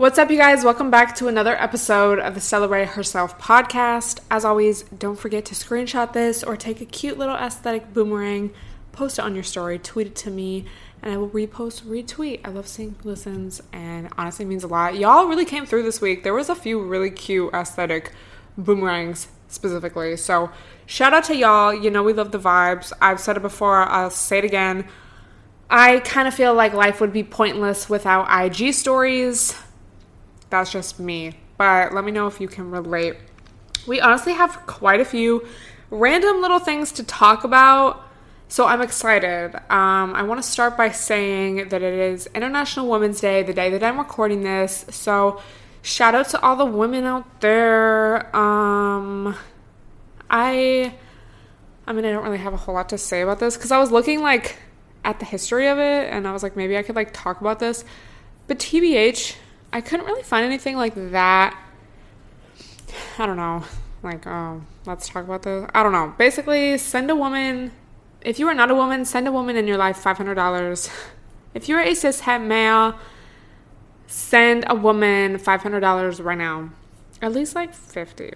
What's 0.00 0.18
up, 0.18 0.30
you 0.30 0.38
guys? 0.38 0.64
Welcome 0.64 0.90
back 0.90 1.14
to 1.16 1.28
another 1.28 1.54
episode 1.60 2.20
of 2.20 2.34
the 2.34 2.40
Celebrate 2.40 2.88
Herself 2.88 3.38
podcast. 3.38 4.20
As 4.30 4.46
always, 4.46 4.84
don't 4.84 5.18
forget 5.18 5.44
to 5.44 5.54
screenshot 5.54 6.14
this 6.14 6.42
or 6.42 6.56
take 6.56 6.80
a 6.80 6.86
cute 6.86 7.18
little 7.18 7.34
aesthetic 7.36 7.92
boomerang, 7.92 8.50
post 8.92 9.18
it 9.18 9.26
on 9.26 9.34
your 9.34 9.44
story, 9.44 9.78
tweet 9.78 10.06
it 10.06 10.16
to 10.16 10.30
me, 10.30 10.64
and 11.02 11.12
I 11.12 11.18
will 11.18 11.28
repost, 11.28 11.82
retweet. 11.82 12.40
I 12.46 12.48
love 12.48 12.66
seeing 12.66 12.96
who 13.02 13.10
listens, 13.10 13.60
and 13.74 14.08
honestly 14.16 14.46
means 14.46 14.64
a 14.64 14.68
lot. 14.68 14.96
Y'all 14.96 15.26
really 15.26 15.44
came 15.44 15.66
through 15.66 15.82
this 15.82 16.00
week. 16.00 16.22
There 16.22 16.32
was 16.32 16.48
a 16.48 16.54
few 16.54 16.82
really 16.82 17.10
cute 17.10 17.52
aesthetic 17.52 18.14
boomerangs 18.56 19.28
specifically. 19.48 20.16
So 20.16 20.50
shout 20.86 21.12
out 21.12 21.24
to 21.24 21.36
y'all. 21.36 21.74
You 21.74 21.90
know 21.90 22.02
we 22.02 22.14
love 22.14 22.32
the 22.32 22.40
vibes. 22.40 22.90
I've 23.02 23.20
said 23.20 23.36
it 23.36 23.42
before. 23.42 23.82
I'll 23.82 24.08
say 24.08 24.38
it 24.38 24.44
again. 24.46 24.88
I 25.68 25.98
kind 25.98 26.26
of 26.26 26.32
feel 26.32 26.54
like 26.54 26.72
life 26.72 27.02
would 27.02 27.12
be 27.12 27.22
pointless 27.22 27.90
without 27.90 28.28
IG 28.30 28.72
stories. 28.72 29.62
That's 30.50 30.70
just 30.70 31.00
me. 31.00 31.34
But 31.56 31.94
let 31.94 32.04
me 32.04 32.12
know 32.12 32.26
if 32.26 32.40
you 32.40 32.48
can 32.48 32.70
relate. 32.70 33.16
We 33.86 34.00
honestly 34.00 34.34
have 34.34 34.66
quite 34.66 35.00
a 35.00 35.04
few 35.04 35.46
random 35.90 36.40
little 36.40 36.58
things 36.58 36.92
to 36.92 37.04
talk 37.04 37.44
about. 37.44 38.02
So 38.48 38.66
I'm 38.66 38.82
excited. 38.82 39.54
Um, 39.70 40.14
I 40.14 40.22
want 40.24 40.42
to 40.42 40.48
start 40.48 40.76
by 40.76 40.90
saying 40.90 41.68
that 41.68 41.82
it 41.82 41.94
is 41.94 42.28
International 42.34 42.88
Women's 42.88 43.20
Day, 43.20 43.42
the 43.42 43.54
day 43.54 43.70
that 43.70 43.82
I'm 43.82 43.98
recording 43.98 44.42
this. 44.42 44.86
So 44.90 45.40
shout 45.82 46.14
out 46.14 46.28
to 46.30 46.40
all 46.42 46.56
the 46.56 46.64
women 46.64 47.04
out 47.04 47.40
there. 47.40 48.34
Um, 48.36 49.36
I, 50.28 50.94
I 51.86 51.92
mean, 51.92 52.04
I 52.04 52.10
don't 52.10 52.24
really 52.24 52.38
have 52.38 52.52
a 52.52 52.56
whole 52.56 52.74
lot 52.74 52.88
to 52.88 52.98
say 52.98 53.20
about 53.20 53.38
this 53.38 53.56
because 53.56 53.70
I 53.70 53.78
was 53.78 53.92
looking 53.92 54.20
like 54.20 54.56
at 55.04 55.18
the 55.18 55.24
history 55.24 55.68
of 55.68 55.78
it, 55.78 56.12
and 56.12 56.26
I 56.26 56.32
was 56.32 56.42
like, 56.42 56.56
maybe 56.56 56.76
I 56.76 56.82
could 56.82 56.96
like 56.96 57.12
talk 57.12 57.40
about 57.40 57.58
this. 57.60 57.84
But 58.46 58.58
TBH, 58.58 59.36
I 59.72 59.80
couldn't 59.80 60.06
really 60.06 60.22
find 60.22 60.44
anything 60.44 60.76
like 60.76 60.94
that. 60.94 61.56
I 63.18 63.26
don't 63.26 63.36
know. 63.36 63.64
Like, 64.02 64.26
um, 64.26 64.66
let's 64.86 65.08
talk 65.08 65.24
about 65.24 65.42
this. 65.42 65.68
I 65.74 65.82
don't 65.82 65.92
know. 65.92 66.14
Basically, 66.18 66.78
send 66.78 67.10
a 67.10 67.16
woman. 67.16 67.72
If 68.22 68.38
you 68.38 68.48
are 68.48 68.54
not 68.54 68.70
a 68.70 68.74
woman, 68.74 69.04
send 69.04 69.28
a 69.28 69.32
woman 69.32 69.56
in 69.56 69.66
your 69.66 69.76
life 69.76 69.98
five 69.98 70.16
hundred 70.16 70.34
dollars. 70.34 70.88
If 71.52 71.68
you're 71.68 71.80
a 71.80 71.94
cis 71.94 72.20
het 72.20 72.40
male, 72.40 72.96
send 74.06 74.64
a 74.68 74.74
woman 74.76 75.36
five 75.36 75.62
hundred 75.62 75.80
dollars 75.80 76.20
right 76.20 76.38
now. 76.38 76.70
At 77.20 77.32
least 77.32 77.56
like 77.56 77.74
fifty. 77.74 78.34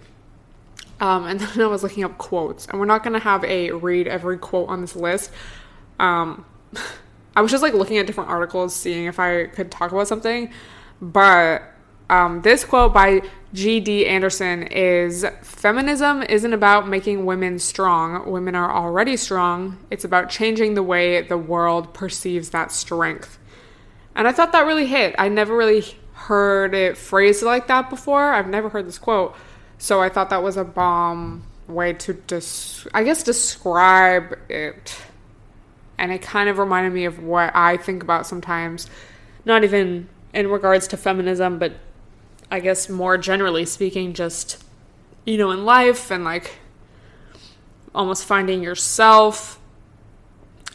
Um, 1.00 1.24
and 1.26 1.38
then 1.40 1.60
I 1.60 1.66
was 1.68 1.84
looking 1.84 2.02
up 2.02 2.18
quotes, 2.18 2.66
and 2.66 2.80
we're 2.80 2.86
not 2.86 3.04
gonna 3.04 3.20
have 3.20 3.44
a 3.44 3.70
read 3.70 4.08
every 4.08 4.36
quote 4.36 4.68
on 4.68 4.80
this 4.80 4.96
list. 4.96 5.30
Um, 6.00 6.44
I 7.36 7.40
was 7.40 7.52
just 7.52 7.62
like 7.62 7.74
looking 7.74 7.98
at 7.98 8.06
different 8.06 8.30
articles, 8.30 8.74
seeing 8.74 9.06
if 9.06 9.20
I 9.20 9.46
could 9.46 9.70
talk 9.70 9.92
about 9.92 10.08
something. 10.08 10.50
But 11.04 11.62
um, 12.08 12.40
this 12.40 12.64
quote 12.64 12.94
by 12.94 13.20
G.D. 13.52 14.06
Anderson 14.06 14.64
is 14.64 15.26
Feminism 15.42 16.22
isn't 16.22 16.52
about 16.52 16.88
making 16.88 17.26
women 17.26 17.58
strong. 17.58 18.30
Women 18.30 18.54
are 18.54 18.72
already 18.72 19.16
strong. 19.18 19.78
It's 19.90 20.04
about 20.04 20.30
changing 20.30 20.74
the 20.74 20.82
way 20.82 21.20
the 21.20 21.36
world 21.36 21.92
perceives 21.92 22.50
that 22.50 22.72
strength. 22.72 23.38
And 24.16 24.26
I 24.26 24.32
thought 24.32 24.52
that 24.52 24.66
really 24.66 24.86
hit. 24.86 25.14
I 25.18 25.28
never 25.28 25.54
really 25.54 25.84
heard 26.14 26.74
it 26.74 26.96
phrased 26.96 27.42
like 27.42 27.66
that 27.66 27.90
before. 27.90 28.32
I've 28.32 28.48
never 28.48 28.70
heard 28.70 28.86
this 28.86 28.98
quote. 28.98 29.36
So 29.76 30.00
I 30.00 30.08
thought 30.08 30.30
that 30.30 30.42
was 30.42 30.56
a 30.56 30.64
bomb 30.64 31.44
way 31.68 31.92
to 31.92 32.14
des- 32.14 32.88
I 32.94 33.04
guess 33.04 33.22
describe 33.22 34.38
it. 34.48 34.96
And 35.98 36.12
it 36.12 36.22
kind 36.22 36.48
of 36.48 36.56
reminded 36.56 36.94
me 36.94 37.04
of 37.04 37.22
what 37.22 37.54
I 37.54 37.76
think 37.76 38.02
about 38.02 38.26
sometimes. 38.26 38.88
Not 39.44 39.64
even 39.64 40.08
in 40.34 40.48
regards 40.48 40.88
to 40.88 40.96
feminism, 40.96 41.58
but 41.58 41.72
I 42.50 42.60
guess 42.60 42.88
more 42.88 43.16
generally 43.16 43.64
speaking, 43.64 44.12
just, 44.12 44.62
you 45.24 45.38
know, 45.38 45.50
in 45.52 45.64
life 45.64 46.10
and 46.10 46.24
like 46.24 46.58
almost 47.94 48.24
finding 48.24 48.62
yourself. 48.62 49.58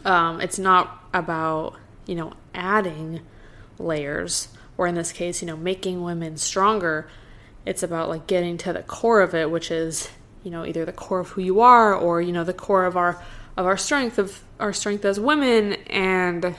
Um, 0.06 0.40
it's 0.40 0.58
not 0.58 1.04
about, 1.14 1.76
you 2.08 2.16
know, 2.16 2.34
adding 2.56 3.20
layers, 3.78 4.48
or 4.78 4.88
in 4.88 4.96
this 4.96 5.12
case, 5.12 5.42
you 5.42 5.46
know, 5.46 5.58
making 5.58 6.02
women 6.02 6.38
stronger. 6.38 7.10
It's 7.66 7.84
about 7.84 8.08
like 8.08 8.26
getting 8.28 8.58
to 8.60 8.72
the 8.72 8.82
core 8.82 9.22
of 9.22 9.36
it, 9.36 9.52
which 9.52 9.70
is, 9.70 10.10
you 10.44 10.50
know, 10.52 10.66
either 10.66 10.86
the 10.86 10.94
core 10.94 11.20
of 11.20 11.30
who 11.30 11.42
you 11.42 11.60
are 11.60 11.94
or, 11.94 12.22
you 12.22 12.32
know, 12.32 12.46
the 12.46 12.54
core 12.54 12.86
of 12.86 12.96
our 12.96 13.22
of 13.58 13.66
our 13.66 13.76
strength 13.76 14.18
of 14.18 14.42
our 14.58 14.72
strength 14.72 15.04
as 15.04 15.20
women 15.20 15.74
and 15.88 16.56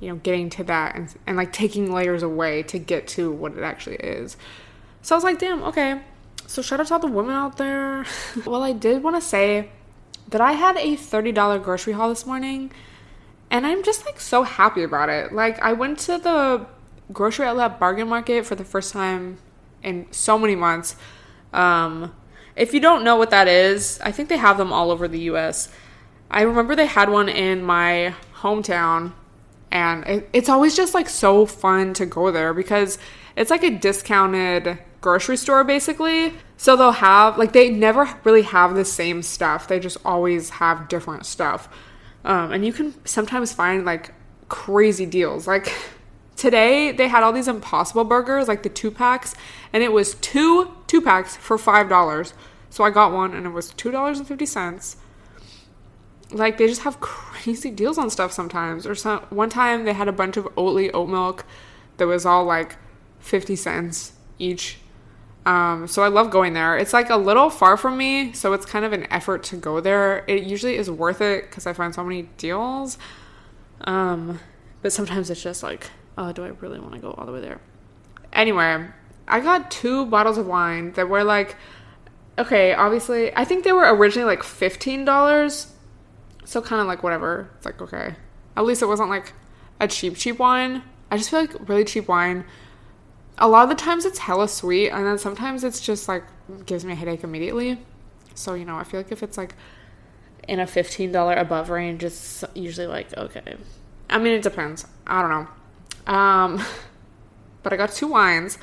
you 0.00 0.08
know, 0.08 0.16
getting 0.16 0.50
to 0.50 0.64
that 0.64 0.94
and, 0.94 1.14
and 1.26 1.36
like 1.36 1.52
taking 1.52 1.92
layers 1.92 2.22
away 2.22 2.62
to 2.64 2.78
get 2.78 3.06
to 3.08 3.30
what 3.30 3.56
it 3.56 3.62
actually 3.62 3.96
is. 3.96 4.36
So 5.02 5.14
I 5.14 5.16
was 5.16 5.24
like, 5.24 5.38
damn, 5.38 5.62
okay. 5.64 6.00
So 6.46 6.62
shout 6.62 6.80
out 6.80 6.88
to 6.88 6.94
all 6.94 7.00
the 7.00 7.06
women 7.06 7.34
out 7.34 7.56
there. 7.56 8.04
well, 8.46 8.62
I 8.62 8.72
did 8.72 9.02
want 9.02 9.16
to 9.16 9.22
say 9.22 9.70
that 10.28 10.40
I 10.40 10.52
had 10.52 10.76
a 10.76 10.96
$30 10.96 11.62
grocery 11.62 11.92
haul 11.92 12.08
this 12.08 12.26
morning 12.26 12.72
and 13.50 13.66
I'm 13.66 13.82
just 13.82 14.04
like 14.04 14.20
so 14.20 14.42
happy 14.42 14.82
about 14.82 15.08
it. 15.08 15.32
Like 15.32 15.60
I 15.60 15.72
went 15.72 15.98
to 16.00 16.18
the 16.18 16.66
grocery 17.12 17.46
outlet 17.46 17.78
bargain 17.78 18.08
market 18.08 18.44
for 18.44 18.54
the 18.54 18.64
first 18.64 18.92
time 18.92 19.38
in 19.82 20.06
so 20.10 20.38
many 20.38 20.56
months. 20.56 20.96
Um, 21.52 22.12
if 22.56 22.74
you 22.74 22.80
don't 22.80 23.04
know 23.04 23.16
what 23.16 23.30
that 23.30 23.48
is, 23.48 24.00
I 24.02 24.10
think 24.12 24.28
they 24.28 24.36
have 24.36 24.58
them 24.58 24.72
all 24.72 24.90
over 24.90 25.06
the 25.06 25.20
US. 25.30 25.68
I 26.30 26.42
remember 26.42 26.74
they 26.74 26.86
had 26.86 27.08
one 27.08 27.28
in 27.28 27.62
my 27.62 28.14
hometown 28.34 29.12
and 29.70 30.04
it, 30.06 30.28
it's 30.32 30.48
always 30.48 30.76
just 30.76 30.94
like 30.94 31.08
so 31.08 31.46
fun 31.46 31.94
to 31.94 32.06
go 32.06 32.30
there 32.30 32.54
because 32.54 32.98
it's 33.36 33.50
like 33.50 33.64
a 33.64 33.70
discounted 33.70 34.78
grocery 35.00 35.36
store 35.36 35.64
basically. 35.64 36.32
So 36.56 36.76
they'll 36.76 36.92
have 36.92 37.38
like 37.38 37.52
they 37.52 37.70
never 37.70 38.08
really 38.24 38.42
have 38.42 38.74
the 38.74 38.84
same 38.84 39.22
stuff. 39.22 39.68
They 39.68 39.78
just 39.78 39.98
always 40.04 40.50
have 40.50 40.88
different 40.88 41.26
stuff. 41.26 41.68
Um, 42.24 42.52
and 42.52 42.64
you 42.64 42.72
can 42.72 42.94
sometimes 43.06 43.52
find 43.52 43.84
like 43.84 44.12
crazy 44.48 45.06
deals. 45.06 45.46
Like 45.46 45.72
today 46.36 46.92
they 46.92 47.08
had 47.08 47.22
all 47.22 47.32
these 47.32 47.48
impossible 47.48 48.04
burgers 48.04 48.48
like 48.48 48.62
the 48.62 48.68
two 48.68 48.90
packs 48.90 49.34
and 49.72 49.82
it 49.82 49.92
was 49.92 50.14
two 50.16 50.72
two 50.86 51.00
packs 51.00 51.36
for 51.36 51.58
five 51.58 51.88
dollars. 51.88 52.34
So 52.70 52.84
i 52.84 52.90
got 52.90 53.12
one 53.12 53.34
and 53.34 53.46
it 53.46 53.50
was 53.50 53.70
two 53.70 53.90
dollars 53.90 54.18
and 54.18 54.28
fifty 54.28 54.46
cents 54.46 54.96
like 56.30 56.58
they 56.58 56.66
just 56.66 56.82
have 56.82 57.00
crazy 57.00 57.70
deals 57.70 57.98
on 57.98 58.10
stuff 58.10 58.32
sometimes. 58.32 58.86
Or 58.86 58.94
some 58.94 59.20
one 59.30 59.50
time 59.50 59.84
they 59.84 59.92
had 59.92 60.08
a 60.08 60.12
bunch 60.12 60.36
of 60.36 60.44
Oatly 60.56 60.90
oat 60.92 61.08
milk 61.08 61.46
that 61.96 62.06
was 62.06 62.26
all 62.26 62.44
like 62.44 62.76
50 63.20 63.56
cents 63.56 64.12
each. 64.38 64.78
Um, 65.44 65.86
so 65.86 66.02
I 66.02 66.08
love 66.08 66.30
going 66.30 66.54
there. 66.54 66.76
It's 66.76 66.92
like 66.92 67.08
a 67.08 67.16
little 67.16 67.50
far 67.50 67.76
from 67.76 67.96
me, 67.96 68.32
so 68.32 68.52
it's 68.52 68.66
kind 68.66 68.84
of 68.84 68.92
an 68.92 69.06
effort 69.12 69.44
to 69.44 69.56
go 69.56 69.80
there. 69.80 70.24
It 70.26 70.42
usually 70.42 70.76
is 70.76 70.90
worth 70.90 71.20
it 71.20 71.48
because 71.48 71.68
I 71.68 71.72
find 71.72 71.94
so 71.94 72.02
many 72.02 72.22
deals. 72.36 72.98
Um, 73.82 74.40
but 74.82 74.92
sometimes 74.92 75.30
it's 75.30 75.42
just 75.42 75.62
like, 75.62 75.88
oh, 76.18 76.32
do 76.32 76.44
I 76.44 76.48
really 76.48 76.80
want 76.80 76.94
to 76.94 76.98
go 76.98 77.12
all 77.12 77.26
the 77.26 77.32
way 77.32 77.40
there? 77.40 77.60
Anyway, 78.32 78.86
I 79.28 79.40
got 79.40 79.70
two 79.70 80.06
bottles 80.06 80.36
of 80.36 80.48
wine 80.48 80.92
that 80.92 81.08
were 81.08 81.22
like, 81.22 81.56
okay, 82.38 82.74
obviously, 82.74 83.34
I 83.36 83.44
think 83.44 83.62
they 83.62 83.72
were 83.72 83.94
originally 83.94 84.26
like 84.26 84.42
$15 84.42 85.68
so 86.46 86.62
kind 86.62 86.80
of 86.80 86.86
like 86.86 87.02
whatever. 87.02 87.50
It's 87.56 87.66
like 87.66 87.82
okay. 87.82 88.14
At 88.56 88.64
least 88.64 88.80
it 88.80 88.86
wasn't 88.86 89.10
like 89.10 89.34
a 89.80 89.88
cheap 89.88 90.16
cheap 90.16 90.38
wine. 90.38 90.82
I 91.10 91.18
just 91.18 91.28
feel 91.28 91.40
like 91.40 91.68
really 91.68 91.84
cheap 91.84 92.08
wine. 92.08 92.44
A 93.38 93.48
lot 93.48 93.64
of 93.64 93.68
the 93.68 93.74
times 93.74 94.06
it's 94.06 94.18
hella 94.18 94.48
sweet, 94.48 94.90
and 94.90 95.04
then 95.04 95.18
sometimes 95.18 95.64
it's 95.64 95.80
just 95.80 96.08
like 96.08 96.24
gives 96.64 96.84
me 96.84 96.92
a 96.92 96.96
headache 96.96 97.24
immediately. 97.24 97.78
So 98.34 98.54
you 98.54 98.64
know, 98.64 98.76
I 98.76 98.84
feel 98.84 99.00
like 99.00 99.12
if 99.12 99.22
it's 99.22 99.36
like 99.36 99.54
in 100.48 100.60
a 100.60 100.66
fifteen 100.66 101.12
dollar 101.12 101.34
above 101.34 101.68
range, 101.68 102.04
it's 102.04 102.44
usually 102.54 102.86
like 102.86 103.14
okay. 103.16 103.56
I 104.08 104.18
mean, 104.18 104.34
it 104.34 104.42
depends. 104.42 104.86
I 105.06 105.20
don't 105.20 105.30
know. 105.30 106.12
Um, 106.14 106.64
but 107.64 107.72
I 107.72 107.76
got 107.76 107.90
two 107.90 108.06
wines, 108.06 108.56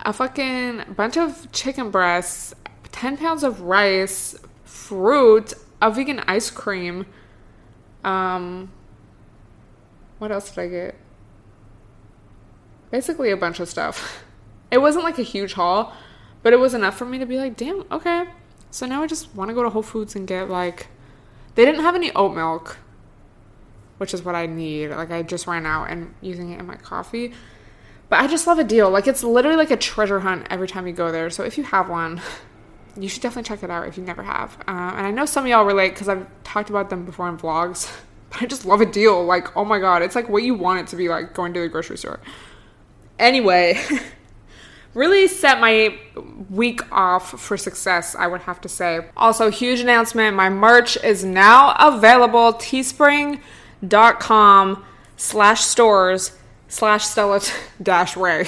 a 0.00 0.12
fucking 0.12 0.94
bunch 0.96 1.16
of 1.16 1.50
chicken 1.50 1.90
breasts, 1.90 2.54
ten 2.92 3.16
pounds 3.16 3.42
of 3.42 3.62
rice, 3.62 4.36
fruit, 4.64 5.54
a 5.80 5.90
vegan 5.90 6.20
ice 6.20 6.50
cream. 6.50 7.06
Um, 8.04 8.70
what 10.18 10.32
else 10.32 10.50
did 10.50 10.64
I 10.64 10.68
get? 10.68 10.94
basically 12.90 13.30
a 13.30 13.36
bunch 13.36 13.60
of 13.60 13.68
stuff. 13.68 14.24
It 14.72 14.80
wasn't 14.80 15.02
like 15.02 15.18
a 15.18 15.22
huge 15.22 15.54
haul, 15.54 15.92
but 16.44 16.52
it 16.52 16.60
was 16.60 16.74
enough 16.74 16.96
for 16.96 17.04
me 17.04 17.18
to 17.18 17.26
be 17.26 17.38
like, 17.38 17.56
damn, 17.56 17.82
okay. 17.90 18.26
So 18.70 18.86
now 18.86 19.02
I 19.02 19.08
just 19.08 19.34
want 19.34 19.48
to 19.48 19.54
go 19.54 19.64
to 19.64 19.68
Whole 19.68 19.82
Foods 19.82 20.14
and 20.14 20.28
get 20.28 20.48
like, 20.48 20.86
they 21.56 21.64
didn't 21.64 21.80
have 21.80 21.96
any 21.96 22.12
oat 22.12 22.36
milk, 22.36 22.78
which 23.98 24.14
is 24.14 24.24
what 24.24 24.36
I 24.36 24.46
need. 24.46 24.90
Like 24.90 25.10
I 25.10 25.24
just 25.24 25.48
ran 25.48 25.66
out 25.66 25.90
and 25.90 26.14
using 26.20 26.52
it 26.52 26.60
in 26.60 26.68
my 26.68 26.76
coffee. 26.76 27.32
But 28.08 28.20
I 28.20 28.28
just 28.28 28.46
love 28.46 28.60
a 28.60 28.64
deal. 28.64 28.90
Like 28.90 29.08
it's 29.08 29.24
literally 29.24 29.56
like 29.56 29.72
a 29.72 29.76
treasure 29.76 30.20
hunt 30.20 30.46
every 30.50 30.68
time 30.68 30.86
you 30.86 30.92
go 30.92 31.10
there. 31.10 31.30
So 31.30 31.42
if 31.42 31.58
you 31.58 31.64
have 31.64 31.88
one, 31.88 32.20
you 32.96 33.08
should 33.08 33.22
definitely 33.22 33.48
check 33.48 33.62
it 33.62 33.70
out 33.70 33.86
if 33.86 33.96
you 33.96 34.04
never 34.04 34.22
have. 34.22 34.56
Uh, 34.66 34.92
and 34.96 35.06
I 35.06 35.10
know 35.10 35.26
some 35.26 35.44
of 35.44 35.50
y'all 35.50 35.64
relate 35.64 35.90
because 35.90 36.08
I've 36.08 36.26
talked 36.44 36.70
about 36.70 36.90
them 36.90 37.04
before 37.04 37.28
in 37.28 37.38
vlogs. 37.38 37.90
But 38.30 38.42
I 38.42 38.46
just 38.46 38.64
love 38.64 38.80
a 38.80 38.86
deal. 38.86 39.24
Like, 39.24 39.56
oh 39.56 39.64
my 39.64 39.80
god, 39.80 40.02
it's 40.02 40.14
like 40.14 40.28
what 40.28 40.44
you 40.44 40.54
want 40.54 40.78
it 40.78 40.86
to 40.90 40.96
be 40.96 41.08
like 41.08 41.34
going 41.34 41.52
to 41.52 41.58
the 41.58 41.68
grocery 41.68 41.98
store. 41.98 42.20
Anyway, 43.18 43.76
really 44.94 45.26
set 45.26 45.60
my 45.60 45.98
week 46.48 46.80
off 46.92 47.40
for 47.40 47.56
success, 47.56 48.14
I 48.14 48.28
would 48.28 48.42
have 48.42 48.60
to 48.60 48.68
say. 48.68 49.06
Also, 49.16 49.50
huge 49.50 49.80
announcement 49.80 50.36
my 50.36 50.48
merch 50.48 50.96
is 51.02 51.24
now 51.24 51.74
available. 51.78 52.52
Teespring.com 52.52 53.40
slash 55.16 55.62
stores 55.62 56.38
slash 56.68 57.04
Stella 57.04 57.40
dash 57.82 58.16
Rae. 58.16 58.46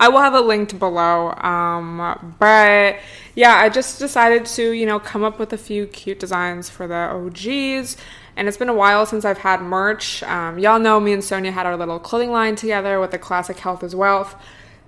I 0.00 0.08
will 0.08 0.20
have 0.20 0.34
it 0.34 0.40
linked 0.40 0.78
below. 0.78 1.32
Um, 1.34 2.36
but 2.38 2.96
yeah, 3.34 3.54
I 3.54 3.68
just 3.68 3.98
decided 3.98 4.46
to, 4.46 4.72
you 4.72 4.86
know, 4.86 4.98
come 4.98 5.24
up 5.24 5.38
with 5.38 5.52
a 5.52 5.58
few 5.58 5.86
cute 5.86 6.18
designs 6.18 6.68
for 6.68 6.86
the 6.86 6.94
OGs. 6.94 7.96
And 8.36 8.48
it's 8.48 8.56
been 8.56 8.68
a 8.68 8.74
while 8.74 9.04
since 9.06 9.24
I've 9.24 9.38
had 9.38 9.62
merch. 9.62 10.22
Um, 10.22 10.58
y'all 10.58 10.78
know 10.78 11.00
me 11.00 11.12
and 11.12 11.22
Sonia 11.22 11.52
had 11.52 11.66
our 11.66 11.76
little 11.76 11.98
clothing 11.98 12.30
line 12.30 12.56
together 12.56 12.98
with 12.98 13.10
the 13.10 13.18
classic 13.18 13.58
Health 13.58 13.82
is 13.82 13.94
Wealth. 13.94 14.34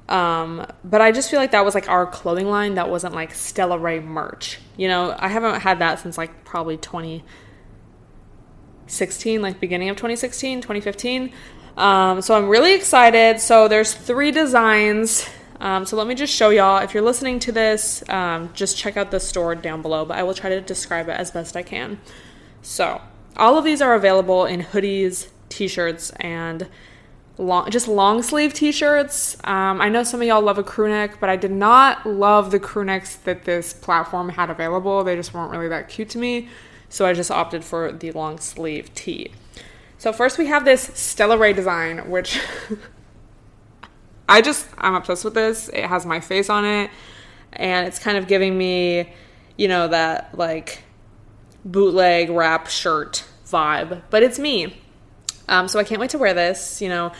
Um, 0.08 0.66
but 0.82 1.00
I 1.00 1.12
just 1.12 1.30
feel 1.30 1.40
like 1.40 1.52
that 1.52 1.64
was 1.64 1.74
like 1.74 1.88
our 1.88 2.06
clothing 2.06 2.48
line 2.48 2.74
that 2.74 2.90
wasn't 2.90 3.14
like 3.14 3.34
Stella 3.34 3.78
Rae 3.78 4.00
merch. 4.00 4.58
You 4.76 4.88
know, 4.88 5.16
I 5.18 5.28
haven't 5.28 5.60
had 5.60 5.78
that 5.78 6.00
since 6.00 6.18
like 6.18 6.44
probably 6.44 6.76
2016, 6.76 9.40
like 9.40 9.60
beginning 9.60 9.88
of 9.88 9.96
2016, 9.96 10.60
2015. 10.60 11.32
Um, 11.76 12.22
so 12.22 12.36
I'm 12.36 12.48
really 12.48 12.74
excited. 12.74 13.40
So 13.40 13.68
there's 13.68 13.94
three 13.94 14.30
designs. 14.30 15.28
Um, 15.60 15.86
so 15.86 15.96
let 15.96 16.06
me 16.06 16.14
just 16.14 16.32
show 16.32 16.50
y'all. 16.50 16.82
If 16.82 16.94
you're 16.94 17.02
listening 17.02 17.38
to 17.40 17.52
this, 17.52 18.08
um, 18.08 18.50
just 18.54 18.76
check 18.76 18.96
out 18.96 19.10
the 19.10 19.20
store 19.20 19.54
down 19.54 19.82
below, 19.82 20.04
but 20.04 20.18
I 20.18 20.22
will 20.22 20.34
try 20.34 20.50
to 20.50 20.60
describe 20.60 21.08
it 21.08 21.12
as 21.12 21.30
best 21.30 21.56
I 21.56 21.62
can. 21.62 22.00
So 22.62 23.00
all 23.36 23.58
of 23.58 23.64
these 23.64 23.80
are 23.80 23.94
available 23.94 24.44
in 24.46 24.62
hoodies, 24.62 25.28
t-shirts, 25.48 26.10
and 26.20 26.68
long, 27.38 27.70
just 27.70 27.88
long 27.88 28.22
sleeve 28.22 28.52
t-shirts. 28.52 29.36
Um, 29.44 29.80
I 29.80 29.88
know 29.88 30.02
some 30.02 30.20
of 30.20 30.26
y'all 30.26 30.42
love 30.42 30.58
a 30.58 30.62
crew 30.62 30.88
neck, 30.88 31.18
but 31.18 31.28
I 31.28 31.36
did 31.36 31.50
not 31.50 32.06
love 32.06 32.50
the 32.50 32.60
crew 32.60 32.84
necks 32.84 33.16
that 33.16 33.44
this 33.44 33.72
platform 33.72 34.30
had 34.30 34.50
available. 34.50 35.02
They 35.02 35.16
just 35.16 35.34
weren't 35.34 35.50
really 35.50 35.68
that 35.68 35.88
cute 35.88 36.10
to 36.10 36.18
me, 36.18 36.48
so 36.88 37.06
I 37.06 37.12
just 37.12 37.30
opted 37.30 37.64
for 37.64 37.90
the 37.90 38.12
long 38.12 38.38
sleeve 38.38 38.94
tee. 38.94 39.32
So 40.04 40.12
first 40.12 40.36
we 40.36 40.44
have 40.48 40.66
this 40.66 40.82
Stella 40.92 41.38
Rae 41.38 41.54
design, 41.54 42.10
which 42.10 42.38
I 44.28 44.42
just 44.42 44.68
I'm 44.76 44.96
obsessed 44.96 45.24
with 45.24 45.32
this. 45.32 45.70
It 45.70 45.86
has 45.86 46.04
my 46.04 46.20
face 46.20 46.50
on 46.50 46.66
it, 46.66 46.90
and 47.54 47.88
it's 47.88 47.98
kind 47.98 48.18
of 48.18 48.26
giving 48.26 48.58
me, 48.58 49.14
you 49.56 49.66
know, 49.66 49.88
that 49.88 50.36
like 50.36 50.84
bootleg 51.64 52.28
rap 52.28 52.66
shirt 52.66 53.24
vibe, 53.46 54.02
but 54.10 54.22
it's 54.22 54.38
me. 54.38 54.76
Um, 55.48 55.68
so 55.68 55.78
I 55.78 55.84
can't 55.84 56.02
wait 56.02 56.10
to 56.10 56.18
wear 56.18 56.34
this. 56.34 56.82
You 56.82 56.90
know, 56.90 57.12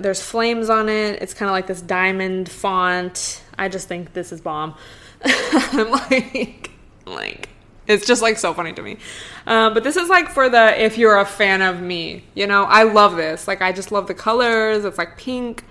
there's 0.00 0.22
flames 0.22 0.70
on 0.70 0.88
it. 0.88 1.20
It's 1.20 1.34
kind 1.34 1.50
of 1.50 1.52
like 1.52 1.66
this 1.66 1.82
diamond 1.82 2.48
font. 2.48 3.42
I 3.58 3.68
just 3.68 3.86
think 3.86 4.14
this 4.14 4.32
is 4.32 4.40
bomb. 4.40 4.76
I'm 5.26 5.90
like, 5.90 6.70
like 7.04 7.50
it's 7.86 8.06
just 8.06 8.22
like 8.22 8.38
so 8.38 8.54
funny 8.54 8.72
to 8.72 8.82
me. 8.82 8.98
Um, 9.46 9.74
but 9.74 9.84
this 9.84 9.96
is 9.96 10.08
like 10.08 10.28
for 10.28 10.48
the 10.48 10.82
if 10.82 10.96
you're 10.96 11.18
a 11.18 11.24
fan 11.24 11.62
of 11.62 11.80
me, 11.80 12.24
you 12.34 12.46
know, 12.46 12.64
I 12.64 12.84
love 12.84 13.16
this. 13.16 13.46
Like 13.46 13.62
I 13.62 13.72
just 13.72 13.92
love 13.92 14.06
the 14.06 14.14
colors. 14.14 14.84
It's 14.84 14.98
like 14.98 15.18
pink. 15.18 15.64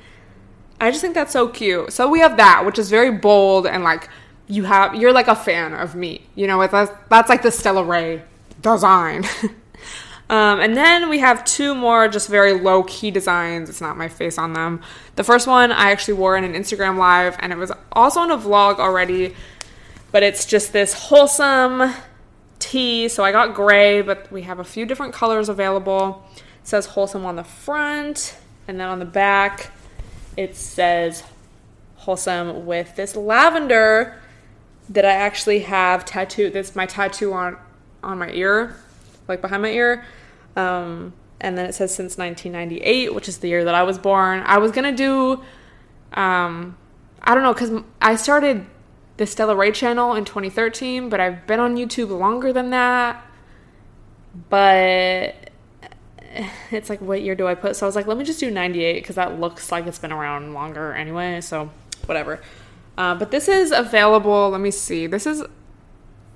I 0.79 0.91
just 0.91 1.01
think 1.01 1.15
that's 1.15 1.33
so 1.33 1.47
cute. 1.47 1.93
So 1.93 2.09
we 2.09 2.19
have 2.19 2.37
that, 2.37 2.65
which 2.65 2.77
is 2.77 2.89
very 2.89 3.11
bold 3.11 3.65
and 3.65 3.83
like 3.83 4.09
you 4.47 4.63
have 4.65 4.95
you're 4.95 5.13
like 5.13 5.27
a 5.27 5.35
fan 5.35 5.73
of 5.73 5.95
me. 5.95 6.27
You 6.35 6.47
know, 6.47 6.65
that's 6.67 6.91
that's 7.09 7.29
like 7.29 7.41
the 7.41 7.51
Stella 7.51 7.83
Rae 7.83 8.21
design. 8.61 9.25
um, 10.29 10.59
and 10.59 10.77
then 10.77 11.09
we 11.09 11.19
have 11.19 11.43
two 11.45 11.73
more 11.73 12.07
just 12.07 12.29
very 12.29 12.53
low 12.53 12.83
key 12.83 13.09
designs. 13.11 13.69
It's 13.69 13.81
not 13.81 13.97
my 13.97 14.07
face 14.07 14.37
on 14.37 14.53
them. 14.53 14.81
The 15.15 15.23
first 15.23 15.47
one 15.47 15.71
I 15.71 15.91
actually 15.91 16.15
wore 16.15 16.37
in 16.37 16.43
an 16.43 16.53
Instagram 16.53 16.97
live, 16.97 17.37
and 17.39 17.51
it 17.51 17.57
was 17.57 17.71
also 17.91 18.23
in 18.23 18.31
a 18.31 18.37
vlog 18.37 18.77
already 18.77 19.35
but 20.13 20.21
it's 20.21 20.45
just 20.45 20.71
this 20.71 20.93
wholesome 20.93 21.91
tea. 22.59 23.09
So 23.09 23.25
I 23.25 23.31
got 23.31 23.55
gray, 23.55 24.01
but 24.01 24.31
we 24.31 24.43
have 24.43 24.59
a 24.59 24.63
few 24.63 24.85
different 24.85 25.11
colors 25.11 25.49
available. 25.49 26.23
It 26.37 26.43
says 26.67 26.85
wholesome 26.85 27.25
on 27.25 27.35
the 27.35 27.43
front, 27.43 28.37
and 28.67 28.79
then 28.79 28.87
on 28.87 28.99
the 28.99 29.05
back, 29.05 29.71
it 30.37 30.55
says 30.55 31.23
wholesome 31.95 32.67
with 32.67 32.95
this 32.95 33.15
lavender 33.15 34.21
that 34.89 35.03
I 35.03 35.13
actually 35.13 35.59
have 35.59 36.05
tattooed. 36.05 36.53
This 36.53 36.75
my 36.75 36.85
tattoo 36.85 37.33
on 37.33 37.57
on 38.03 38.19
my 38.19 38.29
ear, 38.31 38.75
like 39.27 39.41
behind 39.41 39.63
my 39.63 39.71
ear. 39.71 40.05
Um, 40.55 41.13
and 41.41 41.57
then 41.57 41.65
it 41.65 41.73
says 41.73 41.93
since 41.93 42.19
1998, 42.19 43.15
which 43.15 43.27
is 43.27 43.39
the 43.39 43.47
year 43.47 43.63
that 43.63 43.73
I 43.73 43.81
was 43.81 43.97
born. 43.97 44.43
I 44.45 44.59
was 44.59 44.71
gonna 44.71 44.95
do, 44.95 45.41
um, 46.13 46.77
I 47.23 47.33
don't 47.33 47.43
know, 47.43 47.53
cause 47.55 47.71
I 47.99 48.15
started 48.15 48.67
the 49.17 49.25
Stella 49.25 49.55
Rae 49.55 49.71
channel 49.71 50.15
in 50.15 50.25
2013, 50.25 51.09
but 51.09 51.19
I've 51.19 51.45
been 51.45 51.59
on 51.59 51.75
YouTube 51.75 52.09
longer 52.17 52.51
than 52.51 52.71
that. 52.71 53.23
But 54.49 55.51
it's 56.71 56.89
like, 56.89 57.01
what 57.01 57.21
year 57.21 57.35
do 57.35 57.47
I 57.47 57.55
put? 57.55 57.75
So 57.75 57.85
I 57.85 57.87
was 57.87 57.95
like, 57.95 58.07
let 58.07 58.17
me 58.17 58.23
just 58.23 58.39
do 58.39 58.49
98 58.49 58.95
because 58.95 59.15
that 59.15 59.39
looks 59.39 59.71
like 59.71 59.85
it's 59.85 59.99
been 59.99 60.11
around 60.11 60.53
longer 60.53 60.93
anyway. 60.93 61.41
So 61.41 61.69
whatever. 62.05 62.41
Uh, 62.97 63.15
but 63.15 63.31
this 63.31 63.47
is 63.47 63.71
available. 63.71 64.49
Let 64.49 64.61
me 64.61 64.71
see. 64.71 65.07
This 65.07 65.25
is, 65.25 65.43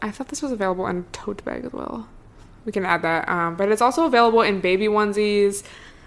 I 0.02 0.12
thought 0.12 0.30
this 0.30 0.42
was 0.42 0.52
available 0.52 0.88
in 0.88 1.06
tote 1.12 1.44
bag 1.44 1.66
as 1.66 1.74
well. 1.74 2.08
We 2.66 2.72
can 2.72 2.86
add 2.86 3.02
that. 3.04 3.30
Um, 3.30 3.56
but 3.56 3.72
it's 3.72 3.82
also 3.82 4.06
available 4.06 4.42
in 4.42 4.60
baby 4.60 4.88
onesies. 4.88 5.64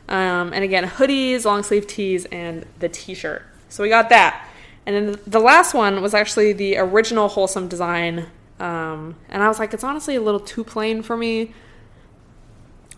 Um, 0.08 0.52
and 0.52 0.64
again, 0.64 0.84
hoodies, 0.84 1.44
long 1.44 1.62
sleeve 1.62 1.86
tees, 1.86 2.24
and 2.26 2.66
the 2.80 2.88
t 2.88 3.14
shirt. 3.14 3.42
So 3.68 3.82
we 3.82 3.88
got 3.88 4.08
that. 4.08 4.44
And 4.86 4.96
then 4.96 5.18
the 5.26 5.40
last 5.40 5.74
one 5.74 6.02
was 6.02 6.14
actually 6.14 6.52
the 6.52 6.76
original 6.78 7.28
wholesome 7.28 7.68
design. 7.68 8.26
Um, 8.58 9.16
and 9.28 9.42
I 9.42 9.48
was 9.48 9.58
like, 9.58 9.74
it's 9.74 9.84
honestly 9.84 10.16
a 10.16 10.20
little 10.20 10.40
too 10.40 10.64
plain 10.64 11.02
for 11.02 11.16
me. 11.16 11.52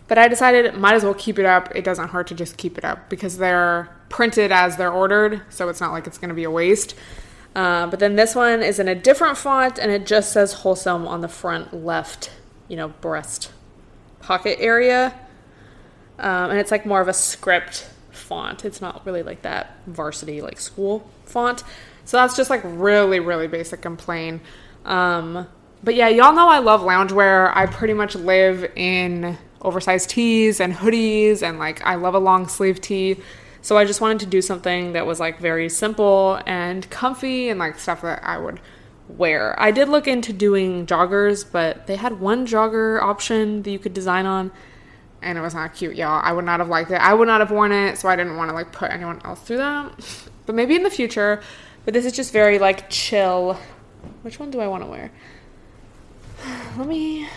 But 0.08 0.18
I 0.18 0.28
decided 0.28 0.74
might 0.74 0.94
as 0.94 1.04
well 1.04 1.14
keep 1.14 1.38
it 1.38 1.46
up. 1.46 1.74
It 1.74 1.84
doesn't 1.84 2.08
hurt 2.08 2.26
to 2.28 2.34
just 2.34 2.56
keep 2.56 2.78
it 2.78 2.84
up 2.84 3.08
because 3.08 3.38
they're 3.38 3.94
printed 4.08 4.52
as 4.52 4.76
they're 4.76 4.92
ordered, 4.92 5.40
so 5.48 5.68
it's 5.68 5.80
not 5.80 5.92
like 5.92 6.06
it's 6.06 6.18
going 6.18 6.28
to 6.28 6.34
be 6.34 6.44
a 6.44 6.50
waste. 6.50 6.94
Uh, 7.54 7.86
but 7.86 7.98
then 7.98 8.16
this 8.16 8.34
one 8.34 8.62
is 8.62 8.78
in 8.78 8.88
a 8.88 8.94
different 8.94 9.36
font 9.36 9.78
and 9.78 9.90
it 9.90 10.06
just 10.06 10.32
says 10.32 10.52
wholesome 10.52 11.06
on 11.06 11.20
the 11.20 11.28
front 11.28 11.84
left, 11.84 12.30
you 12.68 12.76
know, 12.76 12.88
breast 12.88 13.50
pocket 14.20 14.58
area. 14.60 15.14
Um, 16.18 16.50
and 16.50 16.58
it's 16.58 16.70
like 16.70 16.86
more 16.86 17.00
of 17.00 17.08
a 17.08 17.12
script 17.12 17.88
font. 18.22 18.64
It's 18.64 18.80
not 18.80 19.04
really 19.04 19.22
like 19.22 19.42
that 19.42 19.76
varsity 19.86 20.40
like 20.40 20.58
school 20.60 21.08
font. 21.24 21.62
So 22.04 22.16
that's 22.16 22.36
just 22.36 22.50
like 22.50 22.62
really, 22.64 23.20
really 23.20 23.48
basic 23.48 23.84
and 23.84 23.98
plain. 23.98 24.40
Um, 24.84 25.46
but 25.84 25.94
yeah, 25.94 26.08
y'all 26.08 26.32
know 26.32 26.48
I 26.48 26.58
love 26.58 26.80
loungewear. 26.82 27.52
I 27.54 27.66
pretty 27.66 27.94
much 27.94 28.14
live 28.14 28.70
in 28.76 29.36
oversized 29.60 30.10
tees 30.10 30.60
and 30.60 30.72
hoodies, 30.74 31.42
and 31.42 31.58
like 31.58 31.84
I 31.84 31.96
love 31.96 32.14
a 32.14 32.18
long 32.18 32.48
sleeve 32.48 32.80
tee. 32.80 33.16
So 33.62 33.76
I 33.78 33.84
just 33.84 34.00
wanted 34.00 34.20
to 34.20 34.26
do 34.26 34.42
something 34.42 34.92
that 34.92 35.06
was 35.06 35.20
like 35.20 35.38
very 35.38 35.68
simple 35.68 36.40
and 36.46 36.88
comfy 36.90 37.48
and 37.48 37.60
like 37.60 37.78
stuff 37.78 38.02
that 38.02 38.22
I 38.24 38.38
would 38.38 38.60
wear. 39.08 39.60
I 39.60 39.70
did 39.70 39.88
look 39.88 40.08
into 40.08 40.32
doing 40.32 40.86
joggers, 40.86 41.44
but 41.50 41.86
they 41.86 41.96
had 41.96 42.20
one 42.20 42.46
jogger 42.46 43.00
option 43.00 43.62
that 43.62 43.70
you 43.70 43.78
could 43.78 43.94
design 43.94 44.26
on 44.26 44.50
and 45.22 45.38
it 45.38 45.40
was 45.40 45.54
not 45.54 45.74
cute, 45.74 45.96
y'all. 45.96 46.20
I 46.22 46.32
would 46.32 46.44
not 46.44 46.60
have 46.60 46.68
liked 46.68 46.90
it. 46.90 46.96
I 47.00 47.14
would 47.14 47.28
not 47.28 47.40
have 47.40 47.50
worn 47.50 47.72
it, 47.72 47.98
so 47.98 48.08
I 48.08 48.16
didn't 48.16 48.36
want 48.36 48.50
to 48.50 48.54
like 48.54 48.72
put 48.72 48.90
anyone 48.90 49.20
else 49.24 49.40
through 49.40 49.58
that. 49.58 49.92
But 50.46 50.54
maybe 50.54 50.74
in 50.74 50.82
the 50.82 50.90
future. 50.90 51.40
But 51.84 51.94
this 51.94 52.04
is 52.04 52.12
just 52.12 52.32
very 52.32 52.58
like 52.58 52.90
chill. 52.90 53.58
Which 54.22 54.38
one 54.38 54.50
do 54.50 54.60
I 54.60 54.66
want 54.66 54.82
to 54.84 54.90
wear? 54.90 55.10
Let 56.76 56.86
me. 56.86 57.28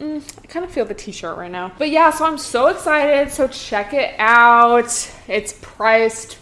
Mm, 0.00 0.22
I 0.42 0.46
kind 0.46 0.64
of 0.64 0.70
feel 0.70 0.84
the 0.84 0.94
t-shirt 0.94 1.36
right 1.36 1.50
now. 1.50 1.72
But 1.76 1.90
yeah, 1.90 2.10
so 2.10 2.24
I'm 2.24 2.38
so 2.38 2.68
excited. 2.68 3.32
So 3.32 3.48
check 3.48 3.92
it 3.92 4.14
out. 4.18 5.12
It's 5.26 5.52
priced. 5.60 6.38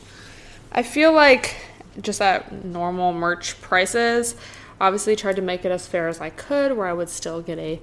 I 0.72 0.82
feel 0.82 1.12
like 1.12 1.56
just 2.00 2.20
at 2.20 2.64
normal 2.64 3.12
merch 3.12 3.60
prices. 3.60 4.36
Obviously, 4.80 5.16
tried 5.16 5.36
to 5.36 5.42
make 5.42 5.64
it 5.64 5.72
as 5.72 5.86
fair 5.86 6.06
as 6.08 6.20
I 6.20 6.30
could, 6.30 6.76
where 6.76 6.86
I 6.86 6.92
would 6.92 7.08
still 7.08 7.40
get 7.40 7.58
a 7.58 7.80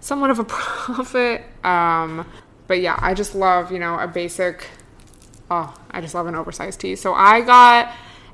somewhat 0.00 0.30
of 0.30 0.38
a 0.38 0.44
profit. 0.48 1.42
Um, 1.64 2.26
but 2.66 2.80
yeah, 2.80 2.98
I 3.00 3.14
just 3.14 3.34
love, 3.34 3.72
you 3.72 3.78
know, 3.78 3.98
a 3.98 4.06
basic 4.06 4.66
oh, 5.50 5.74
I 5.90 6.00
just 6.00 6.14
love 6.14 6.26
an 6.26 6.34
oversized 6.34 6.80
tee. 6.80 6.96
So 6.96 7.12
I 7.12 7.40
got 7.40 7.92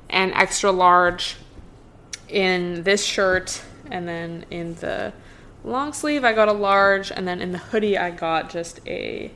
an 0.09 0.31
extra 0.33 0.71
large 0.71 1.37
in 2.29 2.83
this 2.83 3.03
shirt, 3.03 3.61
and 3.89 4.07
then 4.07 4.45
in 4.51 4.75
the 4.75 5.13
long 5.63 5.93
sleeve, 5.93 6.23
I 6.23 6.33
got 6.33 6.47
a 6.47 6.53
large, 6.53 7.11
and 7.11 7.27
then 7.27 7.41
in 7.41 7.51
the 7.51 7.57
hoodie, 7.57 7.97
I 7.97 8.11
got 8.11 8.49
just 8.49 8.79
a 8.87 9.31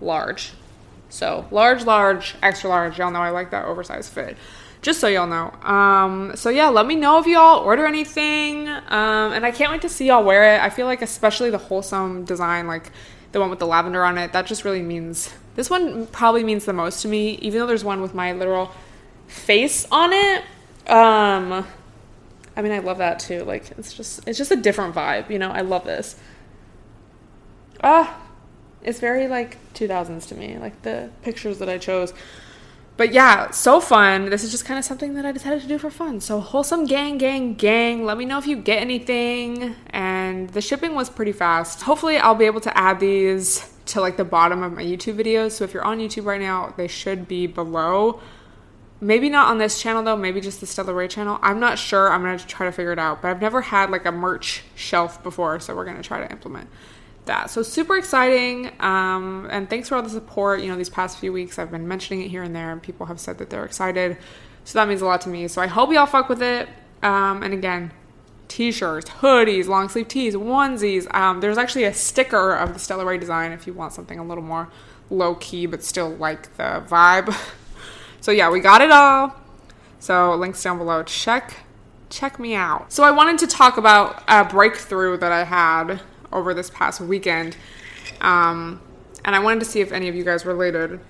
large. 0.00 0.52
So 1.08 1.46
large, 1.50 1.84
large, 1.84 2.34
extra 2.42 2.68
large. 2.68 2.98
Y'all 2.98 3.10
know 3.10 3.20
I 3.20 3.30
like 3.30 3.50
that 3.52 3.64
oversized 3.64 4.12
fit. 4.12 4.36
Just 4.84 5.00
so 5.00 5.08
y'all 5.08 5.26
know. 5.26 5.50
Um, 5.66 6.32
so 6.34 6.50
yeah, 6.50 6.68
let 6.68 6.84
me 6.84 6.94
know 6.94 7.18
if 7.18 7.26
y'all 7.26 7.64
order 7.64 7.86
anything. 7.86 8.68
Um, 8.68 9.32
and 9.32 9.46
I 9.46 9.50
can't 9.50 9.72
wait 9.72 9.80
to 9.80 9.88
see 9.88 10.08
y'all 10.08 10.22
wear 10.22 10.54
it. 10.54 10.60
I 10.60 10.68
feel 10.68 10.84
like 10.84 11.00
especially 11.00 11.48
the 11.48 11.56
wholesome 11.56 12.26
design, 12.26 12.66
like 12.66 12.92
the 13.32 13.40
one 13.40 13.48
with 13.48 13.60
the 13.60 13.66
lavender 13.66 14.04
on 14.04 14.18
it, 14.18 14.34
that 14.34 14.44
just 14.44 14.62
really 14.62 14.82
means 14.82 15.32
this 15.54 15.70
one 15.70 16.06
probably 16.08 16.44
means 16.44 16.66
the 16.66 16.74
most 16.74 17.00
to 17.00 17.08
me, 17.08 17.36
even 17.36 17.60
though 17.60 17.66
there's 17.66 17.82
one 17.82 18.02
with 18.02 18.12
my 18.12 18.32
literal 18.32 18.72
face 19.26 19.86
on 19.90 20.12
it. 20.12 20.42
Um, 20.86 21.66
I 22.54 22.60
mean, 22.60 22.72
I 22.72 22.80
love 22.80 22.98
that 22.98 23.20
too. 23.20 23.42
Like, 23.44 23.70
it's 23.78 23.94
just 23.94 24.28
it's 24.28 24.36
just 24.36 24.50
a 24.50 24.56
different 24.56 24.94
vibe. 24.94 25.30
You 25.30 25.38
know, 25.38 25.50
I 25.50 25.62
love 25.62 25.84
this. 25.84 26.16
Ah, 27.82 28.20
it's 28.82 29.00
very 29.00 29.28
like 29.28 29.56
2000s 29.72 30.28
to 30.28 30.34
me. 30.34 30.58
Like 30.58 30.82
the 30.82 31.08
pictures 31.22 31.58
that 31.60 31.70
I 31.70 31.78
chose. 31.78 32.12
But 32.96 33.12
yeah, 33.12 33.50
so 33.50 33.80
fun. 33.80 34.30
This 34.30 34.44
is 34.44 34.52
just 34.52 34.64
kind 34.64 34.78
of 34.78 34.84
something 34.84 35.14
that 35.14 35.26
I 35.26 35.32
decided 35.32 35.60
to 35.62 35.66
do 35.66 35.78
for 35.78 35.90
fun. 35.90 36.20
So 36.20 36.38
wholesome 36.38 36.86
gang, 36.86 37.18
gang, 37.18 37.54
gang. 37.54 38.04
Let 38.04 38.16
me 38.16 38.24
know 38.24 38.38
if 38.38 38.46
you 38.46 38.56
get 38.56 38.80
anything. 38.80 39.74
And 39.90 40.48
the 40.50 40.60
shipping 40.60 40.94
was 40.94 41.10
pretty 41.10 41.32
fast. 41.32 41.82
Hopefully, 41.82 42.18
I'll 42.18 42.36
be 42.36 42.44
able 42.44 42.60
to 42.60 42.78
add 42.78 43.00
these 43.00 43.68
to 43.86 44.00
like 44.00 44.16
the 44.16 44.24
bottom 44.24 44.62
of 44.62 44.72
my 44.72 44.82
YouTube 44.82 45.16
videos. 45.16 45.52
So 45.52 45.64
if 45.64 45.74
you're 45.74 45.84
on 45.84 45.98
YouTube 45.98 46.24
right 46.24 46.40
now, 46.40 46.72
they 46.76 46.86
should 46.86 47.26
be 47.26 47.48
below. 47.48 48.20
Maybe 49.00 49.28
not 49.28 49.48
on 49.48 49.58
this 49.58 49.82
channel 49.82 50.02
though, 50.02 50.16
maybe 50.16 50.40
just 50.40 50.60
the 50.60 50.66
Stella 50.66 50.94
Rae 50.94 51.08
channel. 51.08 51.38
I'm 51.42 51.58
not 51.58 51.78
sure. 51.78 52.10
I'm 52.10 52.22
gonna 52.22 52.38
try 52.38 52.66
to 52.66 52.72
figure 52.72 52.92
it 52.92 52.98
out. 52.98 53.20
But 53.20 53.32
I've 53.32 53.40
never 53.40 53.60
had 53.60 53.90
like 53.90 54.06
a 54.06 54.12
merch 54.12 54.62
shelf 54.76 55.22
before, 55.22 55.58
so 55.58 55.74
we're 55.74 55.84
gonna 55.84 56.02
try 56.02 56.24
to 56.24 56.30
implement 56.30 56.70
that. 57.26 57.50
So 57.50 57.62
super 57.62 57.96
exciting. 57.96 58.70
Um, 58.80 59.48
and 59.50 59.68
thanks 59.68 59.88
for 59.88 59.96
all 59.96 60.02
the 60.02 60.10
support. 60.10 60.60
You 60.60 60.68
know, 60.68 60.76
these 60.76 60.88
past 60.88 61.18
few 61.18 61.32
weeks 61.32 61.58
I've 61.58 61.70
been 61.70 61.88
mentioning 61.88 62.22
it 62.22 62.28
here 62.28 62.42
and 62.42 62.54
there, 62.54 62.70
and 62.72 62.82
people 62.82 63.06
have 63.06 63.20
said 63.20 63.38
that 63.38 63.50
they're 63.50 63.64
excited. 63.64 64.16
So 64.64 64.78
that 64.78 64.88
means 64.88 65.02
a 65.02 65.06
lot 65.06 65.20
to 65.22 65.28
me. 65.28 65.48
So 65.48 65.60
I 65.60 65.66
hope 65.66 65.92
y'all 65.92 66.06
fuck 66.06 66.28
with 66.28 66.42
it. 66.42 66.68
Um, 67.02 67.42
and 67.42 67.52
again, 67.52 67.92
t-shirts, 68.48 69.10
hoodies, 69.10 69.66
long 69.66 69.88
sleeve 69.88 70.08
tees, 70.08 70.34
onesies. 70.34 71.12
Um, 71.14 71.40
there's 71.40 71.58
actually 71.58 71.84
a 71.84 71.92
sticker 71.94 72.52
of 72.52 72.72
the 72.72 72.78
Stella 72.78 73.04
Rae 73.04 73.18
design 73.18 73.52
if 73.52 73.66
you 73.66 73.74
want 73.74 73.92
something 73.92 74.18
a 74.18 74.24
little 74.24 74.44
more 74.44 74.70
low 75.10 75.34
key 75.34 75.66
but 75.66 75.82
still 75.82 76.10
like 76.10 76.56
the 76.56 76.82
vibe. 76.88 77.34
So 78.24 78.30
yeah, 78.30 78.48
we 78.48 78.60
got 78.60 78.80
it 78.80 78.90
all. 78.90 79.36
So 79.98 80.34
links 80.36 80.62
down 80.62 80.78
below. 80.78 81.02
Check 81.02 81.58
check 82.08 82.38
me 82.38 82.54
out. 82.54 82.90
So 82.90 83.02
I 83.02 83.10
wanted 83.10 83.38
to 83.40 83.46
talk 83.46 83.76
about 83.76 84.22
a 84.26 84.46
breakthrough 84.46 85.18
that 85.18 85.30
I 85.30 85.44
had 85.44 86.00
over 86.34 86.52
this 86.52 86.68
past 86.70 87.00
weekend. 87.00 87.56
Um, 88.20 88.80
and 89.24 89.34
I 89.34 89.38
wanted 89.38 89.60
to 89.60 89.66
see 89.66 89.80
if 89.80 89.92
any 89.92 90.08
of 90.08 90.14
you 90.14 90.24
guys 90.24 90.44
related. 90.44 91.00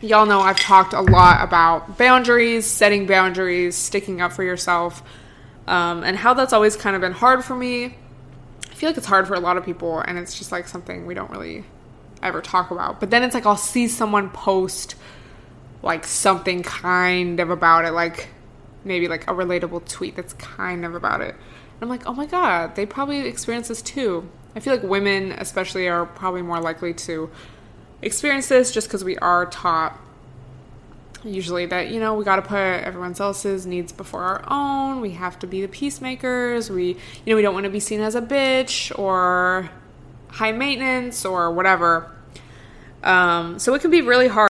Y'all 0.00 0.26
know 0.26 0.40
I've 0.40 0.58
talked 0.58 0.94
a 0.94 1.00
lot 1.00 1.44
about 1.44 1.96
boundaries, 1.96 2.66
setting 2.66 3.06
boundaries, 3.06 3.76
sticking 3.76 4.20
up 4.20 4.32
for 4.32 4.42
yourself, 4.42 5.02
um, 5.68 6.02
and 6.02 6.16
how 6.16 6.34
that's 6.34 6.52
always 6.52 6.74
kind 6.74 6.96
of 6.96 7.02
been 7.02 7.12
hard 7.12 7.44
for 7.44 7.54
me. 7.54 7.84
I 7.84 8.74
feel 8.74 8.88
like 8.88 8.96
it's 8.96 9.06
hard 9.06 9.28
for 9.28 9.34
a 9.34 9.40
lot 9.40 9.56
of 9.56 9.64
people, 9.64 10.00
and 10.00 10.18
it's 10.18 10.36
just 10.36 10.50
like 10.50 10.66
something 10.66 11.06
we 11.06 11.14
don't 11.14 11.30
really 11.30 11.64
ever 12.20 12.40
talk 12.40 12.72
about. 12.72 12.98
But 12.98 13.10
then 13.10 13.22
it's 13.22 13.34
like 13.34 13.46
I'll 13.46 13.56
see 13.56 13.86
someone 13.86 14.30
post 14.30 14.96
like 15.82 16.04
something 16.04 16.62
kind 16.62 17.38
of 17.38 17.50
about 17.50 17.84
it, 17.84 17.92
like 17.92 18.28
maybe 18.84 19.08
like 19.08 19.28
a 19.30 19.34
relatable 19.34 19.88
tweet 19.88 20.16
that's 20.16 20.32
kind 20.34 20.84
of 20.84 20.94
about 20.94 21.20
it. 21.20 21.34
I'm 21.82 21.88
like, 21.88 22.06
oh 22.06 22.14
my 22.14 22.26
god, 22.26 22.76
they 22.76 22.86
probably 22.86 23.26
experience 23.26 23.68
this 23.68 23.82
too. 23.82 24.28
I 24.54 24.60
feel 24.60 24.74
like 24.74 24.82
women, 24.82 25.32
especially, 25.32 25.88
are 25.88 26.06
probably 26.06 26.42
more 26.42 26.60
likely 26.60 26.94
to 26.94 27.30
experience 28.02 28.48
this 28.48 28.72
just 28.72 28.88
because 28.88 29.04
we 29.04 29.16
are 29.18 29.46
taught 29.46 29.98
usually 31.24 31.66
that 31.66 31.88
you 31.88 32.00
know 32.00 32.14
we 32.14 32.24
got 32.24 32.36
to 32.36 32.42
put 32.42 32.56
everyone 32.56 33.14
else's 33.18 33.66
needs 33.66 33.92
before 33.92 34.22
our 34.22 34.44
own. 34.48 35.00
We 35.00 35.12
have 35.12 35.38
to 35.40 35.46
be 35.46 35.62
the 35.62 35.68
peacemakers. 35.68 36.70
We 36.70 36.88
you 36.88 36.96
know 37.26 37.36
we 37.36 37.42
don't 37.42 37.54
want 37.54 37.64
to 37.64 37.70
be 37.70 37.80
seen 37.80 38.00
as 38.00 38.14
a 38.14 38.22
bitch 38.22 38.96
or 38.98 39.70
high 40.28 40.52
maintenance 40.52 41.24
or 41.24 41.50
whatever. 41.52 42.10
Um, 43.02 43.58
so 43.58 43.74
it 43.74 43.80
can 43.80 43.90
be 43.90 44.02
really 44.02 44.28
hard 44.28 44.51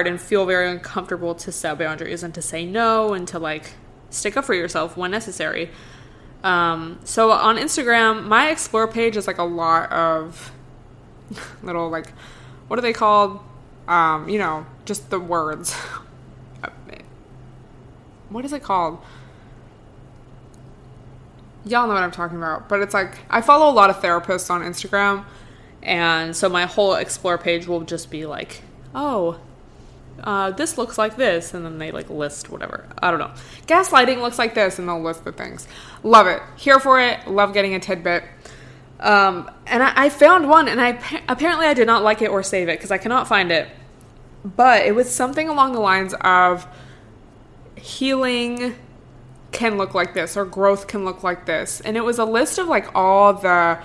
and 0.00 0.20
feel 0.20 0.46
very 0.46 0.70
uncomfortable 0.70 1.34
to 1.36 1.52
set 1.52 1.78
boundaries 1.78 2.22
and 2.22 2.34
to 2.34 2.42
say 2.42 2.64
no 2.64 3.14
and 3.14 3.26
to 3.28 3.38
like 3.38 3.72
stick 4.10 4.36
up 4.36 4.44
for 4.44 4.54
yourself 4.54 4.96
when 4.96 5.10
necessary. 5.10 5.70
Um, 6.42 7.00
so 7.04 7.30
on 7.30 7.56
Instagram, 7.56 8.24
my 8.24 8.50
explore 8.50 8.86
page 8.86 9.16
is 9.16 9.26
like 9.26 9.38
a 9.38 9.44
lot 9.44 9.90
of 9.90 10.52
little 11.62 11.88
like 11.88 12.12
what 12.68 12.78
are 12.78 12.82
they 12.82 12.92
called? 12.92 13.40
Um, 13.88 14.28
you 14.28 14.38
know, 14.38 14.66
just 14.84 15.10
the 15.10 15.20
words. 15.20 15.74
what 18.30 18.44
is 18.44 18.52
it 18.52 18.62
called? 18.62 18.98
Y'all 21.64 21.86
know 21.86 21.94
what 21.94 22.02
I'm 22.02 22.10
talking 22.10 22.36
about. 22.36 22.68
But 22.68 22.80
it's 22.80 22.94
like 22.94 23.18
I 23.30 23.40
follow 23.40 23.70
a 23.70 23.74
lot 23.74 23.90
of 23.90 23.96
therapists 23.96 24.50
on 24.50 24.62
Instagram, 24.62 25.24
and 25.82 26.36
so 26.36 26.48
my 26.48 26.66
whole 26.66 26.94
explore 26.94 27.38
page 27.38 27.66
will 27.66 27.82
just 27.82 28.10
be 28.10 28.26
like, 28.26 28.62
oh, 28.94 29.38
uh, 30.22 30.50
this 30.52 30.78
looks 30.78 30.96
like 30.96 31.16
this, 31.16 31.54
and 31.54 31.64
then 31.64 31.78
they 31.78 31.90
like 31.90 32.08
list 32.08 32.48
whatever. 32.48 32.86
I 32.98 33.10
don't 33.10 33.20
know. 33.20 33.32
Gaslighting 33.66 34.20
looks 34.20 34.38
like 34.38 34.54
this, 34.54 34.78
and 34.78 34.88
they'll 34.88 35.02
list 35.02 35.24
the 35.24 35.32
things. 35.32 35.66
Love 36.02 36.26
it. 36.26 36.40
Here 36.56 36.78
for 36.78 37.00
it. 37.00 37.26
Love 37.26 37.52
getting 37.52 37.74
a 37.74 37.80
tidbit. 37.80 38.24
Um, 39.00 39.50
and 39.66 39.82
I, 39.82 39.92
I, 40.04 40.08
found 40.08 40.48
one, 40.48 40.68
and 40.68 40.80
I 40.80 40.98
apparently 41.28 41.66
I 41.66 41.74
did 41.74 41.86
not 41.86 42.02
like 42.02 42.22
it 42.22 42.30
or 42.30 42.42
save 42.42 42.68
it 42.68 42.78
because 42.78 42.90
I 42.90 42.98
cannot 42.98 43.28
find 43.28 43.50
it. 43.50 43.68
But 44.44 44.86
it 44.86 44.94
was 44.94 45.10
something 45.10 45.48
along 45.48 45.72
the 45.72 45.80
lines 45.80 46.14
of 46.20 46.66
healing 47.76 48.76
can 49.52 49.76
look 49.76 49.94
like 49.94 50.14
this 50.14 50.36
or 50.36 50.44
growth 50.44 50.86
can 50.86 51.04
look 51.04 51.22
like 51.22 51.44
this, 51.44 51.80
and 51.80 51.96
it 51.96 52.04
was 52.04 52.18
a 52.18 52.24
list 52.24 52.58
of 52.58 52.68
like 52.68 52.94
all 52.94 53.34
the 53.34 53.78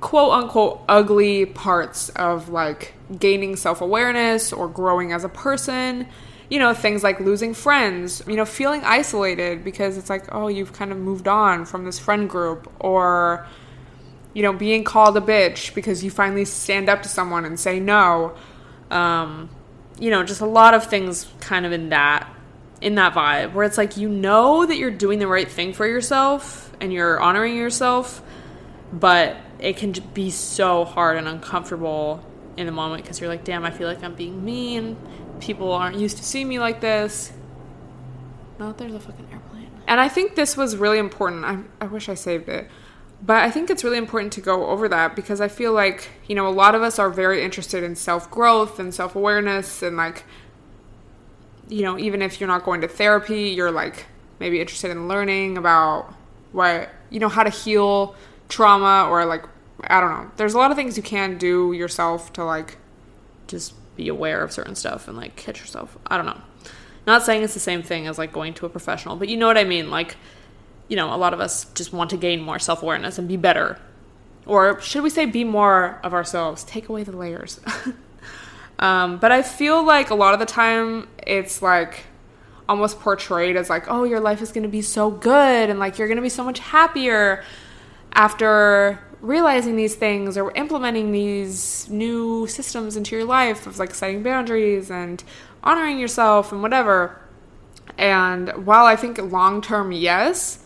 quote 0.00 0.32
unquote 0.32 0.82
ugly 0.88 1.46
parts 1.46 2.08
of 2.10 2.48
like 2.48 2.94
gaining 3.18 3.56
self 3.56 3.80
awareness 3.80 4.52
or 4.52 4.68
growing 4.68 5.12
as 5.12 5.24
a 5.24 5.28
person. 5.28 6.06
You 6.48 6.58
know, 6.58 6.74
things 6.74 7.04
like 7.04 7.20
losing 7.20 7.54
friends, 7.54 8.24
you 8.26 8.34
know, 8.34 8.44
feeling 8.44 8.82
isolated 8.82 9.62
because 9.62 9.96
it's 9.96 10.10
like, 10.10 10.34
oh, 10.34 10.48
you've 10.48 10.72
kind 10.72 10.90
of 10.90 10.98
moved 10.98 11.28
on 11.28 11.64
from 11.64 11.84
this 11.84 12.00
friend 12.00 12.28
group, 12.28 12.68
or, 12.80 13.46
you 14.34 14.42
know, 14.42 14.52
being 14.52 14.82
called 14.82 15.16
a 15.16 15.20
bitch 15.20 15.72
because 15.76 16.02
you 16.02 16.10
finally 16.10 16.44
stand 16.44 16.88
up 16.88 17.04
to 17.04 17.08
someone 17.08 17.44
and 17.44 17.60
say 17.60 17.78
no. 17.78 18.34
Um, 18.90 19.48
you 20.00 20.10
know, 20.10 20.24
just 20.24 20.40
a 20.40 20.46
lot 20.46 20.74
of 20.74 20.86
things 20.86 21.28
kind 21.38 21.64
of 21.66 21.70
in 21.70 21.90
that 21.90 22.28
in 22.80 22.94
that 22.96 23.12
vibe 23.12 23.52
where 23.52 23.64
it's 23.64 23.76
like 23.76 23.96
you 23.96 24.08
know 24.08 24.64
that 24.64 24.76
you're 24.76 24.90
doing 24.90 25.18
the 25.18 25.28
right 25.28 25.48
thing 25.48 25.72
for 25.72 25.86
yourself 25.86 26.72
and 26.80 26.92
you're 26.92 27.20
honoring 27.20 27.54
yourself, 27.54 28.22
but 28.92 29.36
it 29.60 29.76
can 29.76 29.92
be 30.14 30.30
so 30.30 30.84
hard 30.84 31.16
and 31.16 31.28
uncomfortable 31.28 32.24
in 32.56 32.66
the 32.66 32.72
moment 32.72 33.02
because 33.02 33.20
you're 33.20 33.28
like, 33.28 33.44
damn, 33.44 33.64
I 33.64 33.70
feel 33.70 33.88
like 33.88 34.02
I'm 34.02 34.14
being 34.14 34.44
mean. 34.44 34.96
People 35.40 35.72
aren't 35.72 35.96
used 35.96 36.16
to 36.18 36.24
seeing 36.24 36.48
me 36.48 36.58
like 36.58 36.80
this. 36.80 37.32
No, 38.58 38.72
there's 38.72 38.94
a 38.94 39.00
fucking 39.00 39.28
airplane. 39.32 39.70
And 39.86 40.00
I 40.00 40.08
think 40.08 40.34
this 40.34 40.56
was 40.56 40.76
really 40.76 40.98
important. 40.98 41.44
I, 41.44 41.58
I 41.80 41.86
wish 41.86 42.08
I 42.08 42.14
saved 42.14 42.48
it. 42.48 42.68
But 43.22 43.38
I 43.38 43.50
think 43.50 43.68
it's 43.68 43.84
really 43.84 43.98
important 43.98 44.32
to 44.34 44.40
go 44.40 44.66
over 44.66 44.88
that 44.88 45.14
because 45.14 45.40
I 45.40 45.48
feel 45.48 45.72
like, 45.72 46.08
you 46.26 46.34
know, 46.34 46.46
a 46.46 46.50
lot 46.50 46.74
of 46.74 46.82
us 46.82 46.98
are 46.98 47.10
very 47.10 47.42
interested 47.44 47.82
in 47.82 47.94
self 47.96 48.30
growth 48.30 48.78
and 48.78 48.94
self 48.94 49.14
awareness. 49.14 49.82
And, 49.82 49.96
like, 49.96 50.24
you 51.68 51.82
know, 51.82 51.98
even 51.98 52.22
if 52.22 52.40
you're 52.40 52.48
not 52.48 52.64
going 52.64 52.80
to 52.80 52.88
therapy, 52.88 53.50
you're 53.50 53.70
like 53.70 54.06
maybe 54.38 54.60
interested 54.60 54.90
in 54.90 55.06
learning 55.06 55.58
about 55.58 56.14
what, 56.52 56.90
you 57.10 57.20
know, 57.20 57.28
how 57.28 57.42
to 57.42 57.50
heal 57.50 58.14
trauma 58.50 59.08
or 59.08 59.24
like 59.24 59.44
I 59.88 60.00
don't 60.00 60.10
know. 60.10 60.30
There's 60.36 60.54
a 60.54 60.58
lot 60.58 60.70
of 60.70 60.76
things 60.76 60.96
you 60.96 61.02
can 61.02 61.38
do 61.38 61.72
yourself 61.72 62.32
to 62.34 62.44
like 62.44 62.78
just 63.46 63.74
be 63.96 64.08
aware 64.08 64.42
of 64.42 64.52
certain 64.52 64.74
stuff 64.74 65.08
and 65.08 65.16
like 65.16 65.36
catch 65.36 65.60
yourself. 65.60 65.96
I 66.06 66.16
don't 66.16 66.26
know. 66.26 66.40
Not 67.06 67.22
saying 67.22 67.42
it's 67.42 67.54
the 67.54 67.60
same 67.60 67.82
thing 67.82 68.06
as 68.06 68.18
like 68.18 68.32
going 68.32 68.54
to 68.54 68.66
a 68.66 68.68
professional, 68.68 69.16
but 69.16 69.28
you 69.28 69.36
know 69.36 69.46
what 69.46 69.58
I 69.58 69.64
mean. 69.64 69.90
Like, 69.90 70.16
you 70.88 70.96
know, 70.96 71.14
a 71.14 71.16
lot 71.16 71.32
of 71.32 71.40
us 71.40 71.64
just 71.74 71.92
want 71.92 72.10
to 72.10 72.16
gain 72.16 72.40
more 72.40 72.58
self 72.58 72.82
awareness 72.82 73.18
and 73.18 73.26
be 73.26 73.36
better. 73.36 73.78
Or 74.46 74.80
should 74.80 75.02
we 75.02 75.10
say 75.10 75.26
be 75.26 75.44
more 75.44 76.00
of 76.02 76.12
ourselves? 76.12 76.64
Take 76.64 76.88
away 76.88 77.04
the 77.04 77.16
layers. 77.16 77.60
um, 78.78 79.18
but 79.18 79.32
I 79.32 79.42
feel 79.42 79.84
like 79.84 80.10
a 80.10 80.14
lot 80.14 80.34
of 80.34 80.40
the 80.40 80.46
time 80.46 81.08
it's 81.26 81.62
like 81.62 82.04
almost 82.68 83.00
portrayed 83.00 83.56
as 83.56 83.68
like, 83.68 83.84
oh, 83.88 84.04
your 84.04 84.20
life 84.20 84.42
is 84.42 84.52
going 84.52 84.62
to 84.62 84.68
be 84.68 84.82
so 84.82 85.10
good 85.10 85.70
and 85.70 85.78
like 85.78 85.98
you're 85.98 86.08
going 86.08 86.16
to 86.16 86.22
be 86.22 86.28
so 86.28 86.44
much 86.44 86.58
happier 86.58 87.44
after 88.12 88.98
realizing 89.20 89.76
these 89.76 89.94
things 89.94 90.36
or 90.38 90.50
implementing 90.52 91.12
these 91.12 91.88
new 91.90 92.46
systems 92.46 92.96
into 92.96 93.14
your 93.14 93.24
life 93.24 93.66
of 93.66 93.78
like 93.78 93.94
setting 93.94 94.22
boundaries 94.22 94.90
and 94.90 95.22
honoring 95.62 95.98
yourself 95.98 96.52
and 96.52 96.62
whatever. 96.62 97.20
And 97.98 98.50
while 98.66 98.86
I 98.86 98.96
think 98.96 99.18
long 99.18 99.60
term, 99.60 99.92
yes, 99.92 100.64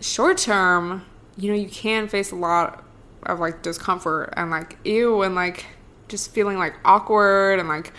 short 0.00 0.38
term, 0.38 1.04
you 1.36 1.50
know, 1.50 1.58
you 1.58 1.68
can 1.68 2.08
face 2.08 2.30
a 2.30 2.36
lot 2.36 2.84
of 3.24 3.40
like 3.40 3.62
discomfort 3.62 4.32
and 4.36 4.50
like 4.50 4.78
ew 4.84 5.22
and 5.22 5.34
like 5.34 5.66
just 6.08 6.30
feeling 6.30 6.56
like 6.56 6.74
awkward 6.84 7.58
and 7.58 7.68
like 7.68 7.92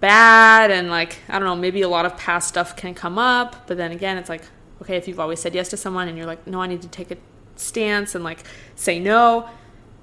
bad 0.00 0.70
and 0.70 0.88
like 0.88 1.18
I 1.28 1.38
don't 1.38 1.46
know, 1.46 1.56
maybe 1.56 1.82
a 1.82 1.88
lot 1.88 2.06
of 2.06 2.16
past 2.16 2.48
stuff 2.48 2.76
can 2.76 2.94
come 2.94 3.18
up, 3.18 3.66
but 3.66 3.76
then 3.76 3.92
again, 3.92 4.16
it's 4.16 4.28
like 4.30 4.42
okay, 4.82 4.96
if 4.96 5.06
you've 5.06 5.20
always 5.20 5.40
said 5.40 5.54
yes 5.54 5.68
to 5.68 5.76
someone 5.76 6.08
and 6.08 6.16
you're 6.16 6.26
like, 6.26 6.46
"No, 6.46 6.60
I 6.60 6.66
need 6.66 6.82
to 6.82 6.88
take 6.88 7.10
a 7.10 7.16
stance 7.56 8.14
and 8.14 8.24
like 8.24 8.44
say 8.74 8.98
no." 8.98 9.48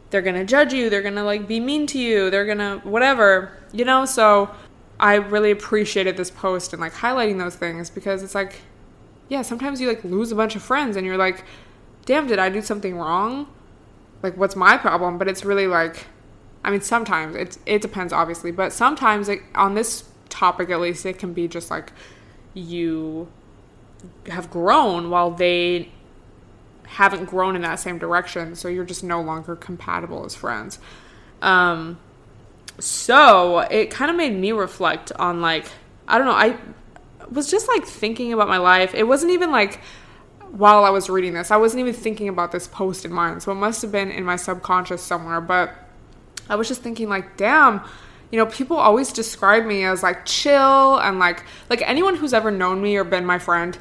They're 0.09 0.21
going 0.21 0.35
to 0.35 0.43
judge 0.43 0.73
you, 0.73 0.89
they're 0.89 1.01
going 1.01 1.15
to 1.15 1.23
like 1.23 1.47
be 1.47 1.61
mean 1.61 1.87
to 1.87 1.97
you, 1.97 2.29
they're 2.29 2.45
going 2.45 2.57
to 2.57 2.81
whatever, 2.83 3.49
you 3.71 3.85
know? 3.85 4.03
So 4.03 4.49
I 4.99 5.15
really 5.15 5.51
appreciated 5.51 6.17
this 6.17 6.29
post 6.29 6.73
and 6.73 6.81
like 6.81 6.93
highlighting 6.93 7.37
those 7.37 7.55
things 7.55 7.89
because 7.89 8.21
it's 8.21 8.35
like 8.35 8.61
yeah, 9.29 9.41
sometimes 9.41 9.79
you 9.79 9.87
like 9.87 10.03
lose 10.03 10.33
a 10.33 10.35
bunch 10.35 10.57
of 10.57 10.61
friends 10.61 10.97
and 10.97 11.07
you're 11.07 11.17
like, 11.17 11.45
"Damn, 12.05 12.27
did 12.27 12.37
I 12.37 12.49
do 12.49 12.61
something 12.61 12.97
wrong?" 12.97 13.47
Like 14.21 14.35
what's 14.35 14.57
my 14.57 14.77
problem? 14.77 15.17
But 15.17 15.29
it's 15.29 15.45
really 15.45 15.67
like 15.67 16.07
I 16.63 16.71
mean, 16.71 16.81
sometimes 16.81 17.35
it 17.35 17.57
it 17.65 17.81
depends, 17.81 18.13
obviously, 18.13 18.51
but 18.51 18.73
sometimes 18.73 19.29
it, 19.29 19.39
on 19.55 19.73
this 19.73 20.03
topic 20.29 20.69
at 20.69 20.79
least, 20.79 21.05
it 21.05 21.17
can 21.17 21.33
be 21.33 21.47
just 21.47 21.71
like 21.71 21.91
you 22.53 23.29
have 24.27 24.49
grown 24.51 25.09
while 25.09 25.31
they 25.31 25.89
haven't 26.91 27.25
grown 27.25 27.55
in 27.55 27.61
that 27.61 27.79
same 27.79 27.97
direction, 27.97 28.53
so 28.55 28.67
you're 28.67 28.85
just 28.85 29.03
no 29.03 29.21
longer 29.21 29.55
compatible 29.55 30.25
as 30.25 30.35
friends. 30.35 30.77
Um, 31.41 31.97
so 32.79 33.59
it 33.59 33.89
kind 33.91 34.11
of 34.11 34.17
made 34.17 34.35
me 34.35 34.51
reflect 34.51 35.11
on 35.13 35.41
like 35.41 35.67
I 36.07 36.17
don't 36.17 36.27
know, 36.27 36.33
I 36.33 36.57
was 37.31 37.49
just 37.49 37.69
like 37.69 37.85
thinking 37.85 38.33
about 38.33 38.49
my 38.49 38.57
life. 38.57 38.93
It 38.93 39.03
wasn't 39.03 39.31
even 39.31 39.51
like 39.51 39.79
while 40.51 40.83
I 40.83 40.89
was 40.89 41.09
reading 41.09 41.33
this, 41.33 41.49
I 41.49 41.57
wasn't 41.57 41.79
even 41.79 41.93
thinking 41.93 42.27
about 42.27 42.51
this 42.51 42.67
post 42.67 43.05
in 43.05 43.13
mind, 43.13 43.41
so 43.41 43.53
it 43.53 43.55
must 43.55 43.81
have 43.83 43.91
been 43.91 44.11
in 44.11 44.25
my 44.25 44.35
subconscious 44.35 45.01
somewhere, 45.01 45.39
but 45.39 45.73
I 46.49 46.55
was 46.55 46.67
just 46.67 46.81
thinking 46.81 47.07
like, 47.07 47.37
damn, 47.37 47.81
you 48.31 48.37
know, 48.37 48.47
people 48.47 48.75
always 48.75 49.13
describe 49.13 49.65
me 49.65 49.85
as 49.85 50.03
like 50.03 50.25
chill 50.25 50.97
and 50.97 51.19
like 51.19 51.45
like 51.69 51.81
anyone 51.83 52.17
who's 52.17 52.33
ever 52.33 52.51
known 52.51 52.81
me 52.81 52.97
or 52.97 53.05
been 53.05 53.25
my 53.25 53.39
friend 53.39 53.77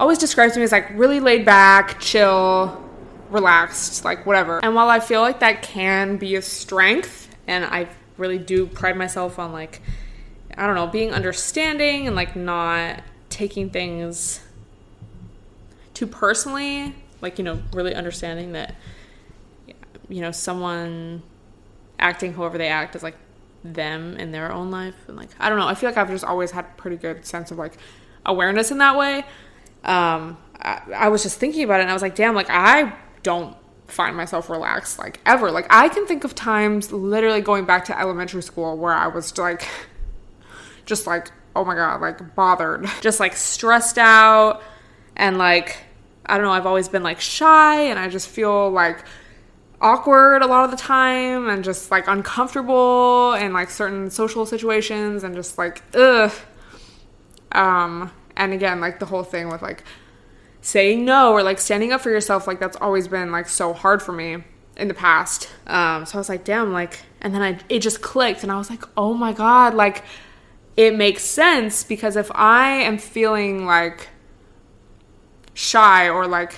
always 0.00 0.16
describes 0.16 0.56
me 0.56 0.62
as 0.62 0.72
like 0.72 0.90
really 0.94 1.20
laid 1.20 1.44
back, 1.44 2.00
chill, 2.00 2.82
relaxed, 3.28 4.04
like 4.04 4.24
whatever. 4.24 4.58
And 4.64 4.74
while 4.74 4.88
I 4.88 4.98
feel 4.98 5.20
like 5.20 5.40
that 5.40 5.62
can 5.62 6.16
be 6.16 6.34
a 6.34 6.42
strength 6.42 7.28
and 7.46 7.64
I 7.64 7.86
really 8.16 8.38
do 8.38 8.66
pride 8.66 8.96
myself 8.96 9.38
on 9.38 9.52
like 9.52 9.80
I 10.56 10.66
don't 10.66 10.74
know, 10.74 10.86
being 10.86 11.12
understanding 11.12 12.06
and 12.06 12.16
like 12.16 12.34
not 12.34 13.02
taking 13.28 13.70
things 13.70 14.40
too 15.94 16.06
personally, 16.06 16.94
like 17.20 17.38
you 17.38 17.44
know, 17.44 17.62
really 17.72 17.94
understanding 17.94 18.52
that 18.52 18.74
you 20.08 20.22
know, 20.22 20.32
someone 20.32 21.22
acting 21.98 22.32
however 22.32 22.56
they 22.56 22.68
act 22.68 22.96
is 22.96 23.02
like 23.02 23.16
them 23.62 24.16
in 24.16 24.32
their 24.32 24.50
own 24.50 24.70
life 24.70 24.94
and 25.06 25.18
like 25.18 25.28
I 25.38 25.50
don't 25.50 25.58
know 25.58 25.68
I 25.68 25.74
feel 25.74 25.90
like 25.90 25.98
I've 25.98 26.08
just 26.08 26.24
always 26.24 26.50
had 26.50 26.78
pretty 26.78 26.96
good 26.96 27.26
sense 27.26 27.50
of 27.50 27.58
like 27.58 27.74
awareness 28.24 28.70
in 28.70 28.78
that 28.78 28.96
way 28.96 29.22
um 29.84 30.36
I, 30.56 30.82
I 30.94 31.08
was 31.08 31.22
just 31.22 31.38
thinking 31.38 31.64
about 31.64 31.80
it 31.80 31.82
and 31.82 31.90
I 31.90 31.92
was 31.92 32.02
like 32.02 32.14
damn 32.14 32.34
like 32.34 32.50
I 32.50 32.94
don't 33.22 33.56
find 33.86 34.16
myself 34.16 34.48
relaxed 34.48 34.98
like 34.98 35.20
ever 35.26 35.50
like 35.50 35.66
I 35.70 35.88
can 35.88 36.06
think 36.06 36.24
of 36.24 36.34
times 36.34 36.92
literally 36.92 37.40
going 37.40 37.64
back 37.64 37.86
to 37.86 37.98
elementary 37.98 38.42
school 38.42 38.76
where 38.76 38.92
I 38.92 39.08
was 39.08 39.36
like 39.36 39.66
just 40.86 41.06
like 41.06 41.30
oh 41.56 41.64
my 41.64 41.74
god 41.74 42.00
like 42.00 42.34
bothered 42.34 42.86
just 43.00 43.20
like 43.20 43.36
stressed 43.36 43.98
out 43.98 44.62
and 45.16 45.38
like 45.38 45.78
I 46.26 46.36
don't 46.36 46.44
know 46.44 46.52
I've 46.52 46.66
always 46.66 46.88
been 46.88 47.02
like 47.02 47.20
shy 47.20 47.82
and 47.82 47.98
I 47.98 48.08
just 48.08 48.28
feel 48.28 48.70
like 48.70 49.04
awkward 49.80 50.42
a 50.42 50.46
lot 50.46 50.64
of 50.64 50.70
the 50.70 50.76
time 50.76 51.48
and 51.48 51.64
just 51.64 51.90
like 51.90 52.06
uncomfortable 52.06 53.32
in 53.34 53.52
like 53.52 53.70
certain 53.70 54.10
social 54.10 54.46
situations 54.46 55.24
and 55.24 55.34
just 55.34 55.58
like 55.58 55.82
ugh. 55.94 56.32
Um, 57.52 58.12
and 58.40 58.54
again, 58.54 58.80
like 58.80 58.98
the 58.98 59.06
whole 59.06 59.22
thing 59.22 59.48
with 59.48 59.62
like 59.62 59.84
saying 60.62 61.04
no 61.04 61.32
or 61.32 61.42
like 61.42 61.58
standing 61.58 61.92
up 61.92 62.00
for 62.00 62.10
yourself, 62.10 62.46
like 62.46 62.58
that's 62.58 62.76
always 62.78 63.06
been 63.06 63.30
like 63.30 63.48
so 63.48 63.72
hard 63.72 64.02
for 64.02 64.12
me 64.12 64.42
in 64.76 64.88
the 64.88 64.94
past. 64.94 65.48
Um, 65.66 66.06
so 66.06 66.16
I 66.16 66.20
was 66.20 66.28
like, 66.28 66.42
damn, 66.42 66.72
like, 66.72 67.00
and 67.20 67.34
then 67.34 67.42
I 67.42 67.58
it 67.68 67.80
just 67.80 68.00
clicked 68.00 68.42
and 68.42 68.50
I 68.50 68.56
was 68.56 68.70
like, 68.70 68.82
oh 68.96 69.12
my 69.14 69.32
god, 69.32 69.74
like 69.74 70.04
it 70.76 70.96
makes 70.96 71.22
sense 71.22 71.84
because 71.84 72.16
if 72.16 72.30
I 72.34 72.68
am 72.68 72.96
feeling 72.96 73.66
like 73.66 74.08
shy 75.52 76.08
or 76.08 76.26
like 76.26 76.54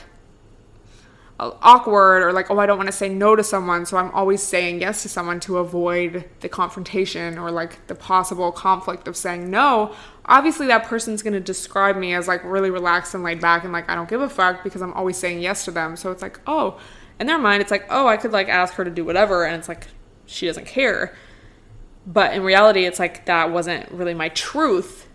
awkward 1.40 2.22
or 2.22 2.32
like 2.32 2.50
oh 2.50 2.58
I 2.58 2.66
don't 2.66 2.76
want 2.76 2.88
to 2.88 2.96
say 2.96 3.08
no 3.08 3.34
to 3.34 3.42
someone 3.42 3.84
so 3.84 3.96
I'm 3.96 4.12
always 4.12 4.40
saying 4.40 4.80
yes 4.80 5.02
to 5.02 5.08
someone 5.08 5.40
to 5.40 5.58
avoid 5.58 6.28
the 6.38 6.48
confrontation 6.48 7.36
or 7.36 7.50
like 7.50 7.84
the 7.88 7.96
possible 7.96 8.52
conflict 8.52 9.08
of 9.08 9.16
saying 9.16 9.50
no 9.50 9.92
obviously 10.26 10.66
that 10.68 10.84
person's 10.84 11.22
going 11.22 11.32
to 11.32 11.40
describe 11.40 11.96
me 11.96 12.14
as 12.14 12.28
like 12.28 12.42
really 12.44 12.70
relaxed 12.70 13.14
and 13.14 13.22
laid 13.22 13.40
back 13.40 13.64
and 13.64 13.72
like 13.72 13.88
I 13.88 13.94
don't 13.94 14.08
give 14.08 14.20
a 14.20 14.28
fuck 14.28 14.62
because 14.62 14.82
I'm 14.82 14.92
always 14.94 15.16
saying 15.16 15.40
yes 15.40 15.64
to 15.64 15.70
them. 15.70 15.96
So 15.96 16.10
it's 16.10 16.22
like 16.22 16.40
oh 16.46 16.78
in 17.18 17.26
their 17.26 17.38
mind 17.38 17.62
it's 17.62 17.70
like 17.70 17.86
oh 17.90 18.06
I 18.06 18.16
could 18.16 18.32
like 18.32 18.48
ask 18.48 18.74
her 18.74 18.84
to 18.84 18.90
do 18.90 19.04
whatever 19.04 19.44
and 19.44 19.56
it's 19.56 19.68
like 19.68 19.88
she 20.26 20.46
doesn't 20.46 20.66
care. 20.66 21.14
But 22.06 22.34
in 22.34 22.42
reality 22.42 22.84
it's 22.84 22.98
like 22.98 23.26
that 23.26 23.50
wasn't 23.50 23.90
really 23.90 24.14
my 24.14 24.28
truth 24.30 25.08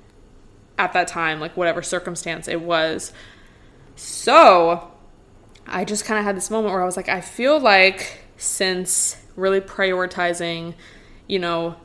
at 0.78 0.94
that 0.94 1.08
time 1.08 1.40
like 1.40 1.56
whatever 1.58 1.82
circumstance 1.82 2.48
it 2.48 2.62
was. 2.62 3.14
So 3.96 4.92
I 5.66 5.84
just 5.84 6.06
kind 6.06 6.18
of 6.20 6.26
had 6.26 6.38
this 6.38 6.50
moment 6.50 6.74
where 6.74 6.82
I 6.82 6.86
was 6.86 6.96
like, 6.96 7.10
I 7.10 7.22
feel 7.22 7.60
like 7.60 8.22
since 8.38 9.18
really 9.36 9.60
prioritizing, 9.60 10.76
you 11.28 11.40
know, 11.40 11.76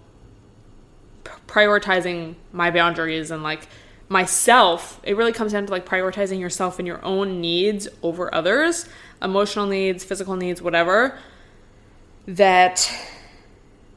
prioritizing 1.52 2.34
my 2.50 2.70
boundaries 2.70 3.30
and 3.30 3.42
like 3.42 3.68
myself, 4.08 5.00
it 5.02 5.16
really 5.16 5.32
comes 5.32 5.52
down 5.52 5.66
to 5.66 5.72
like 5.72 5.86
prioritizing 5.86 6.40
yourself 6.40 6.78
and 6.78 6.88
your 6.88 7.04
own 7.04 7.40
needs 7.40 7.88
over 8.02 8.34
others, 8.34 8.88
emotional 9.20 9.66
needs, 9.66 10.02
physical 10.02 10.36
needs, 10.36 10.62
whatever. 10.62 11.18
That 12.26 12.90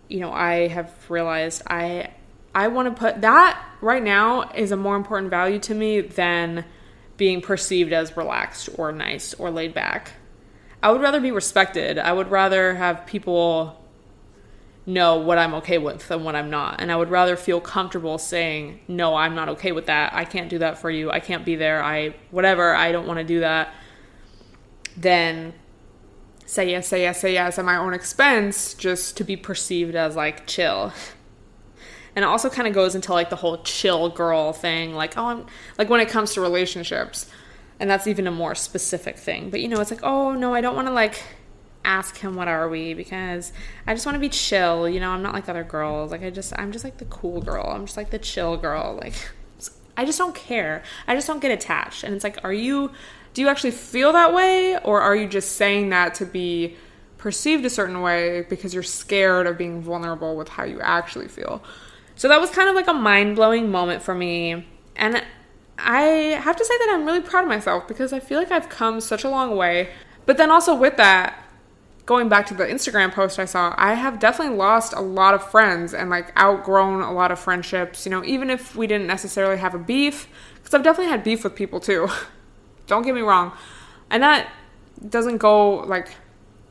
you 0.10 0.20
know, 0.20 0.32
I 0.32 0.68
have 0.68 0.92
realized 1.10 1.62
I 1.68 2.12
I 2.54 2.68
want 2.68 2.94
to 2.94 3.00
put 3.00 3.22
that 3.22 3.64
right 3.82 4.04
now 4.04 4.50
is 4.52 4.72
a 4.72 4.78
more 4.78 4.96
important 4.96 5.30
value 5.30 5.60
to 5.60 5.74
me 5.74 6.02
than 6.02 6.66
being 7.18 7.42
perceived 7.42 7.94
as 7.94 8.18
relaxed 8.18 8.70
or 8.78 8.92
nice 8.92 9.34
or 9.36 9.50
laid 9.50 9.74
back. 9.74 10.12
I 10.84 10.92
would 10.92 11.02
rather 11.02 11.22
be 11.22 11.32
respected. 11.32 11.98
I 11.98 12.12
would 12.12 12.30
rather 12.30 12.76
have 12.76 13.06
people 13.06 13.85
know 14.86 15.18
what 15.18 15.38
I'm 15.38 15.56
okay 15.56 15.78
with 15.78 16.10
and 16.12 16.24
what 16.24 16.36
I'm 16.36 16.50
not. 16.50 16.80
And 16.80 16.92
I 16.92 16.96
would 16.96 17.10
rather 17.10 17.36
feel 17.36 17.60
comfortable 17.60 18.18
saying, 18.18 18.80
no, 18.88 19.16
I'm 19.16 19.34
not 19.34 19.50
okay 19.50 19.72
with 19.72 19.88
that. 19.88 20.14
I 20.14 20.26
can't 20.26 20.50
do 20.50 20.60
that 20.60 20.78
for 20.78 20.92
you. 20.92 21.10
I 21.10 21.20
can't 21.20 21.44
be 21.44 21.56
there. 21.56 21.84
I, 21.84 22.16
whatever, 22.32 22.76
I 22.76 22.92
don't 22.92 23.08
want 23.08 23.18
to 23.18 23.24
do 23.24 23.40
that. 23.40 23.74
Then 24.96 25.54
say 26.46 26.70
yes, 26.70 26.88
say 26.88 27.02
yes, 27.02 27.20
say 27.20 27.34
yes 27.34 27.58
at 27.58 27.66
my 27.66 27.78
own 27.78 27.94
expense 27.94 28.76
just 28.76 29.18
to 29.18 29.24
be 29.24 29.36
perceived 29.36 29.96
as 29.96 30.16
like 30.16 30.46
chill. 30.46 30.94
And 32.16 32.24
it 32.24 32.28
also 32.28 32.50
kind 32.50 32.68
of 32.68 32.74
goes 32.74 32.96
into 32.96 33.12
like 33.12 33.30
the 33.30 33.36
whole 33.36 33.58
chill 33.64 34.10
girl 34.10 34.54
thing, 34.54 34.94
like, 34.94 35.18
oh, 35.18 35.26
I'm 35.26 35.46
like 35.78 35.90
when 35.90 36.00
it 36.00 36.10
comes 36.10 36.34
to 36.36 36.42
relationships. 36.42 37.30
And 37.78 37.90
that's 37.90 38.08
even 38.08 38.26
a 38.26 38.32
more 38.32 38.56
specific 38.56 39.18
thing. 39.18 39.50
But 39.50 39.60
you 39.60 39.68
know, 39.68 39.82
it's 39.82 39.92
like, 39.92 40.04
oh, 40.04 40.32
no, 40.32 40.54
I 40.54 40.62
don't 40.62 40.76
want 40.76 40.88
to 40.88 40.94
like 40.94 41.22
ask 41.86 42.18
him 42.18 42.36
what 42.36 42.48
are 42.48 42.68
we 42.68 42.94
because 42.94 43.52
I 43.88 43.94
just 43.94 44.06
want 44.06 44.16
to 44.16 44.20
be 44.20 44.30
chill, 44.30 44.90
you 44.90 45.00
know, 45.00 45.12
I'm 45.12 45.22
not 45.22 45.34
like 45.34 45.48
other 45.48 45.64
girls. 45.64 46.12
Like 46.12 46.24
I 46.24 46.30
just 46.30 46.54
I'm 46.58 46.72
just 46.72 46.84
like 46.84 46.98
the 46.98 47.06
cool 47.06 47.42
girl. 47.42 47.66
I'm 47.68 47.86
just 47.86 47.98
like 47.98 48.10
the 48.10 48.20
chill 48.20 48.58
girl. 48.58 49.00
Like 49.02 49.14
I 49.98 50.06
just 50.06 50.18
don't 50.18 50.36
care. 50.36 50.84
I 51.08 51.16
just 51.16 51.28
don't 51.28 51.42
get 51.42 51.52
attached. 51.52 52.04
And 52.04 52.14
it's 52.14 52.24
like, 52.24 52.44
are 52.44 52.54
you 52.54 52.92
do 53.34 53.42
you 53.42 53.50
actually 53.50 53.72
feel 53.72 54.14
that 54.14 54.34
way 54.34 54.78
or 54.84 55.02
are 55.02 55.16
you 55.16 55.28
just 55.28 55.54
saying 55.54 55.90
that 55.90 56.16
to 56.16 56.26
be 56.26 56.76
perceived 57.26 57.66
a 57.66 57.70
certain 57.72 58.02
way 58.02 58.46
because 58.50 58.72
you're 58.72 58.84
scared 58.84 59.48
of 59.48 59.58
being 59.58 59.82
vulnerable 59.82 60.36
with 60.36 60.48
how 60.48 60.64
you 60.64 60.80
actually 60.80 61.28
feel. 61.28 61.60
So 62.16 62.28
that 62.28 62.40
was 62.40 62.52
kind 62.52 62.70
of 62.70 62.76
like 62.76 62.88
a 62.88 62.94
mind 62.94 63.36
blowing 63.36 63.72
moment 63.72 64.04
for 64.04 64.14
me. 64.14 64.64
And 64.96 65.24
I 65.80 66.02
have 66.02 66.56
to 66.56 66.64
say 66.64 66.78
that 66.78 66.92
I'm 66.94 67.04
really 67.04 67.22
proud 67.22 67.42
of 67.42 67.50
myself 67.50 67.88
because 67.88 68.14
I 68.14 68.20
feel 68.20 68.38
like 68.38 68.52
I've 68.52 68.70
come 68.70 69.02
such 69.02 69.24
a 69.24 69.30
long 69.30 69.58
way. 69.58 69.90
But 70.28 70.38
then 70.38 70.52
also 70.52 70.76
with 70.76 70.98
that, 70.98 71.45
going 72.06 72.30
back 72.30 72.46
to 72.48 72.54
the 72.54 72.66
Instagram 72.66 73.12
post 73.12 73.40
I 73.40 73.46
saw, 73.46 73.74
I 73.78 73.96
have 73.96 74.20
definitely 74.20 74.56
lost 74.56 74.94
a 74.94 75.02
lot 75.02 75.34
of 75.34 75.50
friends 75.50 75.94
and 75.94 76.10
like 76.10 76.38
outgrown 76.40 77.02
a 77.02 77.12
lot 77.12 77.32
of 77.32 77.40
friendships, 77.40 78.06
you 78.06 78.12
know, 78.12 78.24
even 78.24 78.50
if 78.50 78.76
we 78.76 78.86
didn't 78.88 79.08
necessarily 79.08 79.58
have 79.58 79.74
a 79.74 79.80
beef, 79.80 80.28
because 80.56 80.74
I've 80.74 80.84
definitely 80.84 81.12
had 81.12 81.24
beef 81.24 81.44
with 81.44 81.56
people 81.56 81.80
too. 81.80 82.08
Don't 82.88 83.02
get 83.02 83.16
me 83.16 83.22
wrong. 83.22 83.54
And 84.12 84.22
that 84.22 84.52
doesn't 85.10 85.38
go 85.38 85.78
like, 85.78 86.10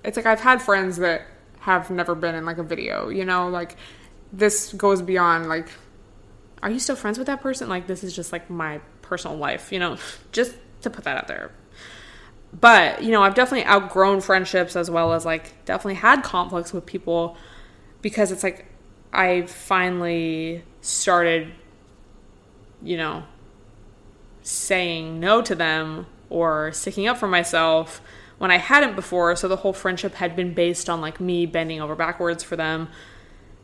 it's 0.05 0.17
like 0.17 0.27
I've 0.27 0.41
had 0.41 0.63
friends 0.63 0.99
that 0.99 1.23
have 1.61 1.91
never 1.91 2.15
been 2.15 2.37
in 2.37 2.45
like 2.45 2.59
a 2.59 2.63
video, 2.63 3.09
you 3.09 3.25
know, 3.25 3.49
like 3.49 3.77
this 4.33 4.73
goes 4.73 5.03
beyond 5.03 5.49
like, 5.49 5.69
are 6.63 6.71
you 6.71 6.79
still 6.79 6.97
friends 6.97 7.19
with 7.19 7.27
that 7.27 7.43
person? 7.43 7.69
Like, 7.69 7.87
this 7.87 8.05
is 8.05 8.15
just 8.15 8.33
like 8.33 8.49
my 8.49 8.81
personal 9.03 9.37
life, 9.37 9.73
you 9.73 9.79
know, 9.79 9.99
just 10.33 10.55
to 10.83 10.91
put 10.91 11.05
that 11.05 11.17
out 11.19 11.27
there 11.27 11.51
but 12.61 13.03
you 13.03 13.11
know 13.11 13.23
i've 13.23 13.35
definitely 13.35 13.67
outgrown 13.67 14.21
friendships 14.21 14.77
as 14.77 14.91
well 14.91 15.13
as 15.13 15.25
like 15.25 15.65
definitely 15.65 15.95
had 15.95 16.23
conflicts 16.23 16.73
with 16.73 16.87
people 16.87 17.37
because 18.01 18.31
it's 18.31 18.43
like 18.43 18.67
i 19.13 19.43
finally 19.43 20.63
started 20.81 21.53
you 22.83 22.97
know 22.97 23.25
saying 24.43 25.19
no 25.19 25.41
to 25.41 25.55
them 25.55 26.07
or 26.29 26.71
sticking 26.73 27.09
up 27.09 27.17
for 27.17 27.27
myself 27.27 28.01
when 28.39 28.51
i 28.51 28.59
hadn't 28.59 28.95
before. 28.95 29.35
So 29.37 29.49
the 29.49 29.57
whole 29.57 29.73
friendship 29.73 30.15
had 30.15 30.37
been 30.37 30.53
based 30.53 30.91
on 30.91 31.01
like 31.01 31.19
me 31.19 31.47
bending 31.47 31.81
over 31.81 31.97
backwards 31.97 32.45
for 32.45 32.57
them 32.57 32.89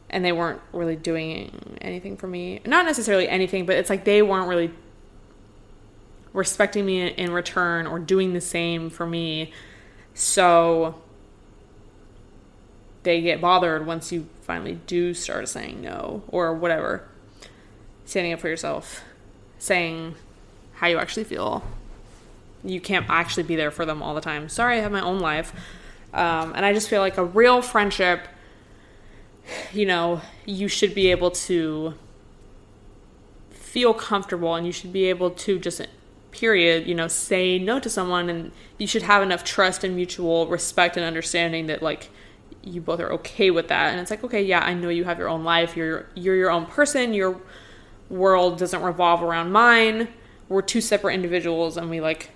and 0.09 0.24
they 0.24 0.33
weren't 0.33 0.61
really 0.72 0.96
doing 0.96 1.76
anything 1.81 2.16
for 2.16 2.26
me. 2.26 2.61
Not 2.64 2.87
necessarily 2.87 3.29
anything 3.29 3.66
but 3.66 3.76
it's 3.76 3.90
like 3.90 4.05
they 4.05 4.22
weren't 4.22 4.48
really 4.48 4.72
respecting 6.33 6.87
me 6.87 7.09
in 7.09 7.33
return 7.33 7.87
or 7.87 7.99
doing 7.99 8.33
the 8.33 8.40
same 8.40 8.90
for 8.90 9.07
me. 9.07 9.53
So 10.14 11.01
they 13.03 13.21
get 13.21 13.40
bothered 13.40 13.87
once 13.87 14.12
you 14.12 14.29
finally 14.43 14.81
do 14.87 15.14
start 15.14 15.49
saying 15.49 15.81
no 15.81 16.23
or 16.29 16.55
whatever. 16.55 17.09
Standing 18.05 18.33
up 18.33 18.40
for 18.40 18.49
yourself, 18.49 19.03
saying 19.59 20.16
how 20.75 20.88
you 20.88 20.99
actually 20.99 21.25
feel. 21.25 21.62
You 22.64 22.81
can't 22.81 23.07
actually 23.09 23.45
be 23.45 23.57
there 23.57 23.71
for 23.71 23.87
them 23.87 24.03
all 24.03 24.14
the 24.14 24.21
time. 24.21 24.49
Sorry, 24.49 24.79
I 24.79 24.81
have 24.81 24.93
my 24.93 25.01
own 25.01 25.21
life. 25.21 25.53
Um, 26.12 26.53
and 26.55 26.66
I 26.66 26.73
just 26.73 26.88
feel 26.88 27.01
like 27.01 27.16
a 27.19 27.25
real 27.25 27.62
friendship, 27.62 28.27
you 29.73 29.87
know, 29.87 30.21
you 30.45 30.66
should 30.69 30.95
be 30.95 31.11
able 31.11 31.31
to 31.31 31.95
feel 33.51 33.95
comfortable 33.95 34.57
and 34.57 34.66
you 34.66 34.73
should 34.73 34.93
be 34.93 35.05
able 35.05 35.31
to 35.31 35.59
just 35.59 35.81
period, 36.33 36.87
you 36.87 36.95
know, 36.95 37.09
say 37.09 37.59
no 37.59 37.79
to 37.81 37.90
someone 37.90 38.29
and 38.29 38.53
you 38.79 38.87
should 38.87 39.03
have 39.03 39.23
enough 39.23 39.45
trust 39.45 39.85
and 39.85 39.97
mutual 39.97 40.47
respect 40.47 40.97
and 40.97 41.05
understanding 41.05 41.66
that 41.66 41.83
like 41.83 42.11
you 42.62 42.81
both 42.81 43.01
are 43.01 43.12
okay 43.14 43.51
with 43.51 43.69
that. 43.69 43.90
And 43.90 44.01
it's 44.01 44.11
like, 44.11 44.25
okay, 44.25 44.43
yeah, 44.43 44.61
I 44.61 44.75
know 44.75 44.88
you 44.88 45.05
have 45.05 45.19
your 45.19 45.29
own 45.29 45.45
life. 45.45 45.77
You're 45.77 46.07
you're 46.14 46.37
your 46.37 46.51
own 46.51 46.66
person. 46.66 47.14
Your 47.14 47.40
world 48.09 48.59
doesn't 48.59 48.83
revolve 48.83 49.23
around 49.23 49.53
mine. 49.53 50.09
We're 50.49 50.62
two 50.62 50.81
separate 50.81 51.14
individuals 51.14 51.77
and 51.77 51.88
we 51.88 52.01
like 52.01 52.31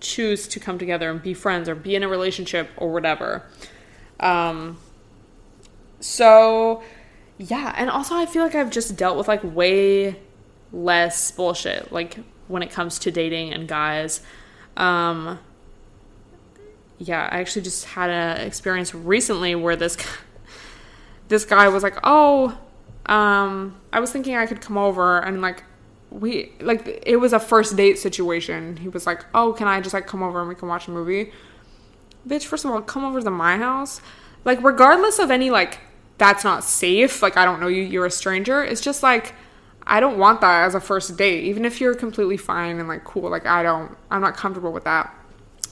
choose 0.00 0.46
to 0.48 0.60
come 0.60 0.78
together 0.78 1.10
and 1.10 1.22
be 1.22 1.34
friends 1.34 1.68
or 1.68 1.74
be 1.74 1.94
in 1.94 2.02
a 2.02 2.08
relationship 2.08 2.70
or 2.76 2.92
whatever. 2.92 3.44
Um 4.20 4.78
so 6.00 6.82
yeah, 7.36 7.74
and 7.76 7.88
also 7.90 8.16
I 8.16 8.26
feel 8.26 8.42
like 8.42 8.54
I've 8.54 8.70
just 8.70 8.96
dealt 8.96 9.16
with 9.16 9.28
like 9.28 9.42
way 9.44 10.18
less 10.72 11.30
bullshit. 11.30 11.92
Like 11.92 12.18
when 12.48 12.62
it 12.62 12.70
comes 12.70 12.98
to 13.00 13.10
dating 13.10 13.52
and 13.52 13.68
guys. 13.68 14.20
Um, 14.76 15.38
yeah, 16.98 17.28
I 17.30 17.38
actually 17.38 17.62
just 17.62 17.84
had 17.84 18.10
an 18.10 18.46
experience 18.46 18.94
recently 18.94 19.54
where 19.54 19.76
this 19.76 19.96
this 21.28 21.44
guy 21.44 21.68
was 21.68 21.82
like, 21.82 21.98
"Oh, 22.02 22.58
um, 23.06 23.76
I 23.92 24.00
was 24.00 24.10
thinking 24.10 24.36
I 24.36 24.46
could 24.46 24.60
come 24.60 24.76
over 24.76 25.18
and 25.18 25.40
like 25.40 25.64
we 26.10 26.52
like 26.60 27.02
it 27.06 27.16
was 27.16 27.32
a 27.32 27.40
first 27.40 27.76
date 27.76 27.98
situation. 27.98 28.76
He 28.78 28.88
was 28.88 29.06
like, 29.06 29.24
"Oh, 29.34 29.52
can 29.52 29.68
I 29.68 29.80
just 29.80 29.94
like 29.94 30.06
come 30.06 30.22
over 30.22 30.40
and 30.40 30.48
we 30.48 30.54
can 30.54 30.68
watch 30.68 30.88
a 30.88 30.90
movie?" 30.90 31.32
Bitch, 32.26 32.44
first 32.44 32.64
of 32.64 32.70
all, 32.70 32.80
come 32.82 33.04
over 33.04 33.20
to 33.20 33.30
my 33.30 33.56
house. 33.56 34.00
Like 34.44 34.62
regardless 34.62 35.18
of 35.18 35.30
any 35.30 35.50
like 35.50 35.80
that's 36.18 36.44
not 36.44 36.64
safe, 36.64 37.22
like 37.22 37.36
I 37.36 37.44
don't 37.44 37.60
know 37.60 37.68
you, 37.68 37.82
you're 37.82 38.06
a 38.06 38.10
stranger. 38.10 38.64
It's 38.64 38.80
just 38.80 39.02
like 39.02 39.34
I 39.90 40.00
don't 40.00 40.18
want 40.18 40.42
that 40.42 40.64
as 40.64 40.74
a 40.74 40.80
first 40.80 41.16
date, 41.16 41.44
even 41.44 41.64
if 41.64 41.80
you're 41.80 41.94
completely 41.94 42.36
fine 42.36 42.78
and 42.78 42.88
like 42.88 43.04
cool. 43.04 43.30
Like, 43.30 43.46
I 43.46 43.62
don't, 43.62 43.96
I'm 44.10 44.20
not 44.20 44.36
comfortable 44.36 44.70
with 44.70 44.84
that. 44.84 45.14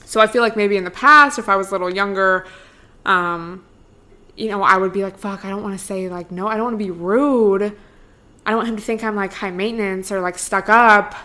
So 0.05 0.19
I 0.19 0.27
feel 0.27 0.41
like 0.41 0.57
maybe 0.57 0.75
in 0.75 0.83
the 0.83 0.91
past, 0.91 1.37
if 1.37 1.47
I 1.47 1.55
was 1.55 1.69
a 1.69 1.71
little 1.71 1.93
younger, 1.93 2.47
um, 3.05 3.63
you 4.35 4.49
know, 4.49 4.63
I 4.63 4.77
would 4.77 4.91
be 4.91 5.03
like, 5.03 5.17
fuck, 5.17 5.45
I 5.45 5.49
don't 5.49 5.61
want 5.61 5.77
to 5.77 5.85
say 5.85 6.09
like, 6.09 6.31
no, 6.31 6.47
I 6.47 6.55
don't 6.55 6.63
want 6.63 6.79
to 6.79 6.83
be 6.83 6.91
rude. 6.91 7.77
I 8.45 8.51
don't 8.51 8.57
want 8.57 8.69
him 8.69 8.75
to 8.77 8.81
think 8.81 9.03
I'm 9.03 9.15
like 9.15 9.33
high 9.33 9.51
maintenance 9.51 10.11
or 10.11 10.21
like 10.21 10.39
stuck 10.39 10.67
up. 10.67 11.15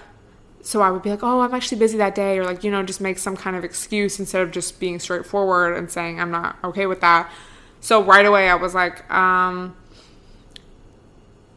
So 0.62 0.80
I 0.80 0.90
would 0.90 1.02
be 1.02 1.10
like, 1.10 1.22
oh, 1.22 1.40
I'm 1.40 1.54
actually 1.54 1.78
busy 1.78 1.98
that 1.98 2.14
day, 2.14 2.38
or 2.38 2.44
like, 2.44 2.62
you 2.62 2.70
know, 2.70 2.84
just 2.84 3.00
make 3.00 3.18
some 3.18 3.36
kind 3.36 3.56
of 3.56 3.64
excuse 3.64 4.20
instead 4.20 4.42
of 4.42 4.52
just 4.52 4.78
being 4.78 5.00
straightforward 5.00 5.76
and 5.76 5.90
saying 5.90 6.20
I'm 6.20 6.30
not 6.30 6.56
okay 6.62 6.86
with 6.86 7.00
that. 7.00 7.32
So 7.80 8.02
right 8.02 8.24
away, 8.24 8.48
I 8.48 8.54
was 8.54 8.72
like, 8.74 9.10
um, 9.10 9.74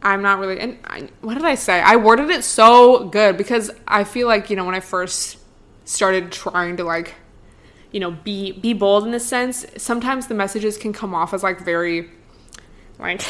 I'm 0.06 0.22
not 0.22 0.38
really. 0.38 0.60
And 0.60 0.78
I, 0.84 1.08
what 1.20 1.34
did 1.34 1.44
I 1.44 1.56
say? 1.56 1.80
I 1.80 1.96
worded 1.96 2.30
it 2.30 2.44
so 2.44 3.08
good 3.08 3.36
because 3.36 3.72
I 3.88 4.04
feel 4.04 4.28
like 4.28 4.50
you 4.50 4.56
know 4.56 4.64
when 4.64 4.76
I 4.76 4.80
first 4.80 5.38
started 5.84 6.30
trying 6.30 6.76
to 6.76 6.84
like, 6.84 7.16
you 7.90 7.98
know, 7.98 8.12
be 8.12 8.52
be 8.52 8.72
bold 8.72 9.04
in 9.04 9.10
this 9.10 9.26
sense. 9.26 9.66
Sometimes 9.76 10.28
the 10.28 10.34
messages 10.34 10.78
can 10.78 10.92
come 10.92 11.12
off 11.12 11.34
as 11.34 11.42
like 11.42 11.60
very, 11.60 12.08
like, 13.00 13.20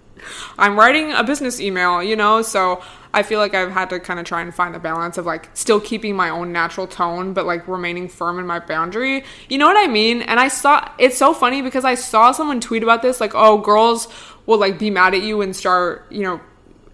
I'm 0.58 0.76
writing 0.76 1.12
a 1.12 1.22
business 1.22 1.60
email, 1.60 2.02
you 2.02 2.16
know. 2.16 2.42
So 2.42 2.82
I 3.12 3.22
feel 3.22 3.38
like 3.38 3.54
I've 3.54 3.72
had 3.72 3.90
to 3.90 4.00
kind 4.00 4.20
of 4.20 4.26
try 4.26 4.42
and 4.42 4.54
find 4.54 4.74
the 4.74 4.78
balance 4.78 5.16
of 5.16 5.26
like 5.26 5.48
still 5.54 5.80
keeping 5.80 6.14
my 6.14 6.30
own 6.30 6.52
natural 6.52 6.86
tone, 6.86 7.32
but 7.32 7.46
like 7.46 7.66
remaining 7.66 8.08
firm 8.08 8.38
in 8.38 8.46
my 8.46 8.58
boundary. 8.58 9.24
You 9.48 9.58
know 9.58 9.66
what 9.66 9.76
I 9.76 9.90
mean? 9.90 10.22
And 10.22 10.38
I 10.38 10.48
saw 10.48 10.88
it's 10.98 11.16
so 11.16 11.32
funny 11.32 11.62
because 11.62 11.84
I 11.84 11.94
saw 11.94 12.32
someone 12.32 12.60
tweet 12.60 12.82
about 12.82 13.02
this, 13.02 13.20
like, 13.20 13.32
oh, 13.34 13.58
girls 13.58 14.08
will 14.46 14.58
like 14.58 14.78
be 14.78 14.90
mad 14.90 15.14
at 15.14 15.22
you 15.22 15.40
and 15.40 15.56
start, 15.56 16.06
you 16.10 16.22
know, 16.22 16.40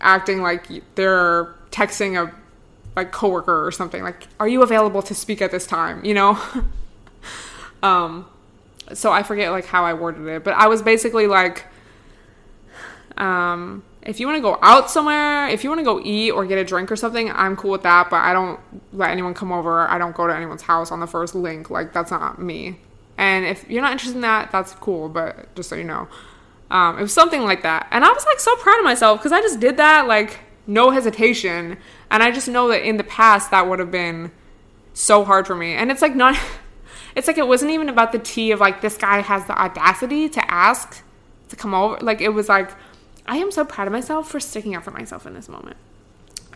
acting 0.01 0.43
like 0.43 0.69
they're 0.95 1.55
texting 1.71 2.17
a 2.17 2.33
like 2.95 3.11
coworker 3.11 3.67
or 3.67 3.73
something. 3.73 4.03
Like, 4.03 4.29
are 4.39 4.49
you 4.49 4.63
available 4.63 5.03
to 5.03 5.15
speak 5.15 5.43
at 5.43 5.51
this 5.51 5.67
time? 5.67 6.05
You 6.05 6.15
know? 6.15 6.39
um 7.83 8.27
so 8.93 9.11
I 9.11 9.23
forget 9.23 9.51
like 9.51 9.67
how 9.67 9.85
I 9.85 9.95
worded 9.95 10.27
it, 10.27 10.45
but 10.45 10.55
I 10.55 10.69
was 10.69 10.83
basically 10.83 11.27
like 11.27 11.67
um 13.17 13.83
if 14.05 14.21
you 14.21 14.27
want 14.27 14.37
to 14.37 14.43
go 14.43 14.59
out 14.61 14.91
somewhere, 14.91 15.49
if 15.49 15.65
you 15.65 15.71
want 15.71 15.81
to 15.81 15.85
go 15.85 16.01
eat 16.03 16.31
or 16.31 16.45
get 16.45 16.59
a 16.59 16.65
drink 16.65 16.93
or 16.93 16.97
something, 16.97 17.31
I'm 17.31 17.57
cool 17.57 17.71
with 17.71 17.83
that, 17.83 18.11
but 18.11 18.17
I 18.17 18.33
don't 18.33 18.61
let 18.93 19.11
anyone 19.11 19.33
come 19.33 19.51
over. 19.51 19.89
I 19.89 19.99
don't 19.99 20.15
go 20.15 20.27
to 20.27 20.35
anyone's 20.35 20.63
house 20.63 20.93
on 20.93 21.01
the 21.01 21.07
first 21.07 21.35
link. 21.35 21.71
Like 21.71 21.93
that's 21.93 22.11
not 22.11 22.41
me. 22.41 22.79
And 23.17 23.47
if 23.47 23.69
you're 23.71 23.83
not 23.83 23.93
interested 23.93 24.17
in 24.17 24.23
that, 24.23 24.53
that's 24.53 24.75
cool, 24.75 25.09
but 25.09 25.55
just 25.55 25.69
so 25.71 25.77
you 25.77 25.85
know. 25.85 26.09
Um, 26.71 26.99
it 26.99 27.03
was 27.03 27.13
something 27.13 27.43
like 27.43 27.63
that. 27.63 27.89
And 27.91 28.05
I 28.05 28.11
was 28.11 28.25
like 28.27 28.41
so 28.41 28.55
proud 28.57 28.79
of 28.79 28.85
myself 28.85 29.21
because 29.21 29.33
I 29.33 29.41
just 29.41 29.61
did 29.61 29.79
that 29.79 30.07
like 30.07 30.41
no 30.67 30.91
hesitation. 30.91 31.79
And 32.11 32.23
I 32.23 32.31
just 32.31 32.49
know 32.49 32.69
that 32.69 32.87
in 32.87 32.99
the 32.99 33.05
past 33.05 33.51
that 33.53 33.69
would 33.69 33.79
have 33.79 33.91
been 33.91 34.33
so 34.93 35.25
hard 35.25 35.47
for 35.47 35.55
me. 35.55 35.75
And 35.75 35.91
it's 35.91 36.03
like 36.03 36.15
not, 36.15 36.37
it's 37.17 37.27
like 37.27 37.39
it 37.39 37.49
wasn't 37.49 37.71
even 37.71 37.89
about 37.89 38.13
the 38.13 38.19
tea 38.19 38.51
of 38.51 38.61
like 38.61 38.83
this 38.83 38.97
guy 38.97 39.21
has 39.21 39.47
the 39.47 39.59
audacity 39.59 40.29
to 40.29 40.51
ask 40.53 41.03
to 41.49 41.57
come 41.57 41.73
over. 41.75 41.99
Like 42.01 42.21
it 42.21 42.31
was 42.31 42.49
like, 42.49 42.71
I 43.27 43.39
am 43.39 43.51
so 43.51 43.65
proud 43.65 43.87
of 43.87 43.93
myself 43.93 44.29
for 44.29 44.41
sticking 44.41 44.75
up 44.75 44.85
for 44.85 44.91
myself 44.91 45.27
in 45.27 45.35
this 45.35 45.49
moment. 45.49 45.77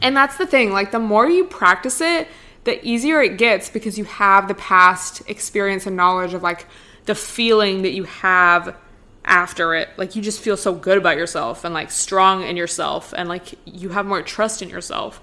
And 0.03 0.17
that's 0.17 0.37
the 0.37 0.47
thing, 0.47 0.73
like 0.73 0.93
the 0.93 0.99
more 0.99 1.29
you 1.29 1.45
practice 1.45 2.01
it, 2.01 2.29
the 2.65 2.87
easier 2.87 3.21
it 3.23 3.39
gets 3.39 3.71
because 3.71 3.99
you 3.99 4.05
have 4.05 4.49
the 4.49 4.55
past 4.55 5.23
experience 5.29 5.87
and 5.87 5.97
knowledge 5.97 6.35
of 6.35 6.43
like 6.43 6.67
the 7.07 7.15
feeling 7.15 7.83
that 7.83 7.93
you 7.93 8.05
have 8.05 8.77
after 9.25 9.75
it. 9.75 9.89
Like 9.97 10.15
you 10.15 10.23
just 10.23 10.41
feel 10.41 10.57
so 10.57 10.75
good 10.75 10.99
about 10.99 11.17
yourself 11.17 11.65
and 11.65 11.73
like 11.73 11.91
strong 11.91 12.43
in 12.43 12.57
yourself 12.57 13.15
and 13.17 13.29
like 13.29 13.55
you 13.65 13.91
have 13.91 14.07
more 14.07 14.23
trust 14.23 14.63
in 14.63 14.69
yourself 14.69 15.21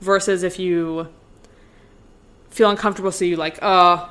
versus 0.00 0.42
if 0.42 0.58
you 0.58 1.08
feel 2.50 2.70
uncomfortable 2.70 3.12
so 3.12 3.24
you 3.24 3.36
like, 3.36 3.58
"Oh, 3.62 4.10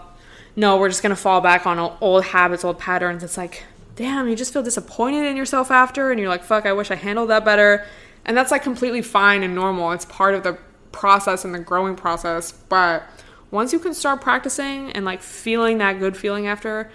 no, 0.56 0.78
we're 0.78 0.90
just 0.90 1.04
going 1.04 1.16
to 1.16 1.22
fall 1.22 1.42
back 1.42 1.66
on 1.68 1.80
old 2.02 2.24
habits, 2.26 2.64
old 2.64 2.80
patterns." 2.80 3.24
It's 3.24 3.38
like, 3.38 3.64
"Damn, 3.98 4.30
you 4.30 4.36
just 4.36 4.54
feel 4.54 4.64
disappointed 4.64 5.26
in 5.26 5.36
yourself 5.36 5.70
after 5.70 6.10
and 6.12 6.20
you're 6.20 6.30
like, 6.30 6.44
"Fuck, 6.44 6.66
I 6.66 6.72
wish 6.72 6.90
I 6.90 6.96
handled 6.96 7.30
that 7.30 7.44
better." 7.44 7.86
And 8.26 8.38
that's 8.38 8.52
like 8.52 8.64
completely 8.64 9.02
fine 9.02 9.44
and 9.44 9.54
normal. 9.54 9.92
It's 9.92 10.06
part 10.06 10.34
of 10.34 10.44
the 10.44 10.58
process 10.92 11.44
and 11.44 11.54
the 11.54 11.60
growing 11.60 11.96
process, 11.96 12.52
but 12.52 13.04
once 13.52 13.72
you 13.74 13.80
can 13.80 13.94
start 13.94 14.22
practicing 14.22 14.92
and 14.92 15.06
like 15.06 15.22
feeling 15.22 15.78
that 15.80 16.00
good 16.00 16.18
feeling 16.18 16.48
after, 16.48 16.90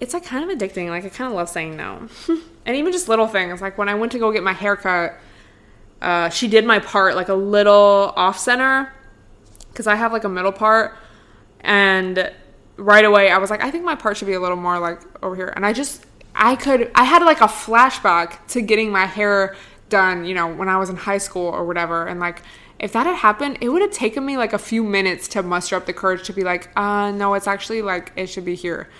it's 0.00 0.14
like 0.14 0.24
kind 0.24 0.48
of 0.48 0.56
addicting. 0.56 0.88
Like 0.88 1.04
I 1.04 1.08
kind 1.08 1.28
of 1.30 1.36
love 1.36 1.48
saying 1.48 1.76
no. 1.76 2.08
and 2.66 2.76
even 2.76 2.92
just 2.92 3.08
little 3.08 3.26
things 3.26 3.60
like 3.60 3.78
when 3.78 3.88
I 3.88 3.94
went 3.94 4.12
to 4.12 4.18
go 4.18 4.32
get 4.32 4.42
my 4.42 4.52
haircut, 4.52 5.18
uh, 6.02 6.28
she 6.28 6.48
did 6.48 6.64
my 6.64 6.78
part 6.78 7.16
like 7.16 7.28
a 7.28 7.34
little 7.34 8.12
off 8.16 8.38
center 8.38 8.92
because 9.70 9.86
I 9.86 9.94
have 9.94 10.12
like 10.12 10.24
a 10.24 10.28
middle 10.28 10.52
part, 10.52 10.96
and 11.60 12.32
right 12.76 13.04
away 13.04 13.30
I 13.30 13.38
was 13.38 13.50
like, 13.50 13.62
I 13.62 13.70
think 13.70 13.84
my 13.84 13.94
part 13.94 14.16
should 14.16 14.26
be 14.26 14.34
a 14.34 14.40
little 14.40 14.56
more 14.56 14.78
like 14.78 15.00
over 15.22 15.36
here, 15.36 15.52
and 15.56 15.64
I 15.66 15.72
just 15.72 16.05
I 16.36 16.54
could 16.54 16.90
I 16.94 17.04
had 17.04 17.22
like 17.22 17.40
a 17.40 17.48
flashback 17.48 18.46
to 18.48 18.60
getting 18.60 18.92
my 18.92 19.06
hair 19.06 19.56
done, 19.88 20.24
you 20.24 20.34
know, 20.34 20.46
when 20.52 20.68
I 20.68 20.76
was 20.76 20.90
in 20.90 20.96
high 20.96 21.18
school 21.18 21.46
or 21.46 21.64
whatever, 21.64 22.06
and 22.06 22.20
like 22.20 22.42
if 22.78 22.92
that 22.92 23.06
had 23.06 23.16
happened, 23.16 23.58
it 23.60 23.70
would 23.70 23.80
have 23.80 23.90
taken 23.90 24.24
me 24.24 24.36
like 24.36 24.52
a 24.52 24.58
few 24.58 24.84
minutes 24.84 25.28
to 25.28 25.42
muster 25.42 25.76
up 25.76 25.86
the 25.86 25.94
courage 25.94 26.24
to 26.26 26.32
be 26.32 26.42
like, 26.42 26.70
uh, 26.76 27.10
no, 27.10 27.32
it's 27.34 27.46
actually 27.46 27.80
like 27.80 28.12
it 28.16 28.26
should 28.26 28.44
be 28.44 28.54
here. 28.54 28.90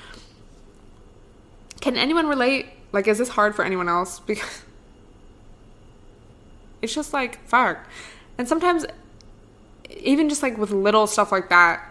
Can 1.81 1.96
anyone 1.96 2.27
relate? 2.27 2.66
Like, 2.92 3.07
is 3.07 3.18
this 3.18 3.29
hard 3.29 3.55
for 3.55 3.64
anyone 3.64 3.88
else? 3.88 4.20
Because 4.27 4.62
it's 6.83 6.94
just 6.94 7.12
like, 7.12 7.44
fuck. 7.46 7.79
And 8.38 8.46
sometimes, 8.46 8.87
even 9.90 10.29
just 10.29 10.42
like 10.42 10.57
with 10.57 10.70
little 10.70 11.07
stuff 11.07 11.33
like 11.33 11.49
that, 11.49 11.83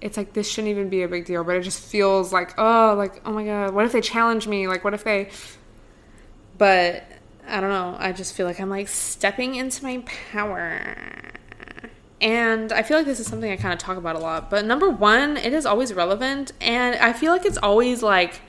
it's 0.00 0.16
like 0.16 0.32
this 0.32 0.48
shouldn't 0.48 0.70
even 0.70 0.88
be 0.88 1.02
a 1.02 1.08
big 1.08 1.24
deal, 1.26 1.44
but 1.44 1.56
it 1.56 1.62
just 1.62 1.82
feels 1.82 2.32
like, 2.32 2.54
oh, 2.58 2.94
like, 2.96 3.20
oh 3.26 3.32
my 3.32 3.44
god, 3.44 3.74
what 3.74 3.84
if 3.84 3.92
they 3.92 4.00
challenge 4.00 4.46
me? 4.46 4.66
Like, 4.66 4.84
what 4.84 4.94
if 4.94 5.04
they. 5.04 5.30
But 6.58 7.04
I 7.46 7.60
don't 7.60 7.70
know. 7.70 7.96
I 7.98 8.12
just 8.12 8.34
feel 8.34 8.46
like 8.46 8.60
I'm 8.60 8.70
like 8.70 8.88
stepping 8.88 9.56
into 9.56 9.82
my 9.82 10.02
power. 10.32 10.96
And 12.20 12.70
I 12.72 12.82
feel 12.82 12.98
like 12.98 13.06
this 13.06 13.18
is 13.18 13.26
something 13.26 13.50
I 13.50 13.56
kind 13.56 13.72
of 13.72 13.78
talk 13.78 13.96
about 13.96 14.14
a 14.14 14.18
lot. 14.18 14.50
But 14.50 14.66
number 14.66 14.90
one, 14.90 15.36
it 15.36 15.52
is 15.52 15.64
always 15.64 15.92
relevant. 15.92 16.52
And 16.60 16.96
I 16.96 17.12
feel 17.12 17.32
like 17.32 17.46
it's 17.46 17.56
always 17.58 18.02
like, 18.02 18.40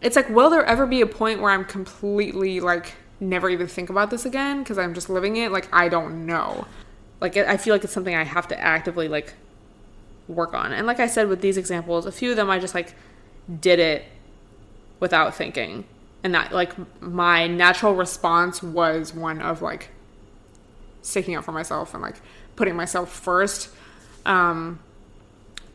it's 0.00 0.16
like, 0.16 0.28
will 0.30 0.50
there 0.50 0.64
ever 0.64 0.86
be 0.86 1.02
a 1.02 1.06
point 1.06 1.40
where 1.40 1.50
I'm 1.50 1.64
completely 1.64 2.60
like, 2.60 2.94
never 3.20 3.48
even 3.50 3.68
think 3.68 3.90
about 3.90 4.10
this 4.10 4.24
again 4.24 4.62
because 4.62 4.78
I'm 4.78 4.94
just 4.94 5.10
living 5.10 5.36
it? 5.36 5.52
Like, 5.52 5.68
I 5.72 5.88
don't 5.88 6.26
know. 6.26 6.66
Like, 7.20 7.36
I 7.36 7.56
feel 7.58 7.74
like 7.74 7.84
it's 7.84 7.92
something 7.92 8.14
I 8.14 8.24
have 8.24 8.48
to 8.48 8.58
actively 8.58 9.08
like 9.08 9.34
work 10.28 10.54
on. 10.54 10.72
And 10.72 10.86
like 10.86 11.00
I 11.00 11.06
said 11.06 11.28
with 11.28 11.40
these 11.40 11.56
examples, 11.56 12.06
a 12.06 12.12
few 12.12 12.30
of 12.30 12.36
them 12.36 12.50
I 12.50 12.58
just 12.58 12.74
like 12.74 12.94
did 13.60 13.78
it 13.78 14.04
without 15.00 15.34
thinking. 15.34 15.84
And 16.24 16.34
that, 16.34 16.52
like, 16.52 16.72
my 17.02 17.48
natural 17.48 17.96
response 17.96 18.62
was 18.62 19.12
one 19.12 19.42
of 19.42 19.60
like, 19.60 19.88
sticking 21.02 21.34
up 21.34 21.44
for 21.44 21.52
myself 21.52 21.94
and 21.94 22.02
like 22.02 22.16
putting 22.56 22.76
myself 22.76 23.12
first. 23.12 23.68
Um, 24.24 24.78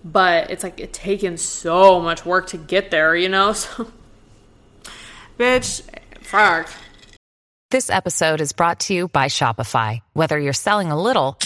but 0.03 0.49
it's 0.49 0.63
like 0.63 0.79
it's 0.79 0.97
taken 0.97 1.38
so 1.38 1.99
much 1.99 2.25
work 2.25 2.47
to 2.47 2.57
get 2.57 2.91
there, 2.91 3.15
you 3.15 3.29
know? 3.29 3.53
So, 5.38 5.43
bitch, 5.43 5.83
fuck. 6.21 6.71
This 7.69 7.91
episode 7.91 8.41
is 8.41 8.53
brought 8.53 8.79
to 8.81 8.93
you 8.95 9.07
by 9.07 9.27
Shopify. 9.27 9.99
Whether 10.13 10.39
you're 10.39 10.53
selling 10.53 10.89
a 10.89 10.99
little 10.99 11.38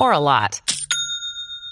or 0.00 0.10
a 0.10 0.18
lot, 0.18 0.60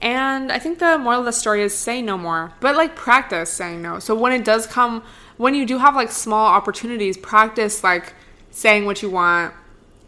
and 0.00 0.52
I 0.52 0.58
think 0.58 0.78
the 0.78 0.98
moral 0.98 1.20
of 1.20 1.24
the 1.24 1.32
story 1.32 1.62
is 1.62 1.74
say 1.74 2.02
no 2.02 2.18
more, 2.18 2.52
but 2.60 2.76
like 2.76 2.94
practice 2.94 3.50
saying 3.50 3.82
no. 3.82 3.98
So 3.98 4.14
when 4.14 4.32
it 4.32 4.44
does 4.44 4.66
come, 4.66 5.02
when 5.36 5.54
you 5.54 5.66
do 5.66 5.78
have 5.78 5.94
like 5.94 6.10
small 6.10 6.46
opportunities, 6.46 7.16
practice 7.16 7.82
like 7.82 8.14
saying 8.50 8.84
what 8.84 9.02
you 9.02 9.10
want, 9.10 9.54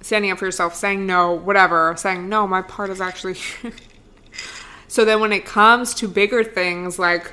standing 0.00 0.30
up 0.30 0.38
for 0.38 0.44
yourself, 0.44 0.74
saying 0.74 1.06
no, 1.06 1.32
whatever, 1.32 1.94
saying 1.96 2.28
no, 2.28 2.46
my 2.46 2.62
part 2.62 2.90
is 2.90 3.00
actually. 3.00 3.34
so 4.88 5.04
then 5.04 5.20
when 5.20 5.32
it 5.32 5.44
comes 5.44 5.94
to 5.94 6.08
bigger 6.08 6.44
things 6.44 6.98
like 6.98 7.32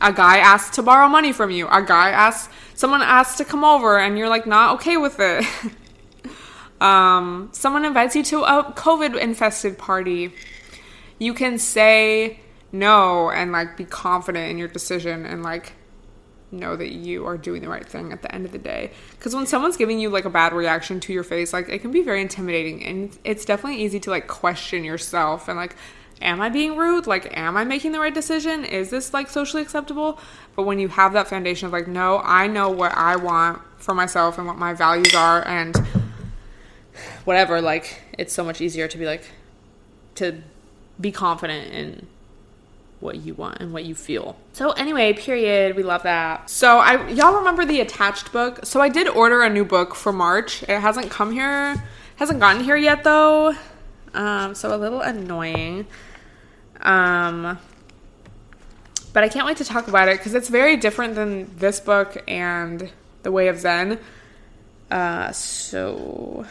a 0.00 0.12
guy 0.12 0.38
asks 0.38 0.76
to 0.76 0.82
borrow 0.82 1.08
money 1.08 1.32
from 1.32 1.50
you, 1.50 1.66
a 1.68 1.82
guy 1.82 2.10
asks, 2.10 2.52
someone 2.74 3.02
asks 3.02 3.36
to 3.38 3.44
come 3.44 3.64
over 3.64 3.98
and 3.98 4.16
you're 4.16 4.28
like 4.28 4.46
not 4.46 4.76
okay 4.76 4.96
with 4.96 5.16
it. 5.18 5.44
um, 6.80 7.48
someone 7.52 7.84
invites 7.84 8.14
you 8.14 8.22
to 8.22 8.42
a 8.42 8.72
COVID 8.76 9.20
infested 9.20 9.76
party. 9.76 10.32
You 11.18 11.34
can 11.34 11.58
say 11.58 12.40
no 12.70 13.30
and 13.30 13.52
like 13.52 13.76
be 13.76 13.84
confident 13.84 14.50
in 14.50 14.58
your 14.58 14.68
decision 14.68 15.24
and 15.24 15.42
like 15.42 15.72
know 16.50 16.76
that 16.76 16.92
you 16.92 17.26
are 17.26 17.36
doing 17.36 17.62
the 17.62 17.68
right 17.68 17.86
thing 17.86 18.12
at 18.12 18.22
the 18.22 18.34
end 18.34 18.46
of 18.46 18.52
the 18.52 18.58
day. 18.58 18.90
Because 19.10 19.34
when 19.34 19.46
someone's 19.46 19.76
giving 19.76 19.98
you 19.98 20.10
like 20.10 20.24
a 20.24 20.30
bad 20.30 20.52
reaction 20.52 21.00
to 21.00 21.12
your 21.12 21.24
face, 21.24 21.52
like 21.52 21.68
it 21.68 21.80
can 21.80 21.90
be 21.90 22.02
very 22.02 22.22
intimidating 22.22 22.84
and 22.84 23.18
it's 23.24 23.44
definitely 23.44 23.82
easy 23.82 24.00
to 24.00 24.10
like 24.10 24.26
question 24.28 24.84
yourself 24.84 25.48
and 25.48 25.56
like, 25.56 25.76
am 26.20 26.40
I 26.40 26.48
being 26.48 26.76
rude? 26.76 27.06
Like, 27.06 27.36
am 27.36 27.56
I 27.56 27.64
making 27.64 27.92
the 27.92 28.00
right 28.00 28.14
decision? 28.14 28.64
Is 28.64 28.90
this 28.90 29.12
like 29.12 29.28
socially 29.28 29.62
acceptable? 29.62 30.18
But 30.56 30.64
when 30.64 30.78
you 30.78 30.88
have 30.88 31.12
that 31.12 31.28
foundation 31.28 31.66
of 31.66 31.72
like, 31.72 31.86
no, 31.86 32.20
I 32.24 32.46
know 32.46 32.70
what 32.70 32.92
I 32.96 33.16
want 33.16 33.60
for 33.76 33.94
myself 33.94 34.38
and 34.38 34.46
what 34.46 34.56
my 34.56 34.74
values 34.74 35.14
are 35.14 35.46
and 35.46 35.76
whatever, 37.24 37.60
like, 37.60 38.02
it's 38.18 38.32
so 38.32 38.42
much 38.42 38.60
easier 38.60 38.88
to 38.88 38.98
be 38.98 39.06
like, 39.06 39.30
to 40.16 40.42
be 41.00 41.12
confident 41.12 41.72
in 41.72 42.06
what 43.00 43.16
you 43.16 43.34
want 43.34 43.60
and 43.60 43.72
what 43.72 43.84
you 43.84 43.94
feel. 43.94 44.36
So 44.52 44.72
anyway, 44.72 45.12
period. 45.12 45.76
We 45.76 45.82
love 45.82 46.02
that. 46.02 46.50
So 46.50 46.78
I 46.78 47.08
y'all 47.08 47.36
remember 47.36 47.64
the 47.64 47.80
attached 47.80 48.32
book? 48.32 48.60
So 48.64 48.80
I 48.80 48.88
did 48.88 49.08
order 49.08 49.42
a 49.42 49.50
new 49.50 49.64
book 49.64 49.94
for 49.94 50.12
March. 50.12 50.62
It 50.64 50.80
hasn't 50.80 51.10
come 51.10 51.32
here. 51.32 51.82
Hasn't 52.16 52.40
gotten 52.40 52.64
here 52.64 52.76
yet 52.76 53.04
though. 53.04 53.54
Um, 54.14 54.54
so 54.54 54.74
a 54.74 54.78
little 54.78 55.00
annoying. 55.00 55.86
Um, 56.80 57.58
but 59.12 59.24
I 59.24 59.28
can't 59.28 59.46
wait 59.46 59.56
to 59.58 59.64
talk 59.64 59.88
about 59.88 60.08
it 60.08 60.18
because 60.18 60.34
it's 60.34 60.48
very 60.48 60.76
different 60.76 61.14
than 61.14 61.56
this 61.56 61.80
book 61.80 62.22
and 62.28 62.90
The 63.22 63.32
Way 63.32 63.48
of 63.48 63.58
Zen. 63.58 63.98
Uh, 64.90 65.32
so 65.32 66.46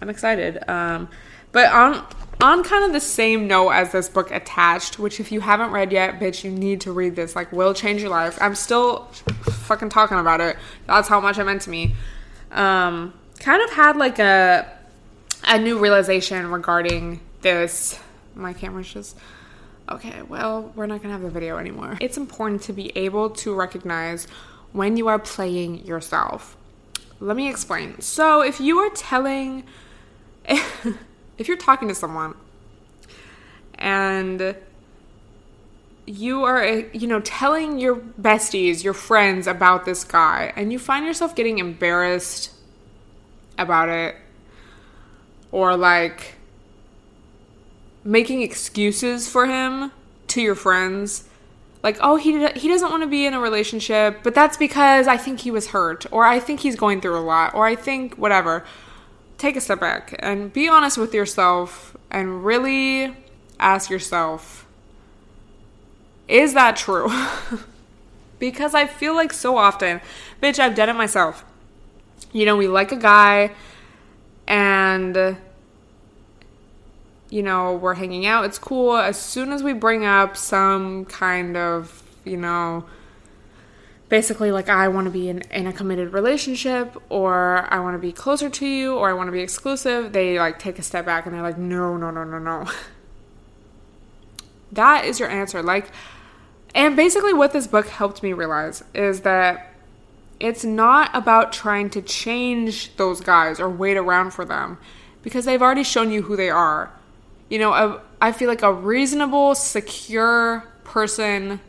I'm 0.00 0.08
excited. 0.08 0.62
Um, 0.68 1.08
but 1.52 1.70
on 1.72 2.06
on 2.42 2.64
kind 2.64 2.84
of 2.84 2.92
the 2.92 3.00
same 3.00 3.46
note 3.46 3.70
as 3.70 3.92
this 3.92 4.08
book 4.08 4.30
attached 4.32 4.98
which 4.98 5.20
if 5.20 5.30
you 5.30 5.40
haven't 5.40 5.70
read 5.70 5.92
yet 5.92 6.18
bitch 6.18 6.42
you 6.42 6.50
need 6.50 6.80
to 6.80 6.92
read 6.92 7.14
this 7.14 7.36
like 7.36 7.50
will 7.52 7.72
change 7.72 8.02
your 8.02 8.10
life. 8.10 8.36
I'm 8.40 8.56
still 8.56 9.04
fucking 9.44 9.90
talking 9.90 10.18
about 10.18 10.40
it. 10.40 10.56
That's 10.86 11.08
how 11.08 11.20
much 11.20 11.38
it 11.38 11.44
meant 11.44 11.62
to 11.62 11.70
me. 11.70 11.94
Um 12.50 13.14
kind 13.38 13.62
of 13.62 13.70
had 13.70 13.96
like 13.96 14.18
a 14.18 14.68
a 15.44 15.58
new 15.58 15.78
realization 15.78 16.50
regarding 16.50 17.20
this. 17.42 17.98
My 18.34 18.52
camera's 18.52 18.92
just 18.92 19.16
okay 19.88 20.22
well 20.22 20.72
we're 20.74 20.86
not 20.86 21.00
gonna 21.00 21.14
have 21.14 21.22
the 21.22 21.30
video 21.30 21.58
anymore. 21.58 21.96
It's 22.00 22.16
important 22.16 22.62
to 22.62 22.72
be 22.72 22.90
able 22.96 23.30
to 23.30 23.54
recognize 23.54 24.26
when 24.72 24.96
you 24.96 25.06
are 25.06 25.18
playing 25.18 25.86
yourself. 25.86 26.56
Let 27.20 27.36
me 27.36 27.48
explain. 27.48 28.00
So 28.00 28.42
if 28.42 28.60
you 28.60 28.78
are 28.78 28.90
telling 28.90 29.62
if 31.38 31.48
you're 31.48 31.56
talking 31.56 31.88
to 31.88 31.94
someone 31.94 32.34
and 33.74 34.54
you 36.06 36.44
are 36.44 36.62
eh, 36.62 36.84
you 36.92 37.06
know 37.06 37.20
telling 37.20 37.78
your 37.78 37.96
besties 37.96 38.82
your 38.82 38.94
friends 38.94 39.46
about 39.46 39.84
this 39.84 40.04
guy 40.04 40.52
and 40.56 40.72
you 40.72 40.78
find 40.78 41.06
yourself 41.06 41.34
getting 41.34 41.58
embarrassed 41.58 42.50
about 43.58 43.88
it 43.88 44.16
or 45.52 45.76
like 45.76 46.34
making 48.04 48.42
excuses 48.42 49.28
for 49.28 49.46
him 49.46 49.92
to 50.26 50.40
your 50.40 50.54
friends 50.54 51.28
like 51.82 51.96
oh 52.00 52.16
he 52.16 52.48
he 52.50 52.68
doesn't 52.68 52.90
want 52.90 53.02
to 53.02 53.08
be 53.08 53.26
in 53.26 53.34
a 53.34 53.40
relationship 53.40 54.18
but 54.22 54.34
that's 54.34 54.56
because 54.56 55.06
I 55.06 55.16
think 55.16 55.40
he 55.40 55.50
was 55.50 55.68
hurt 55.68 56.06
or 56.10 56.24
I 56.24 56.40
think 56.40 56.60
he's 56.60 56.76
going 56.76 57.00
through 57.00 57.18
a 57.18 57.20
lot 57.20 57.54
or 57.54 57.66
I 57.66 57.76
think 57.76 58.16
whatever 58.16 58.64
take 59.42 59.56
a 59.56 59.60
step 59.60 59.80
back 59.80 60.14
and 60.20 60.52
be 60.52 60.68
honest 60.68 60.96
with 60.96 61.12
yourself 61.12 61.96
and 62.12 62.44
really 62.44 63.12
ask 63.58 63.90
yourself 63.90 64.66
is 66.28 66.54
that 66.54 66.76
true? 66.76 67.10
because 68.38 68.74
I 68.74 68.86
feel 68.86 69.14
like 69.14 69.32
so 69.32 69.58
often, 69.58 70.00
bitch, 70.40 70.58
I've 70.58 70.74
done 70.74 70.88
it 70.88 70.94
myself. 70.94 71.44
You 72.32 72.46
know, 72.46 72.56
we 72.56 72.68
like 72.68 72.92
a 72.92 72.96
guy 72.96 73.50
and 74.46 75.36
you 77.28 77.42
know, 77.42 77.74
we're 77.74 77.94
hanging 77.94 78.24
out, 78.24 78.44
it's 78.44 78.58
cool. 78.58 78.96
As 78.96 79.20
soon 79.20 79.52
as 79.52 79.62
we 79.62 79.72
bring 79.72 80.04
up 80.04 80.36
some 80.36 81.04
kind 81.06 81.56
of, 81.56 82.02
you 82.24 82.36
know, 82.36 82.84
basically 84.12 84.52
like 84.52 84.68
I 84.68 84.88
want 84.88 85.06
to 85.06 85.10
be 85.10 85.30
in, 85.30 85.40
in 85.50 85.66
a 85.66 85.72
committed 85.72 86.12
relationship 86.12 87.02
or 87.08 87.66
I 87.72 87.80
want 87.80 87.94
to 87.94 87.98
be 87.98 88.12
closer 88.12 88.50
to 88.50 88.66
you 88.66 88.94
or 88.94 89.08
I 89.08 89.14
want 89.14 89.28
to 89.28 89.32
be 89.32 89.40
exclusive, 89.40 90.12
they 90.12 90.38
like 90.38 90.58
take 90.58 90.78
a 90.78 90.82
step 90.82 91.06
back 91.06 91.24
and 91.24 91.34
they're 91.34 91.40
like, 91.40 91.56
no, 91.56 91.96
no, 91.96 92.10
no, 92.10 92.22
no, 92.22 92.38
no. 92.38 92.70
that 94.72 95.06
is 95.06 95.18
your 95.18 95.30
answer. 95.30 95.62
Like, 95.62 95.90
and 96.74 96.94
basically 96.94 97.32
what 97.32 97.54
this 97.54 97.66
book 97.66 97.88
helped 97.88 98.22
me 98.22 98.34
realize 98.34 98.84
is 98.92 99.22
that 99.22 99.72
it's 100.38 100.62
not 100.62 101.08
about 101.14 101.50
trying 101.50 101.88
to 101.88 102.02
change 102.02 102.94
those 102.96 103.22
guys 103.22 103.58
or 103.60 103.70
wait 103.70 103.96
around 103.96 104.32
for 104.32 104.44
them 104.44 104.76
because 105.22 105.46
they've 105.46 105.62
already 105.62 105.84
shown 105.84 106.10
you 106.10 106.20
who 106.20 106.36
they 106.36 106.50
are. 106.50 106.92
You 107.48 107.58
know, 107.60 107.72
a, 107.72 108.02
I 108.20 108.32
feel 108.32 108.48
like 108.48 108.60
a 108.60 108.74
reasonable, 108.74 109.54
secure 109.54 110.64
person 110.84 111.60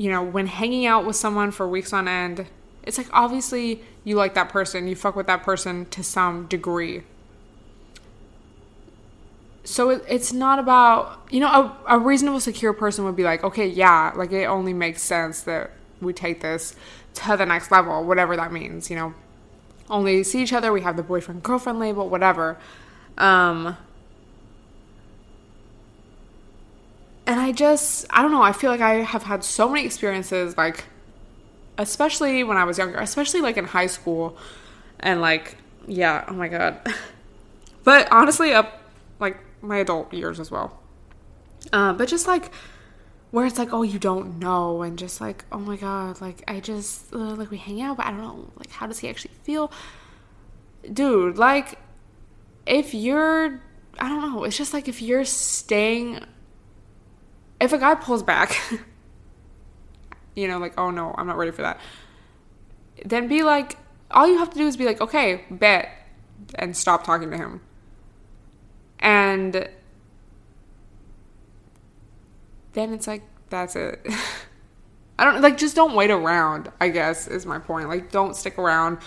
you 0.00 0.10
know, 0.10 0.22
when 0.22 0.46
hanging 0.46 0.86
out 0.86 1.04
with 1.04 1.14
someone 1.14 1.50
for 1.50 1.68
weeks 1.68 1.92
on 1.92 2.08
end, 2.08 2.46
it's 2.84 2.96
like 2.96 3.08
obviously 3.12 3.82
you 4.02 4.16
like 4.16 4.32
that 4.32 4.48
person, 4.48 4.88
you 4.88 4.96
fuck 4.96 5.14
with 5.14 5.26
that 5.26 5.42
person 5.42 5.84
to 5.90 6.02
some 6.02 6.46
degree. 6.46 7.02
So 9.62 9.90
it, 9.90 10.02
it's 10.08 10.32
not 10.32 10.58
about, 10.58 11.20
you 11.30 11.38
know, 11.38 11.48
a, 11.86 11.96
a 11.96 11.98
reasonable, 11.98 12.40
secure 12.40 12.72
person 12.72 13.04
would 13.04 13.14
be 13.14 13.24
like, 13.24 13.44
okay, 13.44 13.66
yeah, 13.66 14.12
like 14.16 14.32
it 14.32 14.46
only 14.46 14.72
makes 14.72 15.02
sense 15.02 15.42
that 15.42 15.72
we 16.00 16.14
take 16.14 16.40
this 16.40 16.74
to 17.16 17.36
the 17.36 17.44
next 17.44 17.70
level, 17.70 18.02
whatever 18.02 18.36
that 18.36 18.54
means, 18.54 18.88
you 18.88 18.96
know. 18.96 19.12
Only 19.90 20.24
see 20.24 20.42
each 20.42 20.54
other, 20.54 20.72
we 20.72 20.80
have 20.80 20.96
the 20.96 21.02
boyfriend 21.02 21.42
girlfriend 21.42 21.78
label, 21.78 22.08
whatever. 22.08 22.56
Um, 23.18 23.76
and 27.30 27.38
I 27.38 27.52
just, 27.52 28.06
I 28.10 28.22
don't 28.22 28.32
know, 28.32 28.42
I 28.42 28.50
feel 28.50 28.72
like 28.72 28.80
I 28.80 28.94
have 28.94 29.22
had 29.22 29.44
so 29.44 29.68
many 29.68 29.86
experiences, 29.86 30.56
like, 30.56 30.84
especially 31.78 32.42
when 32.42 32.56
I 32.56 32.64
was 32.64 32.76
younger, 32.76 32.98
especially 32.98 33.40
like 33.40 33.56
in 33.56 33.66
high 33.66 33.86
school, 33.86 34.36
and 34.98 35.20
like, 35.20 35.56
yeah, 35.86 36.24
oh 36.26 36.32
my 36.32 36.48
god. 36.48 36.80
but 37.84 38.10
honestly, 38.10 38.52
up 38.52 38.82
like 39.20 39.38
my 39.62 39.76
adult 39.76 40.12
years 40.12 40.40
as 40.40 40.50
well. 40.50 40.76
Uh, 41.72 41.92
but 41.92 42.08
just 42.08 42.26
like, 42.26 42.50
where 43.30 43.46
it's 43.46 43.58
like, 43.58 43.72
oh, 43.72 43.82
you 43.82 44.00
don't 44.00 44.40
know, 44.40 44.82
and 44.82 44.98
just 44.98 45.20
like, 45.20 45.44
oh 45.52 45.60
my 45.60 45.76
god, 45.76 46.20
like, 46.20 46.42
I 46.48 46.58
just, 46.58 47.14
uh, 47.14 47.36
like, 47.36 47.52
we 47.52 47.58
hang 47.58 47.80
out, 47.80 47.98
but 47.98 48.06
I 48.06 48.10
don't 48.10 48.22
know, 48.22 48.50
like, 48.56 48.72
how 48.72 48.88
does 48.88 48.98
he 48.98 49.08
actually 49.08 49.34
feel? 49.44 49.70
Dude, 50.92 51.38
like, 51.38 51.78
if 52.66 52.92
you're, 52.92 53.60
I 54.00 54.08
don't 54.08 54.20
know, 54.20 54.42
it's 54.42 54.56
just 54.56 54.74
like 54.74 54.88
if 54.88 55.00
you're 55.00 55.24
staying 55.24 56.24
if 57.60 57.72
a 57.72 57.78
guy 57.78 57.94
pulls 57.94 58.22
back, 58.22 58.58
you 60.34 60.48
know, 60.48 60.58
like, 60.58 60.78
oh 60.78 60.90
no, 60.90 61.14
I'm 61.16 61.26
not 61.26 61.36
ready 61.36 61.50
for 61.50 61.62
that, 61.62 61.80
then 63.04 63.28
be 63.28 63.42
like, 63.42 63.76
all 64.10 64.26
you 64.26 64.38
have 64.38 64.50
to 64.50 64.58
do 64.58 64.66
is 64.66 64.76
be 64.76 64.84
like, 64.84 65.00
okay, 65.00 65.44
bet, 65.50 65.88
and 66.56 66.76
stop 66.76 67.04
talking 67.04 67.30
to 67.30 67.36
him. 67.36 67.60
And 68.98 69.68
then 72.72 72.92
it's 72.92 73.06
like, 73.06 73.22
that's 73.48 73.76
it. 73.76 74.06
I 75.18 75.24
don't 75.24 75.42
like 75.42 75.58
just 75.58 75.76
don't 75.76 75.94
wait 75.94 76.10
around, 76.10 76.72
I 76.80 76.88
guess 76.88 77.28
is 77.28 77.44
my 77.44 77.58
point. 77.58 77.90
Like 77.90 78.10
don't 78.10 78.34
stick 78.34 78.58
around. 78.58 78.98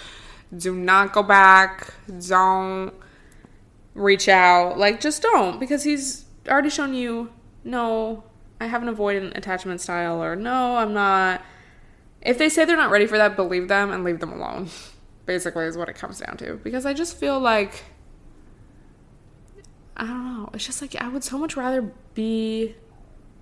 Do 0.56 0.76
not 0.76 1.12
go 1.12 1.24
back. 1.24 1.92
Don't 2.28 2.94
reach 3.96 4.30
out. 4.30 4.78
Like 4.78 5.02
just 5.02 5.24
don't 5.24 5.60
because 5.60 5.84
he's 5.84 6.26
already 6.48 6.70
shown 6.70 6.94
you 6.94 7.32
no, 7.64 8.24
I 8.64 8.68
have 8.68 8.82
an 8.82 8.96
avoidant 8.96 9.36
attachment 9.36 9.82
style, 9.82 10.24
or 10.24 10.38
no, 10.38 10.78
I'm 10.78 10.94
not. 10.94 11.44
If 12.22 12.38
they 12.38 12.48
say 12.48 12.64
they're 12.64 12.78
not 12.78 12.92
ready 12.92 13.06
for 13.06 13.18
that, 13.18 13.36
believe 13.36 13.68
them 13.68 13.92
and 13.92 14.06
leave 14.06 14.22
them 14.22 14.32
alone. 14.32 14.70
Basically, 15.26 15.66
is 15.66 15.78
what 15.78 15.90
it 15.90 15.96
comes 15.96 16.20
down 16.20 16.38
to. 16.38 16.56
Because 16.64 16.86
I 16.86 16.94
just 16.94 17.18
feel 17.18 17.40
like. 17.40 17.84
I 19.98 20.06
don't 20.06 20.24
know. 20.24 20.50
It's 20.54 20.66
just 20.66 20.82
like 20.82 20.96
I 20.96 21.10
would 21.10 21.26
so 21.26 21.38
much 21.38 21.58
rather 21.58 21.82
be. 22.14 22.74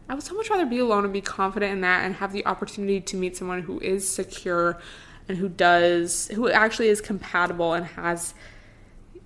I 0.09 0.15
would 0.15 0.23
so 0.23 0.33
much 0.33 0.49
rather 0.49 0.65
be 0.65 0.79
alone 0.79 1.03
and 1.03 1.13
be 1.13 1.21
confident 1.21 1.71
in 1.71 1.81
that 1.81 2.03
and 2.03 2.15
have 2.15 2.33
the 2.33 2.45
opportunity 2.47 2.99
to 2.99 3.15
meet 3.15 3.37
someone 3.37 3.61
who 3.61 3.79
is 3.79 4.09
secure 4.09 4.79
and 5.29 5.37
who 5.37 5.47
does, 5.47 6.29
who 6.33 6.49
actually 6.49 6.89
is 6.89 6.99
compatible 6.99 7.73
and 7.73 7.85
has 7.85 8.33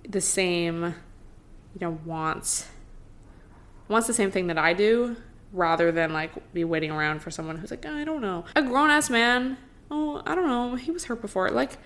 the 0.06 0.20
same, 0.20 0.84
you 0.84 1.80
know, 1.80 1.98
wants, 2.04 2.68
wants 3.88 4.06
the 4.06 4.12
same 4.12 4.30
thing 4.30 4.46
that 4.46 4.58
I 4.58 4.74
do 4.74 5.16
rather 5.52 5.92
than 5.92 6.12
like 6.12 6.52
be 6.52 6.64
waiting 6.64 6.90
around 6.90 7.20
for 7.20 7.30
someone 7.30 7.56
who's 7.56 7.70
like, 7.70 7.84
oh, 7.86 7.94
I 7.94 8.04
don't 8.04 8.20
know. 8.20 8.44
A 8.54 8.62
grown 8.62 8.90
ass 8.90 9.10
man, 9.10 9.56
oh, 9.90 10.22
I 10.26 10.34
don't 10.34 10.46
know, 10.46 10.74
he 10.74 10.90
was 10.90 11.04
hurt 11.04 11.20
before. 11.20 11.50
Like, 11.50 11.78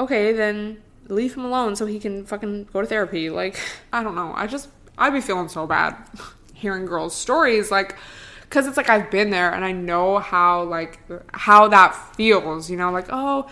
okay, 0.00 0.32
then 0.32 0.82
leave 1.08 1.34
him 1.34 1.44
alone 1.44 1.76
so 1.76 1.86
he 1.86 1.98
can 1.98 2.24
fucking 2.24 2.68
go 2.72 2.80
to 2.80 2.86
therapy. 2.86 3.30
Like, 3.30 3.58
I 3.92 4.02
don't 4.02 4.14
know. 4.14 4.32
I 4.34 4.46
just, 4.46 4.68
I'd 4.98 5.12
be 5.12 5.20
feeling 5.20 5.48
so 5.48 5.66
bad 5.66 5.96
hearing 6.54 6.86
girls' 6.86 7.16
stories. 7.16 7.70
Like, 7.70 7.96
because 8.42 8.66
it's 8.66 8.76
like 8.76 8.90
I've 8.90 9.10
been 9.10 9.30
there 9.30 9.52
and 9.52 9.64
I 9.64 9.72
know 9.72 10.18
how, 10.18 10.64
like, 10.64 11.00
how 11.32 11.68
that 11.68 12.16
feels, 12.16 12.70
you 12.70 12.76
know, 12.76 12.90
like, 12.90 13.06
oh, 13.08 13.48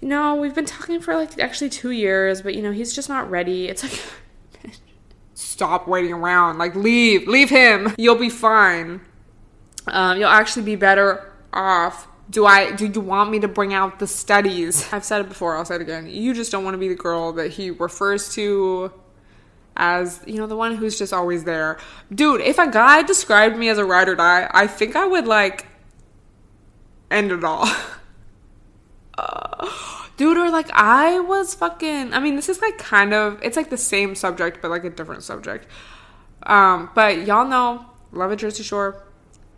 you 0.00 0.08
know, 0.08 0.36
we've 0.36 0.54
been 0.54 0.66
talking 0.66 1.00
for 1.00 1.14
like 1.14 1.38
actually 1.38 1.70
two 1.70 1.90
years, 1.90 2.42
but 2.42 2.54
you 2.54 2.62
know, 2.62 2.72
he's 2.72 2.94
just 2.94 3.08
not 3.08 3.30
ready. 3.30 3.68
It's 3.68 3.82
like, 3.82 4.00
stop 5.36 5.86
waiting 5.86 6.12
around. 6.12 6.58
Like, 6.58 6.74
leave, 6.74 7.28
leave 7.28 7.50
him. 7.50 7.94
You'll 7.98 8.16
be 8.16 8.30
fine. 8.30 9.02
Um, 9.86 10.18
you'll 10.18 10.28
actually 10.28 10.64
be 10.64 10.76
better 10.76 11.32
off. 11.52 12.08
Do 12.28 12.44
I 12.44 12.72
do 12.72 12.86
you 12.86 13.00
want 13.00 13.30
me 13.30 13.38
to 13.40 13.48
bring 13.48 13.72
out 13.72 14.00
the 14.00 14.06
studies? 14.08 14.92
I've 14.92 15.04
said 15.04 15.20
it 15.20 15.28
before, 15.28 15.56
I'll 15.56 15.64
say 15.64 15.76
it 15.76 15.80
again. 15.80 16.08
You 16.08 16.34
just 16.34 16.50
don't 16.50 16.64
want 16.64 16.74
to 16.74 16.78
be 16.78 16.88
the 16.88 16.96
girl 16.96 17.32
that 17.34 17.52
he 17.52 17.70
refers 17.70 18.34
to 18.34 18.92
as, 19.76 20.20
you 20.26 20.38
know, 20.38 20.46
the 20.46 20.56
one 20.56 20.74
who's 20.74 20.98
just 20.98 21.12
always 21.12 21.44
there. 21.44 21.78
Dude, 22.12 22.40
if 22.40 22.58
a 22.58 22.68
guy 22.68 23.02
described 23.02 23.56
me 23.56 23.68
as 23.68 23.78
a 23.78 23.84
ride 23.84 24.08
or 24.08 24.16
die, 24.16 24.50
I 24.52 24.66
think 24.66 24.96
I 24.96 25.06
would 25.06 25.26
like 25.26 25.66
end 27.10 27.30
it 27.30 27.44
all. 27.44 27.68
uh, 29.18 29.70
dude 30.16 30.36
or 30.36 30.50
like 30.50 30.70
i 30.72 31.18
was 31.20 31.54
fucking 31.54 32.12
i 32.12 32.20
mean 32.20 32.36
this 32.36 32.48
is 32.48 32.60
like 32.60 32.78
kind 32.78 33.12
of 33.12 33.38
it's 33.42 33.56
like 33.56 33.70
the 33.70 33.76
same 33.76 34.14
subject 34.14 34.60
but 34.62 34.70
like 34.70 34.84
a 34.84 34.90
different 34.90 35.22
subject 35.22 35.66
um 36.44 36.90
but 36.94 37.26
y'all 37.26 37.46
know 37.46 37.84
love 38.12 38.30
a 38.30 38.36
jersey 38.36 38.62
shore 38.62 39.02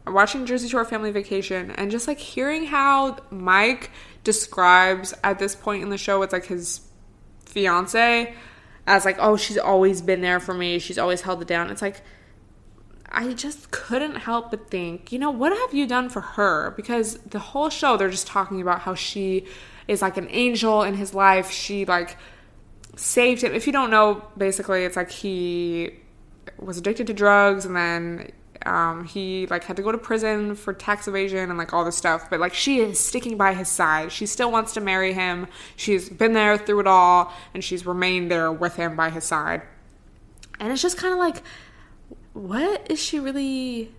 I'm 0.06 0.14
watching 0.14 0.46
jersey 0.46 0.68
shore 0.68 0.84
family 0.84 1.10
vacation 1.10 1.70
and 1.72 1.90
just 1.90 2.08
like 2.08 2.18
hearing 2.18 2.64
how 2.66 3.18
mike 3.30 3.90
describes 4.24 5.14
at 5.22 5.38
this 5.38 5.54
point 5.54 5.82
in 5.82 5.90
the 5.90 5.98
show 5.98 6.22
it's 6.22 6.32
like 6.32 6.46
his 6.46 6.80
fiance 7.44 8.34
as 8.86 9.04
like 9.04 9.16
oh 9.20 9.36
she's 9.36 9.58
always 9.58 10.00
been 10.00 10.22
there 10.22 10.40
for 10.40 10.54
me 10.54 10.78
she's 10.78 10.98
always 10.98 11.20
held 11.20 11.42
it 11.42 11.48
down 11.48 11.70
it's 11.70 11.82
like 11.82 12.02
I 13.10 13.32
just 13.32 13.70
couldn't 13.70 14.16
help 14.16 14.50
but 14.50 14.70
think, 14.70 15.12
you 15.12 15.18
know, 15.18 15.30
what 15.30 15.56
have 15.56 15.72
you 15.72 15.86
done 15.86 16.08
for 16.08 16.20
her? 16.20 16.72
Because 16.76 17.14
the 17.20 17.38
whole 17.38 17.70
show, 17.70 17.96
they're 17.96 18.10
just 18.10 18.26
talking 18.26 18.60
about 18.60 18.80
how 18.80 18.94
she 18.94 19.46
is 19.88 20.02
like 20.02 20.16
an 20.16 20.28
angel 20.30 20.82
in 20.82 20.94
his 20.94 21.14
life. 21.14 21.50
She 21.50 21.84
like 21.84 22.16
saved 22.94 23.42
him. 23.42 23.54
If 23.54 23.66
you 23.66 23.72
don't 23.72 23.90
know, 23.90 24.24
basically, 24.36 24.84
it's 24.84 24.96
like 24.96 25.10
he 25.10 25.90
was 26.58 26.78
addicted 26.78 27.06
to 27.06 27.14
drugs 27.14 27.64
and 27.64 27.74
then 27.74 28.30
um, 28.66 29.04
he 29.04 29.46
like 29.46 29.64
had 29.64 29.76
to 29.76 29.82
go 29.82 29.92
to 29.92 29.98
prison 29.98 30.54
for 30.54 30.72
tax 30.72 31.06
evasion 31.06 31.48
and 31.48 31.56
like 31.56 31.72
all 31.72 31.84
this 31.84 31.96
stuff 31.96 32.28
but 32.28 32.40
like 32.40 32.52
she 32.52 32.80
is 32.80 32.98
sticking 32.98 33.36
by 33.36 33.54
his 33.54 33.68
side 33.68 34.10
she 34.10 34.26
still 34.26 34.50
wants 34.50 34.74
to 34.74 34.80
marry 34.80 35.12
him 35.12 35.46
she's 35.76 36.08
been 36.08 36.32
there 36.32 36.58
through 36.58 36.80
it 36.80 36.86
all 36.86 37.32
and 37.54 37.62
she's 37.62 37.86
remained 37.86 38.30
there 38.30 38.50
with 38.50 38.74
him 38.74 38.96
by 38.96 39.10
his 39.10 39.24
side 39.24 39.62
and 40.58 40.72
it's 40.72 40.82
just 40.82 40.96
kind 40.96 41.12
of 41.12 41.20
like 41.20 41.42
what 42.32 42.90
is 42.90 43.00
she 43.00 43.20
really 43.20 43.92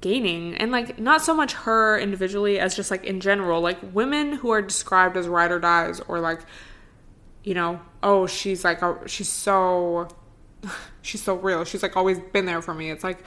gaining. 0.00 0.54
And 0.56 0.72
like 0.72 0.98
not 0.98 1.22
so 1.22 1.34
much 1.34 1.52
her 1.52 1.98
individually 1.98 2.58
as 2.58 2.74
just 2.74 2.90
like 2.90 3.04
in 3.04 3.20
general. 3.20 3.60
Like 3.60 3.78
women 3.94 4.32
who 4.32 4.50
are 4.50 4.62
described 4.62 5.16
as 5.16 5.28
ride 5.28 5.52
or 5.52 5.58
dies 5.58 6.00
or 6.08 6.20
like 6.20 6.40
you 7.42 7.54
know 7.54 7.80
oh 8.02 8.26
she's 8.26 8.64
like 8.64 8.82
a, 8.82 8.98
she's 9.06 9.28
so 9.28 10.08
she's 11.02 11.22
so 11.22 11.36
real. 11.36 11.64
She's 11.64 11.82
like 11.82 11.96
always 11.96 12.18
been 12.32 12.46
there 12.46 12.62
for 12.62 12.74
me. 12.74 12.90
It's 12.90 13.04
like 13.04 13.22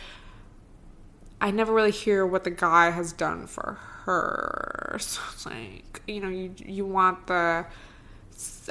i 1.42 1.52
never 1.52 1.74
really 1.74 1.92
hear 1.92 2.26
what 2.26 2.46
the 2.46 2.52
guy 2.52 2.90
has 2.90 3.12
done 3.14 3.48
for 3.48 3.78
her. 4.06 4.80
So 5.00 5.22
it's 5.34 5.46
like 5.46 6.02
you 6.08 6.20
know 6.20 6.30
you 6.30 6.54
you 6.58 6.86
want 6.86 7.28
the 7.28 7.66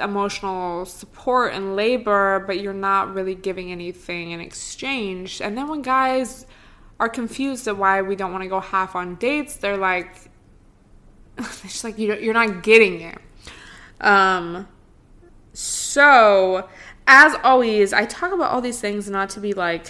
emotional 0.01 0.85
support 0.85 1.53
and 1.53 1.75
labor 1.75 2.43
but 2.45 2.59
you're 2.59 2.73
not 2.73 3.13
really 3.13 3.35
giving 3.35 3.71
anything 3.71 4.31
in 4.31 4.39
exchange. 4.39 5.41
And 5.41 5.57
then 5.57 5.67
when 5.67 5.81
guys 5.81 6.45
are 7.03 7.09
confused 7.09 7.67
at 7.67 7.75
why 7.75 8.01
we 8.01 8.15
don't 8.15 8.31
want 8.31 8.43
to 8.43 8.47
go 8.47 8.61
half 8.61 8.95
on 8.95 9.15
dates. 9.15 9.57
They're 9.57 9.75
like, 9.75 10.15
it's 11.37 11.83
like 11.83 11.99
you 11.99 12.15
you're 12.15 12.33
not 12.33 12.63
getting 12.63 13.01
it. 13.01 13.17
Um, 13.99 14.69
so 15.51 16.69
as 17.05 17.35
always, 17.43 17.91
I 17.91 18.05
talk 18.05 18.31
about 18.31 18.51
all 18.51 18.61
these 18.61 18.79
things 18.79 19.09
not 19.09 19.29
to 19.31 19.41
be 19.41 19.51
like, 19.51 19.87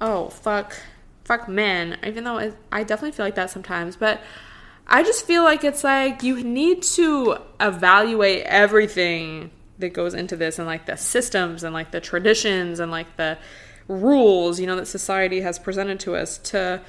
oh 0.00 0.30
fuck, 0.30 0.80
fuck 1.24 1.46
men. 1.46 1.98
Even 2.06 2.24
though 2.24 2.54
I 2.72 2.84
definitely 2.84 3.12
feel 3.12 3.26
like 3.26 3.34
that 3.34 3.50
sometimes, 3.50 3.96
but 3.96 4.22
I 4.86 5.02
just 5.02 5.26
feel 5.26 5.44
like 5.44 5.62
it's 5.62 5.84
like 5.84 6.22
you 6.22 6.42
need 6.42 6.82
to 6.94 7.36
evaluate 7.60 8.44
everything 8.46 9.50
that 9.78 9.92
goes 9.92 10.14
into 10.14 10.36
this 10.36 10.58
and 10.58 10.66
like 10.66 10.86
the 10.86 10.96
systems 10.96 11.64
and 11.64 11.74
like 11.74 11.90
the 11.90 12.00
traditions 12.00 12.80
and 12.80 12.90
like 12.90 13.18
the 13.18 13.36
rules, 13.88 14.60
you 14.60 14.66
know, 14.66 14.76
that 14.76 14.86
society 14.86 15.40
has 15.40 15.58
presented 15.58 16.00
to 16.00 16.14
us 16.14 16.38
to 16.38 16.80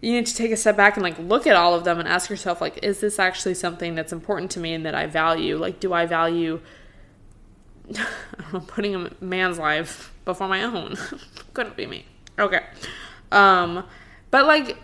you 0.00 0.12
need 0.12 0.26
to 0.26 0.34
take 0.34 0.52
a 0.52 0.56
step 0.56 0.76
back 0.76 0.96
and 0.96 1.02
like 1.02 1.18
look 1.18 1.46
at 1.46 1.56
all 1.56 1.74
of 1.74 1.82
them 1.82 1.98
and 1.98 2.08
ask 2.08 2.30
yourself 2.30 2.60
like 2.60 2.78
is 2.84 3.00
this 3.00 3.18
actually 3.18 3.54
something 3.54 3.96
that's 3.96 4.12
important 4.12 4.50
to 4.52 4.60
me 4.60 4.72
and 4.72 4.86
that 4.86 4.94
I 4.94 5.06
value? 5.06 5.58
Like 5.58 5.80
do 5.80 5.92
I 5.92 6.06
value 6.06 6.60
putting 8.68 8.94
a 8.94 9.10
man's 9.20 9.58
life 9.58 10.12
before 10.24 10.48
my 10.48 10.62
own? 10.62 10.96
Couldn't 11.54 11.76
be 11.76 11.86
me. 11.86 12.04
Okay. 12.38 12.64
Um 13.32 13.84
but 14.30 14.46
like 14.46 14.76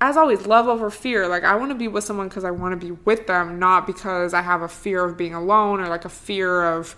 as 0.00 0.16
always, 0.16 0.46
love 0.46 0.68
over 0.68 0.90
fear. 0.90 1.26
Like, 1.26 1.42
I 1.42 1.56
want 1.56 1.70
to 1.70 1.74
be 1.74 1.88
with 1.88 2.04
someone 2.04 2.28
because 2.28 2.44
I 2.44 2.52
want 2.52 2.78
to 2.78 2.86
be 2.86 2.92
with 3.04 3.26
them, 3.26 3.58
not 3.58 3.86
because 3.86 4.32
I 4.32 4.42
have 4.42 4.62
a 4.62 4.68
fear 4.68 5.04
of 5.04 5.16
being 5.16 5.34
alone 5.34 5.80
or 5.80 5.88
like 5.88 6.04
a 6.04 6.08
fear 6.08 6.64
of 6.64 6.94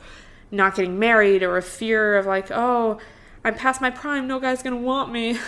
not 0.50 0.74
getting 0.76 0.98
married 0.98 1.42
or 1.42 1.56
a 1.56 1.62
fear 1.62 2.16
of 2.16 2.26
like, 2.26 2.50
oh, 2.50 2.98
I'm 3.44 3.54
past 3.54 3.80
my 3.80 3.90
prime, 3.90 4.26
no 4.26 4.38
guy's 4.40 4.62
gonna 4.62 4.76
want 4.76 5.12
me. 5.12 5.38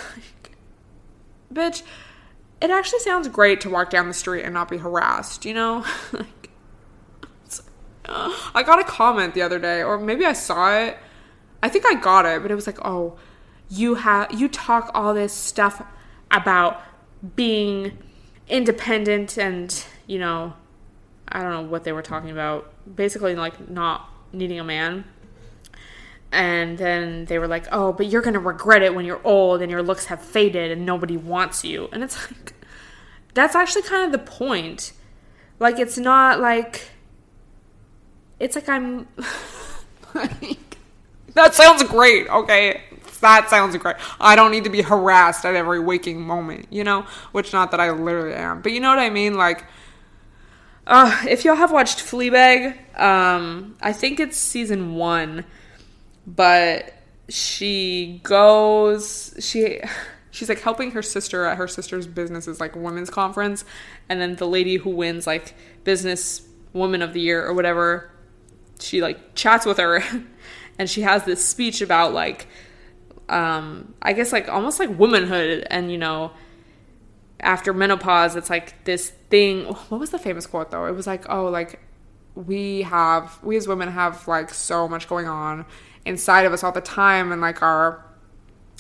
Bitch, 1.53 1.83
it 2.61 2.71
actually 2.71 3.01
sounds 3.01 3.29
great 3.29 3.61
to 3.63 3.71
walk 3.71 3.91
down 3.91 4.09
the 4.09 4.15
street 4.15 4.45
and 4.45 4.55
not 4.55 4.71
be 4.71 4.79
harassed, 4.79 5.45
you 5.45 5.55
know? 5.55 5.85
I 8.05 8.63
got 8.65 8.81
a 8.81 8.85
comment 8.85 9.35
the 9.35 9.43
other 9.43 9.59
day, 9.59 9.83
or 9.83 9.99
maybe 9.99 10.25
I 10.25 10.33
saw 10.33 10.77
it. 10.79 10.97
I 11.63 11.69
think 11.69 11.87
I 11.87 11.95
got 11.95 12.27
it, 12.27 12.43
but 12.43 12.51
it 12.51 12.55
was 12.55 12.67
like, 12.67 12.79
oh, 12.85 13.19
you 13.69 13.95
have 13.95 14.33
you 14.33 14.49
talk 14.49 14.91
all 14.95 15.15
this 15.15 15.33
stuff 15.33 15.83
about 16.31 16.83
being 17.37 17.97
independent 18.49 19.39
and, 19.39 19.85
you 20.07 20.19
know, 20.19 20.55
I 21.29 21.43
don't 21.43 21.53
know 21.53 21.63
what 21.63 21.85
they 21.85 21.93
were 21.93 22.03
talking 22.03 22.31
about. 22.31 22.73
Basically, 22.95 23.35
like 23.35 23.71
not 23.71 24.12
needing 24.33 24.59
a 24.59 24.65
man. 24.65 25.05
And 26.31 26.79
then 26.79 27.27
they 27.27 27.39
were 27.39 27.47
like, 27.47 27.67
oh, 27.73 27.93
but 27.93 28.07
you're 28.07 28.23
going 28.23 28.35
to 28.35 28.41
regret 28.41 28.83
it 28.83 28.95
when 28.95 29.05
you're 29.05 29.21
old 29.23 29.61
and 29.61 29.71
your 29.71 29.83
looks 29.83 30.07
have 30.07 30.23
faded 30.23 30.71
and 30.71 30.87
nobody 30.87 31.17
wants 31.17 31.63
you. 31.65 31.89
And 31.93 32.03
it's 32.03 32.17
like, 32.31 32.55
that's 33.35 33.55
actually 33.55 33.83
kind 33.83 34.07
of 34.07 34.13
the 34.13 34.31
point. 34.31 34.93
Like, 35.59 35.79
it's 35.79 35.99
not 35.99 36.41
like, 36.41 36.91
it's 38.41 38.57
like 38.57 38.69
I'm. 38.69 39.07
like, 40.15 40.79
that 41.35 41.55
sounds 41.55 41.83
great, 41.85 42.29
okay? 42.29 42.83
that 43.23 43.49
sounds 43.49 43.77
great. 43.79 43.97
I 44.21 44.37
don't 44.37 44.51
need 44.51 44.65
to 44.65 44.71
be 44.71 44.83
harassed 44.83 45.45
at 45.45 45.55
every 45.55 45.81
waking 45.81 46.21
moment, 46.21 46.67
you 46.71 46.85
know? 46.85 47.07
Which, 47.33 47.53
not 47.53 47.71
that 47.71 47.81
I 47.81 47.91
literally 47.91 48.35
am. 48.35 48.61
But 48.61 48.73
you 48.73 48.81
know 48.81 48.91
what 48.91 48.99
I 48.99 49.11
mean? 49.11 49.35
Like, 49.35 49.65
uh, 50.87 51.25
if 51.29 51.45
y'all 51.45 51.57
have 51.57 51.73
watched 51.73 51.99
Fleabag, 52.01 52.77
um, 52.97 53.77
I 53.81 53.93
think 53.93 54.21
it's 54.21 54.37
season 54.37 54.95
one, 54.95 55.45
but 56.27 56.95
she 57.29 58.21
goes, 58.23 59.35
she. 59.41 59.81
She's 60.35 60.49
like 60.49 60.61
helping 60.61 60.93
her 60.93 61.03
sister 61.03 61.45
at 61.45 61.59
her 61.59 61.69
sister's 61.69 62.07
business 62.07 62.49
is 62.49 62.59
like 62.59 62.75
women's 62.75 63.11
conference, 63.11 63.67
and 64.09 64.19
then 64.19 64.37
the 64.37 64.49
lady 64.49 64.77
who 64.77 64.89
wins 64.89 65.27
like 65.27 65.55
business 65.85 66.41
woman 66.73 67.03
of 67.03 67.13
the 67.13 67.21
year 67.21 67.45
or 67.45 67.53
whatever, 67.53 68.11
she 68.81 69.03
like 69.03 69.35
chats 69.35 69.67
with 69.67 69.77
her, 69.77 70.03
and 70.79 70.89
she 70.89 71.03
has 71.03 71.25
this 71.25 71.47
speech 71.47 71.83
about 71.83 72.15
like 72.15 72.49
um, 73.29 73.95
I 74.03 74.13
guess 74.13 74.33
like 74.33 74.49
almost 74.49 74.79
like 74.79 74.99
womanhood 74.99 75.67
and 75.71 75.91
you 75.91 75.99
know 75.99 76.33
after 77.41 77.73
menopause 77.73 78.37
it's 78.37 78.51
like 78.51 78.85
this 78.85 79.11
thing 79.31 79.65
what 79.65 79.99
was 79.99 80.11
the 80.11 80.19
famous 80.19 80.47
quote 80.47 80.71
though 80.71 80.87
it 80.87 80.93
was 80.93 81.07
like 81.07 81.29
oh 81.29 81.47
like 81.47 81.81
we 82.35 82.83
have 82.83 83.39
we 83.43 83.57
as 83.57 83.69
women 83.69 83.89
have 83.89 84.27
like 84.27 84.53
so 84.53 84.89
much 84.89 85.09
going 85.09 85.27
on 85.27 85.65
inside 86.05 86.47
of 86.47 86.53
us 86.53 86.65
all 86.65 86.73
the 86.73 86.81
time 86.81 87.31
and 87.33 87.41
like 87.41 87.63
our 87.63 88.05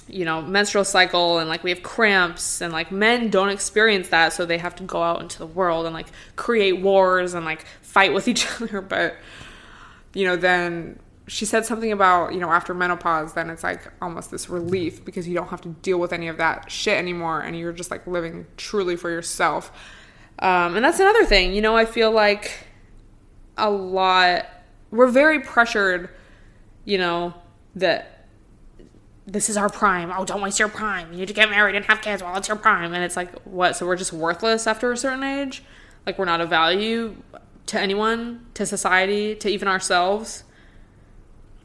you 0.09 0.25
know 0.25 0.43
menstrual 0.43 0.85
cycle 0.85 1.39
and 1.39 1.49
like 1.49 1.63
we 1.63 1.71
have 1.71 1.83
cramps 1.83 2.61
and 2.61 2.73
like 2.73 2.91
men 2.91 3.31
don't 3.31 3.51
experience 3.51 4.09
that 4.09 4.33
so 4.33 4.45
they 4.45 4.59
have 4.59 4.75
to 4.75 4.83
go 4.83 5.03
out 5.03 5.21
into 5.21 5.39
the 5.39 5.47
world 5.47 5.87
and 5.87 5.95
like 5.95 6.09
create 6.35 6.81
wars 6.81 7.35
and 7.35 7.45
like 7.45 7.65
fight 7.83 8.13
with 8.13 8.27
each 8.33 8.47
other 8.61 8.81
but 8.81 9.17
you 10.15 10.27
know 10.27 10.37
then 10.37 10.99
she 11.29 11.45
said 11.45 11.65
something 11.65 11.93
about, 11.93 12.35
you 12.35 12.41
know, 12.41 12.51
after 12.51 12.75
menopause, 12.75 13.35
then 13.35 13.49
it's 13.49 13.63
like 13.63 13.91
almost 14.03 14.31
this 14.31 14.49
relief 14.49 15.05
because 15.05 15.29
you 15.29 15.35
don't 15.35 15.49
have 15.49 15.61
to 15.63 15.69
deal 15.69 15.99
with 15.99 16.13
any 16.13 16.29
of 16.29 16.37
that 16.39 16.71
shit 16.71 16.99
anymore 16.99 17.41
and 17.41 17.57
you're 17.57 17.73
just 17.73 17.91
like 17.91 18.07
living 18.07 18.47
truly 18.57 18.97
for 18.97 19.09
yourself. 19.09 19.71
Um, 20.41 20.75
and 20.75 20.85
that's 20.85 20.99
another 20.99 21.25
thing, 21.25 21.55
you 21.55 21.63
know, 21.63 21.77
I 21.77 21.85
feel 21.85 22.11
like 22.11 22.67
a 23.57 23.71
lot, 23.71 24.47
we're 24.91 25.09
very 25.09 25.41
pressured, 25.41 26.11
you 26.85 26.99
know, 26.99 27.35
that 27.77 28.27
this 29.27 29.49
is 29.49 29.57
our 29.57 29.69
prime. 29.69 30.13
Oh, 30.15 30.25
don't 30.25 30.41
waste 30.41 30.59
your 30.59 30.69
prime. 30.69 31.13
You 31.13 31.21
need 31.21 31.29
to 31.29 31.35
get 31.35 31.49
married 31.51 31.77
and 31.77 31.85
have 31.87 32.01
kids 32.01 32.23
while 32.23 32.37
it's 32.37 32.49
your 32.49 32.57
prime. 32.57 32.93
And 32.93 33.05
it's 33.05 33.17
like, 33.17 33.33
what? 33.43 33.77
So 33.77 33.87
we're 33.87 33.97
just 33.97 34.13
worthless 34.13 34.67
after 34.67 34.91
a 34.91 34.97
certain 34.97 35.23
age? 35.23 35.63
Like 36.07 36.19
we're 36.19 36.25
not 36.25 36.41
of 36.41 36.51
value 36.51 37.17
to 37.67 37.81
anyone, 37.81 38.47
to 38.55 38.67
society, 38.67 39.35
to 39.37 39.49
even 39.49 39.69
ourselves? 39.69 40.45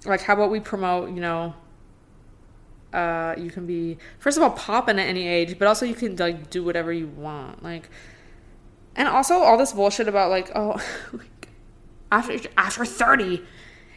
like 0.08 0.22
how 0.22 0.34
about 0.34 0.50
we 0.50 0.60
promote 0.60 1.10
you 1.10 1.22
know 1.22 1.54
uh 2.94 3.36
you 3.38 3.50
can 3.50 3.66
be 3.66 3.98
first 4.20 4.38
of 4.38 4.44
all 4.44 4.52
popping 4.52 5.00
at 5.00 5.06
any 5.06 5.28
age 5.28 5.60
but 5.60 5.68
also 5.68 5.86
you 5.86 5.96
can 5.96 6.16
like 6.16 6.50
do 6.50 6.64
whatever 6.64 6.92
you 6.94 7.08
want 7.08 7.62
like 7.64 7.90
and 8.96 9.08
also 9.08 9.36
all 9.36 9.58
this 9.58 9.74
bullshit 9.74 10.08
about 10.08 10.30
like 10.30 10.50
oh 10.56 10.82
after 12.12 12.40
after 12.58 12.86
30 12.86 13.44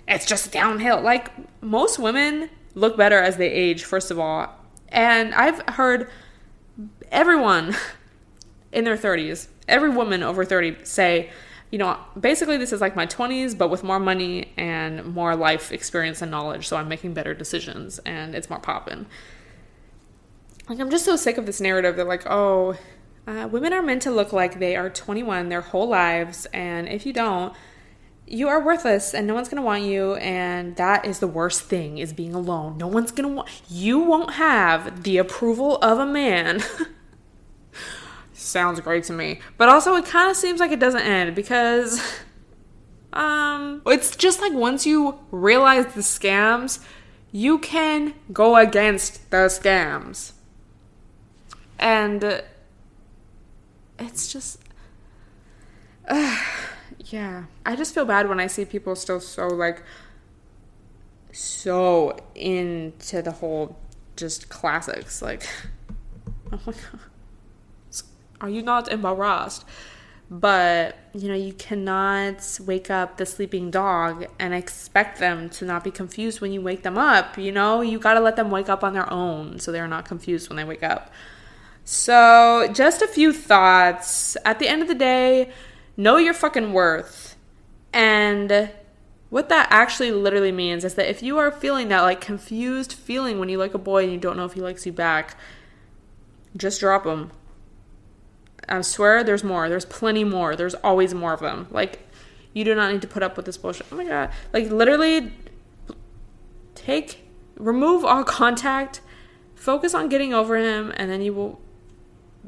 it's 0.08 0.26
just 0.26 0.52
downhill 0.52 1.00
like 1.00 1.30
most 1.62 1.98
women 1.98 2.50
look 2.74 2.96
better 2.96 3.18
as 3.18 3.36
they 3.36 3.50
age 3.50 3.84
first 3.84 4.10
of 4.10 4.18
all 4.18 4.54
and 4.88 5.34
i've 5.34 5.60
heard 5.68 6.10
everyone 7.10 7.74
in 8.72 8.84
their 8.84 8.96
30s 8.96 9.48
every 9.68 9.90
woman 9.90 10.22
over 10.22 10.44
30 10.44 10.84
say 10.84 11.30
you 11.70 11.78
know, 11.78 11.98
basically 12.18 12.56
this 12.56 12.72
is 12.72 12.80
like 12.80 12.96
my 12.96 13.06
20s, 13.06 13.56
but 13.56 13.70
with 13.70 13.84
more 13.84 14.00
money 14.00 14.52
and 14.56 15.04
more 15.04 15.36
life 15.36 15.70
experience 15.70 16.20
and 16.20 16.30
knowledge. 16.30 16.66
So 16.66 16.76
I'm 16.76 16.88
making 16.88 17.14
better 17.14 17.32
decisions 17.32 18.00
and 18.00 18.34
it's 18.34 18.50
more 18.50 18.58
popping. 18.58 19.06
Like, 20.68 20.80
I'm 20.80 20.90
just 20.90 21.04
so 21.04 21.16
sick 21.16 21.38
of 21.38 21.46
this 21.46 21.60
narrative 21.60 21.96
that, 21.96 22.06
like, 22.06 22.24
oh, 22.26 22.76
uh, 23.26 23.48
women 23.50 23.72
are 23.72 23.82
meant 23.82 24.02
to 24.02 24.10
look 24.10 24.32
like 24.32 24.58
they 24.58 24.76
are 24.76 24.90
21 24.90 25.48
their 25.48 25.60
whole 25.60 25.88
lives. 25.88 26.46
And 26.52 26.88
if 26.88 27.06
you 27.06 27.12
don't, 27.12 27.54
you 28.30 28.48
are 28.48 28.64
worthless 28.64 29.12
and 29.12 29.26
no 29.26 29.34
one's 29.34 29.48
gonna 29.48 29.60
want 29.62 29.82
you 29.82 30.14
and 30.14 30.76
that 30.76 31.04
is 31.04 31.18
the 31.18 31.26
worst 31.26 31.62
thing 31.62 31.98
is 31.98 32.12
being 32.12 32.34
alone 32.34 32.78
no 32.78 32.86
one's 32.86 33.10
gonna 33.10 33.28
want 33.28 33.48
you 33.68 33.98
won't 33.98 34.34
have 34.34 35.02
the 35.02 35.18
approval 35.18 35.76
of 35.78 35.98
a 35.98 36.06
man 36.06 36.62
sounds 38.40 38.80
great 38.80 39.04
to 39.04 39.12
me. 39.12 39.40
But 39.56 39.68
also, 39.68 39.94
it 39.94 40.04
kind 40.04 40.30
of 40.30 40.36
seems 40.36 40.60
like 40.60 40.72
it 40.72 40.80
doesn't 40.80 41.02
end 41.02 41.34
because, 41.34 42.20
um, 43.12 43.82
it's 43.86 44.16
just 44.16 44.40
like 44.40 44.52
once 44.52 44.86
you 44.86 45.18
realize 45.30 45.86
the 45.94 46.00
scams, 46.00 46.80
you 47.32 47.58
can 47.58 48.14
go 48.32 48.56
against 48.56 49.30
the 49.30 49.46
scams. 49.48 50.32
And 51.78 52.42
it's 53.98 54.32
just, 54.32 54.58
uh, 56.08 56.44
yeah. 57.10 57.44
I 57.64 57.76
just 57.76 57.94
feel 57.94 58.04
bad 58.04 58.28
when 58.28 58.40
I 58.40 58.46
see 58.46 58.64
people 58.64 58.96
still 58.96 59.20
so 59.20 59.46
like, 59.48 59.82
so 61.32 62.16
into 62.34 63.22
the 63.22 63.32
whole 63.32 63.76
just 64.16 64.48
classics. 64.48 65.22
Like, 65.22 65.46
oh 66.52 66.60
my 66.66 66.72
god 66.72 67.00
are 68.40 68.48
you 68.48 68.62
not 68.62 68.90
embarrassed? 68.90 69.64
But, 70.32 70.96
you 71.12 71.28
know, 71.28 71.34
you 71.34 71.52
cannot 71.52 72.58
wake 72.64 72.88
up 72.88 73.16
the 73.16 73.26
sleeping 73.26 73.70
dog 73.70 74.26
and 74.38 74.54
expect 74.54 75.18
them 75.18 75.50
to 75.50 75.64
not 75.64 75.82
be 75.82 75.90
confused 75.90 76.40
when 76.40 76.52
you 76.52 76.62
wake 76.62 76.82
them 76.82 76.96
up. 76.96 77.36
You 77.36 77.50
know, 77.50 77.80
you 77.80 77.98
got 77.98 78.14
to 78.14 78.20
let 78.20 78.36
them 78.36 78.50
wake 78.50 78.68
up 78.68 78.84
on 78.84 78.92
their 78.92 79.12
own 79.12 79.58
so 79.58 79.72
they're 79.72 79.88
not 79.88 80.04
confused 80.04 80.48
when 80.48 80.56
they 80.56 80.64
wake 80.64 80.84
up. 80.84 81.12
So, 81.84 82.68
just 82.72 83.02
a 83.02 83.08
few 83.08 83.32
thoughts. 83.32 84.36
At 84.44 84.60
the 84.60 84.68
end 84.68 84.82
of 84.82 84.88
the 84.88 84.94
day, 84.94 85.50
know 86.00 86.16
your 86.16 86.34
fucking 86.34 86.72
worth. 86.72 87.36
And 87.92 88.70
what 89.28 89.48
that 89.48 89.68
actually 89.70 90.12
literally 90.12 90.52
means 90.52 90.84
is 90.84 90.94
that 90.94 91.08
if 91.08 91.22
you 91.22 91.38
are 91.38 91.50
feeling 91.50 91.88
that 91.88 92.02
like 92.02 92.20
confused 92.20 92.92
feeling 92.92 93.38
when 93.38 93.48
you 93.48 93.58
like 93.58 93.74
a 93.74 93.78
boy 93.78 94.04
and 94.04 94.12
you 94.12 94.18
don't 94.18 94.36
know 94.36 94.44
if 94.44 94.54
he 94.54 94.60
likes 94.60 94.86
you 94.86 94.92
back, 94.92 95.36
just 96.56 96.80
drop 96.80 97.06
him. 97.06 97.30
I 98.68 98.80
swear 98.82 99.24
there's 99.24 99.44
more. 99.44 99.68
There's 99.68 99.84
plenty 99.84 100.24
more. 100.24 100.56
There's 100.56 100.74
always 100.76 101.14
more 101.14 101.32
of 101.32 101.40
them. 101.40 101.66
Like, 101.70 102.00
you 102.52 102.64
do 102.64 102.74
not 102.74 102.92
need 102.92 103.02
to 103.02 103.08
put 103.08 103.22
up 103.22 103.36
with 103.36 103.46
this 103.46 103.56
bullshit. 103.56 103.86
Oh 103.90 103.96
my 103.96 104.04
god. 104.04 104.30
Like, 104.52 104.70
literally, 104.70 105.32
take, 106.74 107.24
remove 107.56 108.04
all 108.04 108.24
contact, 108.40 109.00
focus 109.54 109.94
on 109.94 110.08
getting 110.08 110.32
over 110.32 110.56
him, 110.56 110.92
and 110.96 111.10
then 111.10 111.20
you 111.20 111.32
will, 111.32 111.60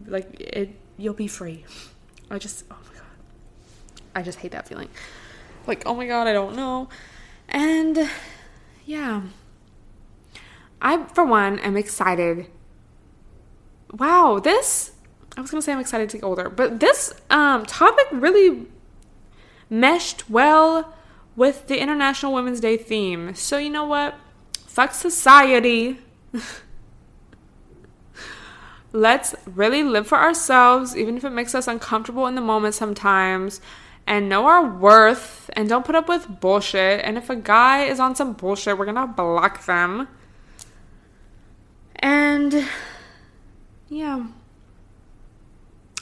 like, 0.07 0.41
it, 0.41 0.77
you'll 0.97 1.15
be 1.15 1.29
free. 1.29 1.65
I 2.31 2.39
just 2.39 2.65
oh 2.71 2.77
my 2.87 2.95
god. 2.95 3.02
I 4.15 4.23
just 4.23 4.39
hate 4.41 4.53
that 4.53 4.69
feeling. 4.69 4.89
Like, 5.67 5.83
oh 5.87 5.95
my 5.95 6.07
god, 6.07 6.27
I 6.27 6.33
don't 6.33 6.57
know. 6.57 6.89
And 7.49 8.11
yeah. 8.85 9.23
I 10.81 11.05
for 11.05 11.25
one 11.25 11.59
am 11.61 11.77
excited. 11.77 12.47
Wow, 13.93 14.41
this 14.43 14.93
I 15.37 15.41
was 15.41 15.51
gonna 15.51 15.63
say 15.63 15.73
I'm 15.73 15.81
excited 15.81 16.11
to 16.11 16.19
get 16.19 16.25
older, 16.25 16.51
but 16.51 16.81
this 16.81 17.13
um 17.31 17.65
topic 17.67 18.07
really 18.11 18.67
meshed 19.71 20.29
well 20.29 20.95
with 21.37 21.67
the 21.67 21.79
International 21.81 22.35
Women's 22.35 22.61
Day 22.61 22.77
theme. 22.77 23.35
So 23.35 23.59
you 23.59 23.71
know 23.71 23.87
what? 23.87 24.15
Fuck 24.67 24.93
society. 24.93 25.99
Let's 28.93 29.35
really 29.47 29.83
live 29.83 30.07
for 30.07 30.19
ourselves, 30.19 30.95
even 30.95 31.17
if 31.17 31.25
it 31.25 31.31
makes 31.31 31.55
us 31.55 31.67
uncomfortable 31.67 32.27
in 32.27 32.35
the 32.35 32.43
moment 32.43 32.75
sometimes, 32.75 33.63
and 34.07 34.29
know 34.29 34.47
our 34.47 34.67
worth 34.67 35.51
and 35.55 35.69
don't 35.69 35.85
put 35.85 35.95
up 35.95 36.09
with 36.09 36.41
bullshit. 36.41 37.05
And 37.05 37.17
if 37.17 37.31
a 37.31 37.37
guy 37.37 37.85
is 37.85 38.01
on 38.01 38.15
some 38.17 38.33
bullshit, 38.33 38.79
we're 38.79 38.87
gonna 38.87 39.07
block 39.07 39.65
them. 39.67 40.09
And 41.97 42.67
yeah. 43.89 44.27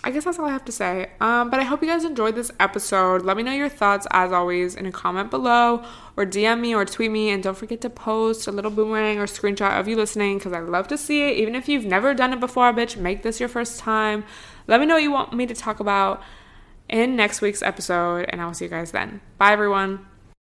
I 0.03 0.11
guess 0.11 0.24
that's 0.24 0.38
all 0.38 0.46
I 0.46 0.53
have 0.53 0.64
to 0.64 0.72
say. 0.72 1.11
Um, 1.20 1.51
but 1.51 1.61
I 1.61 1.64
hope 1.64 1.82
you 1.82 1.88
guys 1.88 2.05
enjoyed 2.05 2.34
this 2.34 2.51
episode. 2.59 3.20
Let 3.22 3.36
me 3.36 3.42
know 3.42 3.53
your 3.53 3.68
thoughts 3.68 4.07
as 4.11 4.32
always 4.32 4.74
in 4.74 4.86
a 4.86 4.92
comment 4.92 5.30
below 5.30 5.84
or 6.16 6.24
DM 6.24 6.61
me 6.61 6.74
or 6.74 6.86
tweet 6.86 7.11
me. 7.11 7.28
And 7.28 7.42
don't 7.42 7.57
forget 7.57 7.82
to 7.82 7.90
post 7.90 8.46
a 8.46 8.53
little 8.53 8.70
boomerang 8.70 9.18
or 9.18 9.26
screenshot 9.26 9.78
of 9.78 9.88
you 9.88 9.96
listening 9.96 10.38
because 10.38 10.55
I 10.55 10.61
love 10.61 10.88
to 10.88 10.96
see 10.96 11.28
it. 11.28 11.36
Even 11.36 11.55
if 11.55 11.68
you've 11.68 11.84
never 11.84 12.14
done 12.14 12.32
it 12.32 12.40
before, 12.40 12.72
bitch, 12.72 12.96
make 12.96 13.22
this 13.22 13.40
your 13.40 13.48
first 13.51 13.78
time. 13.78 14.24
Let 14.66 14.80
me 14.80 14.86
know 14.86 14.94
what 14.94 15.03
you 15.03 15.11
want 15.11 15.34
me 15.34 15.46
to 15.46 15.55
talk 15.55 15.80
about 15.80 16.22
in 16.91 17.16
next 17.16 17.41
week's 17.41 17.62
episode. 17.62 18.26
And 18.28 18.43
I 18.43 18.47
will 18.47 18.55
see 18.55 18.66
you 18.66 18.70
guys 18.70 18.91
then. 18.91 19.22
Bye, 19.38 19.53
everyone. 19.53 20.07